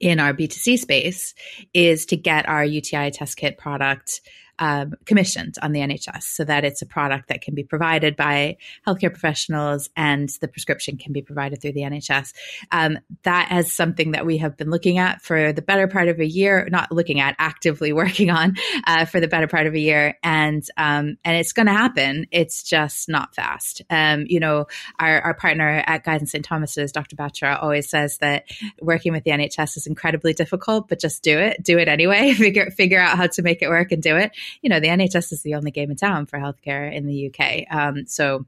in 0.00 0.20
our 0.20 0.34
B2C 0.34 0.78
space 0.78 1.34
is 1.72 2.06
to 2.06 2.16
get 2.16 2.48
our 2.48 2.64
UTI 2.64 3.10
test 3.10 3.36
kit 3.36 3.58
product 3.58 4.20
um, 4.58 4.94
commissioned 5.04 5.56
on 5.62 5.72
the 5.72 5.80
NHS 5.80 6.22
so 6.22 6.44
that 6.44 6.64
it's 6.64 6.82
a 6.82 6.86
product 6.86 7.28
that 7.28 7.40
can 7.40 7.54
be 7.54 7.64
provided 7.64 8.16
by 8.16 8.56
healthcare 8.86 9.10
professionals 9.10 9.90
and 9.96 10.28
the 10.40 10.48
prescription 10.48 10.96
can 10.96 11.12
be 11.12 11.22
provided 11.22 11.60
through 11.60 11.72
the 11.72 11.82
NHS. 11.82 12.32
Um, 12.70 12.98
that 13.22 13.52
is 13.52 13.72
something 13.72 14.12
that 14.12 14.26
we 14.26 14.38
have 14.38 14.56
been 14.56 14.70
looking 14.70 14.98
at 14.98 15.22
for 15.22 15.52
the 15.52 15.62
better 15.62 15.88
part 15.88 16.08
of 16.08 16.20
a 16.20 16.26
year, 16.26 16.68
not 16.70 16.92
looking 16.92 17.20
at, 17.20 17.34
actively 17.38 17.92
working 18.04 18.30
on 18.30 18.54
uh, 18.86 19.04
for 19.04 19.20
the 19.20 19.28
better 19.28 19.46
part 19.48 19.66
of 19.66 19.74
a 19.74 19.78
year. 19.78 20.18
And, 20.22 20.62
um, 20.76 21.16
and 21.24 21.36
it's 21.36 21.52
going 21.52 21.66
to 21.66 21.72
happen. 21.72 22.26
It's 22.30 22.62
just 22.62 23.08
not 23.08 23.34
fast. 23.34 23.82
Um, 23.90 24.24
you 24.28 24.40
know, 24.40 24.66
our, 24.98 25.20
our 25.20 25.34
partner 25.34 25.82
at 25.86 26.04
Guy's 26.04 26.20
and 26.20 26.28
St. 26.28 26.44
Thomas's, 26.44 26.92
Dr. 26.92 27.16
Batra, 27.16 27.60
always 27.62 27.88
says 27.88 28.18
that 28.18 28.44
working 28.80 29.12
with 29.12 29.24
the 29.24 29.30
NHS 29.30 29.76
is 29.76 29.86
incredibly 29.86 30.32
difficult, 30.32 30.88
but 30.88 31.00
just 31.00 31.22
do 31.22 31.38
it. 31.38 31.62
Do 31.62 31.78
it 31.78 31.88
anyway. 31.88 32.32
figure, 32.34 32.70
figure 32.70 33.00
out 33.00 33.16
how 33.16 33.26
to 33.26 33.42
make 33.42 33.62
it 33.62 33.68
work 33.68 33.92
and 33.92 34.02
do 34.02 34.16
it 34.16 34.32
you 34.62 34.70
know, 34.70 34.80
the 34.80 34.88
NHS 34.88 35.32
is 35.32 35.42
the 35.42 35.54
only 35.54 35.70
game 35.70 35.90
in 35.90 35.96
town 35.96 36.26
for 36.26 36.38
healthcare 36.38 36.92
in 36.92 37.06
the 37.06 37.30
UK. 37.30 37.64
Um, 37.70 38.06
so 38.06 38.46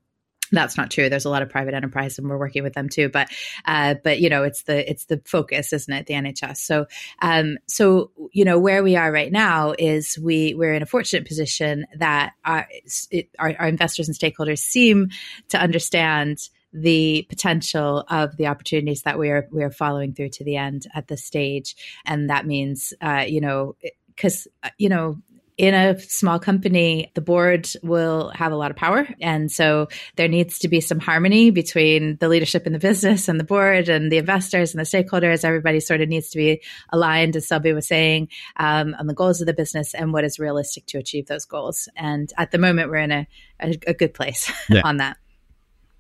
that's 0.52 0.76
not 0.76 0.90
true. 0.90 1.08
There's 1.08 1.24
a 1.24 1.30
lot 1.30 1.42
of 1.42 1.50
private 1.50 1.74
enterprise, 1.74 2.18
and 2.18 2.28
we're 2.28 2.38
working 2.38 2.62
with 2.62 2.74
them 2.74 2.88
too. 2.88 3.08
But, 3.08 3.28
uh, 3.64 3.94
but 4.02 4.20
you 4.20 4.28
know, 4.28 4.44
it's 4.44 4.62
the 4.62 4.88
it's 4.88 5.06
the 5.06 5.20
focus, 5.24 5.72
isn't 5.72 5.92
it? 5.92 6.06
The 6.06 6.14
NHS. 6.14 6.58
So, 6.58 6.86
um, 7.20 7.58
so 7.66 8.10
you 8.32 8.44
know, 8.44 8.58
where 8.58 8.82
we 8.82 8.96
are 8.96 9.10
right 9.10 9.32
now 9.32 9.74
is 9.78 10.18
we 10.18 10.54
we're 10.54 10.74
in 10.74 10.82
a 10.82 10.86
fortunate 10.86 11.26
position 11.26 11.86
that 11.96 12.32
our 12.44 12.66
it, 13.10 13.28
our, 13.38 13.54
our 13.58 13.68
investors 13.68 14.08
and 14.08 14.16
stakeholders 14.16 14.58
seem 14.58 15.10
to 15.48 15.58
understand 15.58 16.48
the 16.72 17.24
potential 17.28 18.04
of 18.10 18.36
the 18.36 18.46
opportunities 18.46 19.02
that 19.02 19.18
we 19.18 19.30
are 19.30 19.48
we 19.50 19.62
are 19.62 19.70
following 19.70 20.12
through 20.12 20.28
to 20.28 20.44
the 20.44 20.56
end 20.56 20.86
at 20.94 21.08
this 21.08 21.24
stage, 21.24 21.74
and 22.04 22.30
that 22.30 22.46
means, 22.46 22.92
uh, 23.00 23.24
you 23.26 23.40
know, 23.40 23.76
because 24.08 24.46
uh, 24.62 24.70
you 24.78 24.88
know 24.88 25.16
in 25.56 25.72
a 25.72 25.98
small 25.98 26.38
company, 26.38 27.10
the 27.14 27.22
board 27.22 27.68
will 27.82 28.30
have 28.34 28.52
a 28.52 28.56
lot 28.56 28.70
of 28.70 28.76
power. 28.76 29.08
And 29.22 29.50
so 29.50 29.88
there 30.16 30.28
needs 30.28 30.58
to 30.60 30.68
be 30.68 30.82
some 30.82 31.00
harmony 31.00 31.50
between 31.50 32.16
the 32.16 32.28
leadership 32.28 32.66
in 32.66 32.74
the 32.74 32.78
business 32.78 33.26
and 33.26 33.40
the 33.40 33.44
board 33.44 33.88
and 33.88 34.12
the 34.12 34.18
investors 34.18 34.74
and 34.74 34.80
the 34.80 34.84
stakeholders. 34.84 35.44
Everybody 35.44 35.80
sort 35.80 36.02
of 36.02 36.08
needs 36.10 36.28
to 36.30 36.36
be 36.36 36.60
aligned, 36.92 37.36
as 37.36 37.48
Selby 37.48 37.72
was 37.72 37.86
saying, 37.86 38.28
um, 38.56 38.94
on 38.98 39.06
the 39.06 39.14
goals 39.14 39.40
of 39.40 39.46
the 39.46 39.54
business 39.54 39.94
and 39.94 40.12
what 40.12 40.24
is 40.24 40.38
realistic 40.38 40.84
to 40.86 40.98
achieve 40.98 41.26
those 41.26 41.46
goals. 41.46 41.88
And 41.96 42.30
at 42.36 42.50
the 42.50 42.58
moment, 42.58 42.90
we're 42.90 42.96
in 42.96 43.12
a, 43.12 43.26
a, 43.60 43.78
a 43.86 43.94
good 43.94 44.12
place 44.12 44.52
yeah. 44.68 44.82
on 44.84 44.98
that. 44.98 45.16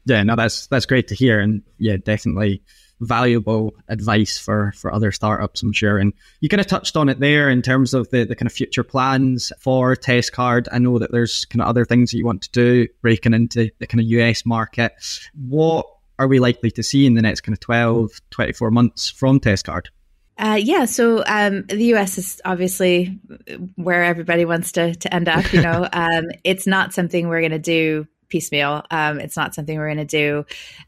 Yeah, 0.04 0.22
no, 0.22 0.36
that's 0.36 0.66
that's 0.68 0.86
great 0.86 1.08
to 1.08 1.14
hear. 1.14 1.40
And 1.40 1.62
yeah, 1.78 1.96
definitely 1.96 2.62
valuable 3.00 3.74
advice 3.88 4.38
for 4.38 4.72
for 4.76 4.92
other 4.92 5.12
startups, 5.12 5.62
I'm 5.62 5.72
sure. 5.72 5.98
And 5.98 6.12
you 6.40 6.48
kind 6.48 6.60
of 6.60 6.66
touched 6.66 6.96
on 6.96 7.08
it 7.08 7.20
there 7.20 7.48
in 7.48 7.62
terms 7.62 7.94
of 7.94 8.10
the, 8.10 8.24
the 8.24 8.34
kind 8.34 8.46
of 8.46 8.52
future 8.52 8.84
plans 8.84 9.52
for 9.58 9.94
TestCard. 9.94 10.68
I 10.72 10.78
know 10.78 10.98
that 10.98 11.12
there's 11.12 11.44
kind 11.46 11.60
of 11.60 11.68
other 11.68 11.84
things 11.84 12.10
that 12.10 12.18
you 12.18 12.26
want 12.26 12.42
to 12.42 12.50
do, 12.50 12.88
breaking 13.02 13.34
into 13.34 13.70
the 13.78 13.86
kind 13.86 14.00
of 14.00 14.06
US 14.06 14.46
market. 14.46 14.92
What 15.34 15.86
are 16.18 16.28
we 16.28 16.38
likely 16.38 16.70
to 16.72 16.82
see 16.82 17.06
in 17.06 17.14
the 17.14 17.22
next 17.22 17.42
kind 17.42 17.52
of 17.52 17.60
12, 17.60 18.20
24 18.30 18.70
months 18.70 19.10
from 19.10 19.40
TestCard? 19.40 19.86
Uh, 20.38 20.58
yeah, 20.60 20.84
so 20.84 21.24
um, 21.26 21.64
the 21.66 21.84
U.S. 21.86 22.18
is 22.18 22.42
obviously 22.44 23.18
where 23.76 24.04
everybody 24.04 24.44
wants 24.44 24.72
to, 24.72 24.94
to 24.94 25.14
end 25.14 25.28
up. 25.28 25.50
You 25.52 25.62
know, 25.62 25.88
um, 25.92 26.26
it's 26.44 26.66
not 26.66 26.92
something 26.92 27.28
we're 27.28 27.40
going 27.40 27.52
to 27.52 27.58
do 27.58 28.06
piecemeal. 28.28 28.84
Um, 28.90 29.20
it's 29.20 29.36
not 29.36 29.54
something 29.54 29.76
we're 29.76 29.92
going 29.92 29.98
to 29.98 30.04
do 30.04 30.44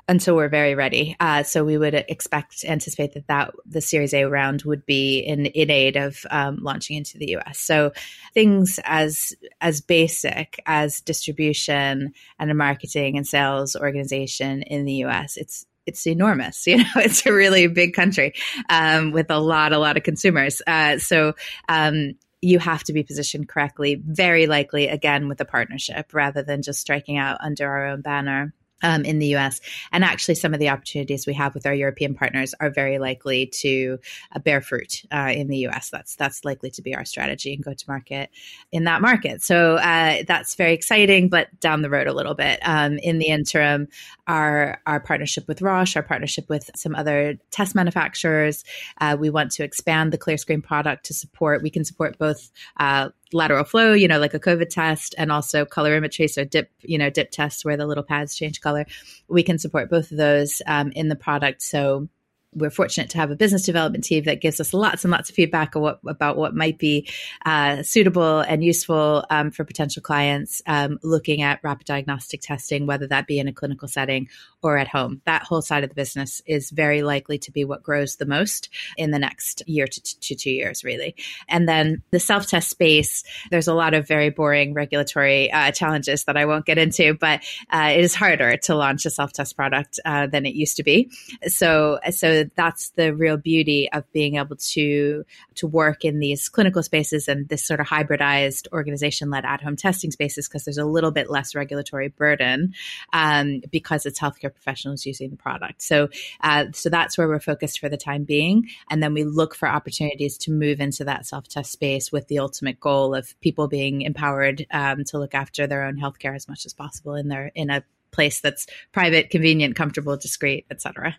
until 0.09 0.37
we're 0.37 0.49
very 0.49 0.75
ready. 0.75 1.17
Uh, 1.21 1.43
so 1.43 1.65
we 1.65 1.79
would 1.79 1.95
expect, 1.95 2.65
anticipate 2.65 3.15
that 3.15 3.27
that 3.29 3.55
the 3.67 3.81
Series 3.81 4.15
A 4.15 4.25
round 4.25 4.63
would 4.63 4.85
be 4.87 5.19
in 5.19 5.47
in 5.47 5.71
aid 5.71 5.97
of 5.97 6.25
um, 6.31 6.59
launching 6.63 6.97
into 6.97 7.19
the 7.19 7.31
U.S. 7.31 7.59
So 7.59 7.93
things 8.35 8.81
as 8.85 9.35
as 9.61 9.81
basic 9.81 10.61
as 10.67 11.01
distribution 11.01 12.13
and 12.39 12.51
a 12.51 12.55
marketing 12.55 13.17
and 13.17 13.27
sales 13.27 13.77
organization 13.77 14.63
in 14.63 14.85
the 14.85 14.95
U.S. 14.95 15.37
It's 15.37 15.67
it's 15.89 16.07
enormous. 16.07 16.67
You 16.69 16.79
know, 16.79 16.85
it's 16.97 17.25
a 17.25 17.33
really 17.33 17.67
big 17.67 17.95
country 17.95 18.35
um, 18.69 19.11
with 19.11 19.31
a 19.31 19.39
lot, 19.39 19.73
a 19.73 19.79
lot 19.79 19.97
of 19.97 20.03
consumers. 20.03 20.61
Uh, 20.67 20.99
so 20.99 21.33
um, 21.69 22.15
you 22.41 22.59
have 22.59 22.85
to 22.85 22.93
be 22.93 23.03
positioned 23.03 23.49
correctly, 23.49 24.01
very 24.07 24.47
likely 24.47 24.89
again 24.89 25.29
with 25.29 25.41
a 25.41 25.45
partnership 25.45 26.15
rather 26.15 26.43
than 26.43 26.63
just 26.63 26.81
striking 26.81 27.19
out 27.19 27.39
under 27.41 27.69
our 27.69 27.87
own 27.87 28.01
banner 28.01 28.55
um, 28.83 29.05
in 29.05 29.19
the 29.19 29.37
US. 29.37 29.61
And 29.93 30.05
actually, 30.05 30.35
some 30.35 30.55
of 30.55 30.61
the 30.61 30.69
opportunities 30.69 31.27
we 31.27 31.35
have 31.35 31.55
with 31.55 31.67
our 31.67 31.75
European 31.75 32.15
partners 32.15 32.55
are 32.61 32.71
very 32.71 32.99
likely 32.99 33.47
to 33.47 33.99
uh, 34.35 34.39
bear 34.39 34.61
fruit 34.61 35.03
uh, 35.13 35.33
in 35.35 35.49
the 35.49 35.67
US. 35.69 35.91
That's 35.91 36.17
that's 36.17 36.45
likely 36.45 36.71
to 36.71 36.83
be 36.83 36.95
our 36.95 37.05
strategy 37.05 37.55
and 37.55 37.63
go 37.63 37.75
to 37.75 37.85
market 37.89 38.31
in 38.73 38.85
that 38.85 39.01
market. 39.01 39.43
So 39.43 39.77
uh, 39.77 40.23
that's 40.27 40.55
very 40.55 40.73
exciting, 40.73 41.29
but 41.29 41.49
down 41.61 41.83
the 41.83 41.91
road 41.91 42.07
a 42.07 42.13
little 42.13 42.35
bit. 42.35 42.61
Um, 42.63 42.99
in 42.99 43.19
the 43.19 43.29
interim, 43.29 43.89
our 44.27 44.81
our 44.87 45.01
partnership 45.01 45.49
with 45.49 45.63
Roche, 45.63 45.97
our 45.97 46.03
partnership 46.03 46.49
with 46.49 46.71
some 46.77 46.95
other 46.95 47.39
test 47.51 47.75
manufacturers, 47.75 48.65
uh, 49.01 49.17
we 49.19 49.31
want 49.31 49.53
to 49.53 49.65
expand 49.65 50.13
the 50.13 50.19
ClearScreen 50.19 50.63
product 50.63 51.07
to 51.07 51.15
support. 51.15 51.63
We 51.63 51.71
can 51.71 51.85
support 51.85 52.19
both 52.19 52.51
uh, 52.79 53.11
lateral 53.33 53.65
flow, 53.65 53.93
you 53.93 54.09
know, 54.09 54.19
like 54.19 54.35
a 54.35 54.41
COVID 54.41 54.69
test, 54.69 55.15
and 55.19 55.31
also 55.31 55.65
colorimetry, 55.65 56.29
so 56.29 56.45
dip, 56.45 56.71
you 56.83 56.99
know, 56.99 57.11
dip 57.11 57.31
tests 57.31 57.65
where 57.65 57.77
the 57.77 57.87
little 57.87 58.05
pads 58.05 58.37
change 58.37 58.61
color. 58.61 58.87
We 59.29 59.43
can 59.43 59.59
support 59.59 59.91
both 59.91 60.11
of 60.11 60.17
those 60.17 60.63
um, 60.67 60.93
in 60.93 61.09
the 61.09 61.17
product. 61.17 61.63
So 61.63 62.09
we're 62.55 62.71
fortunate 62.71 63.11
to 63.11 63.19
have 63.19 63.31
a 63.31 63.37
business 63.37 63.65
development 63.65 64.05
team 64.05 64.25
that 64.25 64.41
gives 64.41 64.59
us 64.59 64.73
lots 64.73 65.05
and 65.05 65.11
lots 65.11 65.29
of 65.29 65.37
feedback 65.37 65.75
what, 65.75 66.01
about 66.07 66.37
what 66.37 66.55
might 66.55 66.79
be 66.79 67.09
uh, 67.45 67.83
suitable 67.83 68.41
and 68.41 68.65
useful 68.65 69.25
um, 69.31 69.51
for 69.51 69.65
potential 69.65 70.03
clients 70.03 70.63
um, 70.67 70.99
looking 71.03 71.43
at 71.43 71.61
rapid 71.63 71.87
diagnostic 71.87 72.41
testing, 72.41 72.87
whether 72.87 73.07
that 73.07 73.27
be 73.27 73.39
in 73.39 73.49
a 73.49 73.53
clinical 73.53 73.87
setting 73.87 74.29
or 74.63 74.79
at 74.79 74.89
home. 74.89 75.23
That 75.25 75.43
whole 75.43 75.63
side 75.63 75.85
of 75.85 75.91
the 75.91 75.95
business 75.95 76.43
is 76.47 76.71
very 76.71 77.03
likely 77.03 77.39
to 77.39 77.53
be 77.53 77.65
what 77.65 77.83
grows 77.83 78.17
the 78.17 78.27
most 78.27 78.69
in 78.97 79.11
the 79.11 79.19
next 79.19 79.63
year 79.69 79.87
to, 79.87 80.03
to 80.21 80.35
two 80.35 80.51
years, 80.51 80.85
really. 80.85 81.15
And 81.49 81.69
then 81.69 82.03
the 82.11 82.21
self 82.21 82.47
test 82.47 82.71
space, 82.71 83.23
there's 83.51 83.69
a 83.69 83.75
lot 83.75 83.95
of 83.95 84.09
very 84.09 84.31
boring 84.31 84.75
regulatory 84.75 85.51
uh, 85.53 85.71
challenges 85.71 86.25
that 86.25 86.37
I 86.37 86.47
won't 86.47 86.67
get 86.67 86.79
into, 86.79 87.15
but 87.15 87.43
uh, 87.71 87.93
it 87.95 88.01
is 88.01 88.15
harder 88.15 88.57
to 88.57 88.75
launch 88.75 89.07
a 89.07 89.11
self 89.11 89.33
test 89.33 89.57
product 89.57 90.01
uh, 90.05 90.27
than 90.27 90.47
it 90.47 90.55
used 90.55 90.77
to 90.77 90.83
be. 90.83 91.11
So, 91.47 92.01
so 92.11 92.45
that's 92.57 92.91
the 92.91 93.15
real 93.15 93.37
beauty 93.37 93.91
of 93.93 94.11
being 94.13 94.37
able 94.37 94.57
to 94.57 95.25
to 95.55 95.67
work 95.67 96.05
in 96.05 96.21
these 96.21 96.49
clinical 96.49 96.83
spaces 96.83 97.29
and 97.29 97.49
this 97.49 97.65
sort 97.65 97.81
of 97.81 97.87
hybridized 97.87 98.69
organization 98.73 99.31
led 99.31 99.45
at 99.45 99.61
home 99.61 99.77
testing 99.77 100.11
spaces 100.11 100.49
because 100.49 100.65
there's 100.65 100.79
a 100.79 100.85
little 100.85 101.11
bit 101.11 101.31
less 101.31 101.55
regulatory 101.55 102.09
burden 102.09 102.75
um, 103.13 103.61
because 103.71 104.07
it's 104.07 104.19
healthcare 104.19 104.48
professionals 104.51 105.07
using 105.07 105.31
the 105.31 105.37
product. 105.37 105.83
So 105.83 106.09
uh, 106.41 106.67
so 106.73 106.89
that's 106.89 107.17
where 107.17 107.29
we're 107.29 107.41
focused 107.41 107.79
for 107.79 107.89
the 107.89 107.97
time 107.97 108.25
being, 108.25 108.69
and 108.91 109.03
then 109.03 109.15
we 109.15 109.25
look 109.25 109.55
for 109.55 109.69
opportunities 109.69 110.39
to 110.39 110.51
move 110.51 110.81
into 110.81 111.05
that 111.05 111.27
self 111.27 111.49
test 111.49 111.73
space 111.73 112.13
with 112.13 112.29
the 112.29 112.39
ultimate 112.39 112.81
goal 112.81 113.15
of 113.15 113.39
people 113.41 113.69
being 113.69 114.03
empowered 114.03 114.67
um, 114.71 115.05
to 115.05 115.19
look 115.19 115.35
after 115.35 115.67
their 115.67 115.85
own 115.85 115.97
healthcare 115.97 116.35
as 116.35 116.49
much 116.49 116.67
as 116.67 116.73
possible 116.73 117.15
in 117.15 117.29
their 117.29 117.51
in 117.55 117.71
a 117.71 117.83
place 118.11 118.41
that's 118.41 118.67
private, 118.93 119.31
convenient, 119.31 119.77
comfortable, 119.77 120.17
discreet, 120.17 120.67
etc. 120.71 121.17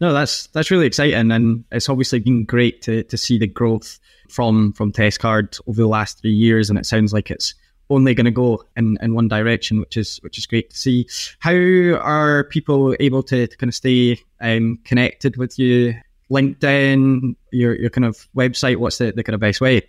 No, 0.00 0.12
that's 0.12 0.46
that's 0.48 0.70
really 0.70 0.86
exciting, 0.86 1.32
and 1.32 1.64
it's 1.72 1.88
obviously 1.88 2.20
been 2.20 2.44
great 2.44 2.82
to 2.82 3.02
to 3.04 3.16
see 3.16 3.38
the 3.38 3.46
growth 3.46 3.98
from 4.30 4.72
from 4.72 4.92
TestCard 4.92 5.60
over 5.66 5.80
the 5.80 5.88
last 5.88 6.20
three 6.20 6.32
years, 6.32 6.70
and 6.70 6.78
it 6.78 6.86
sounds 6.86 7.12
like 7.12 7.30
it's 7.30 7.54
only 7.90 8.14
going 8.14 8.26
to 8.26 8.30
go 8.30 8.64
in, 8.76 8.98
in 9.00 9.14
one 9.14 9.28
direction, 9.28 9.80
which 9.80 9.96
is 9.96 10.18
which 10.18 10.38
is 10.38 10.46
great 10.46 10.70
to 10.70 10.76
see. 10.76 11.08
How 11.38 11.52
are 11.52 12.44
people 12.44 12.94
able 13.00 13.22
to, 13.24 13.46
to 13.46 13.56
kind 13.56 13.68
of 13.68 13.74
stay 13.74 14.20
um, 14.40 14.78
connected 14.84 15.36
with 15.36 15.58
you? 15.58 15.94
LinkedIn, 16.30 17.36
your 17.52 17.74
your 17.74 17.90
kind 17.90 18.04
of 18.04 18.28
website. 18.36 18.76
What's 18.76 18.98
the, 18.98 19.12
the 19.12 19.22
kind 19.22 19.34
of 19.34 19.40
best 19.40 19.60
way? 19.60 19.88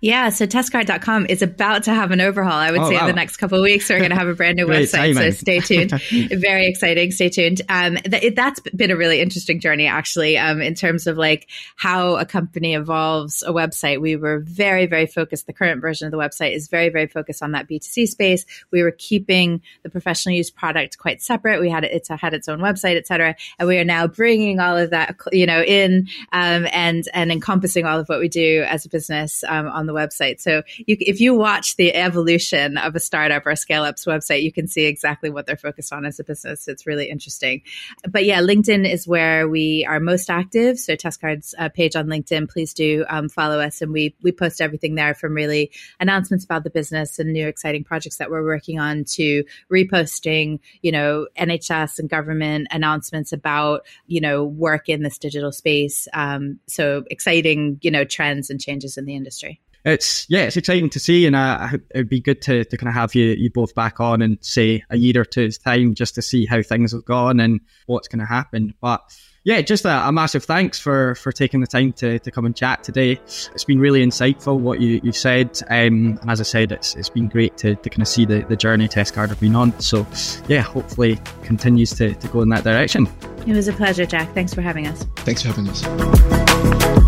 Yeah, 0.00 0.28
so 0.28 0.46
testcard.com 0.46 1.26
is 1.28 1.42
about 1.42 1.84
to 1.84 1.94
have 1.94 2.10
an 2.10 2.20
overhaul. 2.20 2.52
I 2.52 2.70
would 2.70 2.80
oh, 2.80 2.88
say 2.88 2.94
wow. 2.94 3.02
in 3.02 3.06
the 3.06 3.12
next 3.14 3.36
couple 3.36 3.58
of 3.58 3.62
weeks, 3.62 3.88
we're 3.88 3.98
going 3.98 4.10
to 4.10 4.16
have 4.16 4.28
a 4.28 4.34
brand 4.34 4.56
new 4.56 4.66
website. 4.68 5.14
So 5.14 5.30
stay 5.30 5.60
tuned. 5.88 5.90
Very 6.30 6.66
exciting. 6.66 7.10
Stay 7.10 7.28
tuned. 7.28 7.62
Um, 7.68 7.96
th- 7.96 8.34
that's 8.34 8.60
been 8.60 8.90
a 8.90 8.96
really 8.96 9.20
interesting 9.20 9.60
journey, 9.60 9.86
actually, 9.86 10.38
um, 10.38 10.60
in 10.60 10.74
terms 10.74 11.06
of 11.06 11.16
like 11.16 11.48
how 11.76 12.16
a 12.16 12.24
company 12.24 12.74
evolves 12.74 13.42
a 13.42 13.50
website. 13.50 14.00
We 14.00 14.16
were 14.16 14.40
very, 14.40 14.86
very 14.86 15.06
focused. 15.06 15.46
The 15.46 15.52
current 15.52 15.80
version 15.80 16.06
of 16.06 16.12
the 16.12 16.18
website 16.18 16.54
is 16.54 16.68
very, 16.68 16.88
very 16.88 17.06
focused 17.06 17.42
on 17.42 17.52
that 17.52 17.68
B2C 17.68 18.08
space. 18.08 18.46
We 18.70 18.82
were 18.82 18.92
keeping 18.92 19.62
the 19.82 19.90
professional 19.90 20.34
use 20.34 20.50
product 20.50 20.98
quite 20.98 21.22
separate. 21.22 21.60
We 21.60 21.70
had 21.70 21.84
it, 21.84 21.92
it's 21.92 22.08
had 22.08 22.34
its 22.34 22.48
own 22.48 22.60
website, 22.60 22.96
et 22.96 23.06
cetera. 23.06 23.36
And 23.58 23.68
we 23.68 23.78
are 23.78 23.84
now 23.84 24.06
bringing 24.06 24.60
all 24.60 24.76
of 24.76 24.90
that, 24.90 25.16
you 25.32 25.46
know, 25.46 25.62
in 25.62 26.08
um, 26.32 26.66
and, 26.72 27.04
and 27.12 27.32
encompassing 27.32 27.84
all 27.84 27.98
of 27.98 28.08
what 28.08 28.20
we 28.20 28.28
do 28.28 28.64
as 28.68 28.86
a 28.86 28.88
business 28.88 29.44
on 29.68 29.86
the 29.86 29.92
website. 29.92 30.40
So 30.40 30.62
you, 30.76 30.96
if 31.00 31.20
you 31.20 31.34
watch 31.34 31.76
the 31.76 31.94
evolution 31.94 32.76
of 32.78 32.94
a 32.94 33.00
startup 33.00 33.46
or 33.46 33.50
a 33.50 33.56
scale 33.56 33.84
up's 33.84 34.04
website, 34.04 34.42
you 34.42 34.52
can 34.52 34.66
see 34.68 34.84
exactly 34.84 35.30
what 35.30 35.46
they're 35.46 35.56
focused 35.56 35.92
on 35.92 36.04
as 36.04 36.18
a 36.18 36.24
business. 36.24 36.68
It's 36.68 36.86
really 36.86 37.10
interesting. 37.10 37.62
But 38.08 38.24
yeah, 38.24 38.40
LinkedIn 38.40 38.90
is 38.90 39.06
where 39.06 39.48
we 39.48 39.86
are 39.88 40.00
most 40.00 40.30
active. 40.30 40.78
So 40.78 40.94
TestCard's 40.94 41.54
uh, 41.58 41.68
page 41.68 41.96
on 41.96 42.06
LinkedIn, 42.06 42.48
please 42.48 42.74
do 42.74 43.04
um, 43.08 43.28
follow 43.28 43.60
us. 43.60 43.82
And 43.82 43.92
we, 43.92 44.14
we 44.22 44.32
post 44.32 44.60
everything 44.60 44.94
there 44.94 45.14
from 45.14 45.34
really 45.34 45.70
announcements 46.00 46.44
about 46.44 46.64
the 46.64 46.70
business 46.70 47.18
and 47.18 47.32
new 47.32 47.46
exciting 47.46 47.84
projects 47.84 48.18
that 48.18 48.30
we're 48.30 48.44
working 48.44 48.78
on 48.78 49.04
to 49.04 49.44
reposting, 49.72 50.60
you 50.82 50.92
know, 50.92 51.26
NHS 51.38 51.98
and 51.98 52.08
government 52.08 52.68
announcements 52.70 53.32
about, 53.32 53.86
you 54.06 54.20
know, 54.20 54.44
work 54.44 54.88
in 54.88 55.02
this 55.02 55.18
digital 55.18 55.52
space. 55.52 56.08
Um, 56.12 56.60
so 56.66 57.04
exciting, 57.10 57.78
you 57.82 57.90
know, 57.90 58.04
trends 58.04 58.50
and 58.50 58.60
changes 58.60 58.96
in 58.96 59.04
the 59.04 59.16
industry 59.16 59.57
it's 59.84 60.26
yeah, 60.28 60.42
it's 60.42 60.56
exciting 60.56 60.90
to 60.90 61.00
see, 61.00 61.26
and 61.26 61.36
uh, 61.36 61.68
it'd 61.94 62.08
be 62.08 62.20
good 62.20 62.42
to, 62.42 62.64
to 62.64 62.76
kind 62.76 62.88
of 62.88 62.94
have 62.94 63.14
you 63.14 63.26
you 63.26 63.50
both 63.50 63.74
back 63.74 64.00
on 64.00 64.22
and 64.22 64.38
say 64.40 64.82
a 64.90 64.96
year 64.96 65.20
or 65.20 65.24
two's 65.24 65.58
time 65.58 65.94
just 65.94 66.14
to 66.16 66.22
see 66.22 66.46
how 66.46 66.62
things 66.62 66.92
have 66.92 67.04
gone 67.04 67.40
and 67.40 67.60
what's 67.86 68.08
going 68.08 68.20
to 68.20 68.26
happen. 68.26 68.74
But 68.80 69.02
yeah, 69.44 69.62
just 69.62 69.84
a, 69.84 70.08
a, 70.08 70.12
massive 70.12 70.44
thanks 70.44 70.78
for 70.78 71.14
for 71.14 71.32
taking 71.32 71.60
the 71.60 71.66
time 71.66 71.92
to, 71.94 72.18
to 72.18 72.30
come 72.30 72.44
and 72.44 72.54
chat 72.54 72.82
today. 72.84 73.12
It's 73.12 73.64
been 73.64 73.80
really 73.80 74.04
insightful 74.04 74.58
what 74.58 74.80
you 74.80 75.00
you've 75.02 75.16
said, 75.16 75.58
um, 75.70 76.18
and 76.20 76.30
as 76.30 76.40
I 76.40 76.44
said, 76.44 76.72
it's 76.72 76.94
it's 76.96 77.08
been 77.08 77.28
great 77.28 77.56
to, 77.58 77.74
to 77.76 77.90
kind 77.90 78.02
of 78.02 78.08
see 78.08 78.24
the, 78.24 78.40
the 78.40 78.56
journey 78.56 78.88
TestCard 78.88 79.28
have 79.28 79.40
been 79.40 79.56
on. 79.56 79.78
So 79.80 80.06
yeah, 80.48 80.60
hopefully 80.60 81.18
continues 81.44 81.92
to, 81.94 82.14
to 82.14 82.28
go 82.28 82.42
in 82.42 82.48
that 82.50 82.64
direction. 82.64 83.08
It 83.46 83.54
was 83.54 83.68
a 83.68 83.72
pleasure, 83.72 84.04
Jack. 84.04 84.34
Thanks 84.34 84.52
for 84.52 84.60
having 84.60 84.86
us. 84.86 85.04
Thanks 85.18 85.42
for 85.42 85.48
having 85.48 85.68
us. 85.68 87.07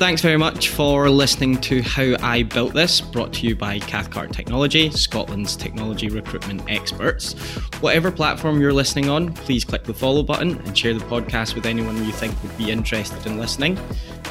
Thanks 0.00 0.22
very 0.22 0.38
much 0.38 0.70
for 0.70 1.10
listening 1.10 1.60
to 1.60 1.82
How 1.82 2.16
I 2.22 2.42
Built 2.44 2.72
This, 2.72 3.02
brought 3.02 3.34
to 3.34 3.46
you 3.46 3.54
by 3.54 3.78
Cathcart 3.80 4.32
Technology, 4.32 4.90
Scotland's 4.92 5.56
technology 5.56 6.08
recruitment 6.08 6.62
experts. 6.70 7.34
Whatever 7.82 8.10
platform 8.10 8.62
you're 8.62 8.72
listening 8.72 9.10
on, 9.10 9.34
please 9.34 9.62
click 9.62 9.84
the 9.84 9.92
follow 9.92 10.22
button 10.22 10.56
and 10.56 10.76
share 10.76 10.94
the 10.94 11.04
podcast 11.04 11.54
with 11.54 11.66
anyone 11.66 12.02
you 12.02 12.12
think 12.12 12.34
would 12.42 12.56
be 12.56 12.70
interested 12.70 13.26
in 13.26 13.38
listening. 13.38 13.76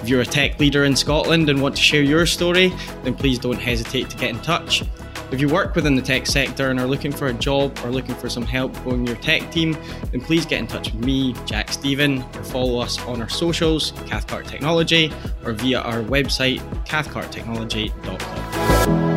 If 0.01 0.09
you're 0.09 0.21
a 0.21 0.25
tech 0.25 0.59
leader 0.59 0.85
in 0.85 0.95
Scotland 0.95 1.51
and 1.51 1.61
want 1.61 1.75
to 1.75 1.83
share 1.83 2.01
your 2.01 2.25
story, 2.25 2.73
then 3.03 3.13
please 3.13 3.37
don't 3.37 3.59
hesitate 3.59 4.09
to 4.09 4.17
get 4.17 4.31
in 4.31 4.39
touch. 4.39 4.81
If 5.31 5.39
you 5.39 5.47
work 5.47 5.75
within 5.75 5.95
the 5.95 6.01
tech 6.01 6.25
sector 6.25 6.69
and 6.69 6.79
are 6.79 6.87
looking 6.87 7.11
for 7.11 7.27
a 7.27 7.33
job 7.33 7.77
or 7.83 7.91
looking 7.91 8.15
for 8.15 8.29
some 8.29 8.43
help 8.43 8.73
growing 8.83 9.05
your 9.05 9.15
tech 9.17 9.51
team, 9.51 9.77
then 10.11 10.21
please 10.21 10.45
get 10.45 10.59
in 10.59 10.67
touch 10.67 10.91
with 10.91 11.05
me, 11.05 11.35
Jack 11.45 11.71
Stephen, 11.71 12.23
or 12.35 12.43
follow 12.43 12.79
us 12.79 12.99
on 13.01 13.21
our 13.21 13.29
socials, 13.29 13.91
Cathcart 14.07 14.47
Technology, 14.47 15.13
or 15.45 15.53
via 15.53 15.81
our 15.81 16.01
website, 16.01 16.59
cathcarttechnology.com. 16.85 19.08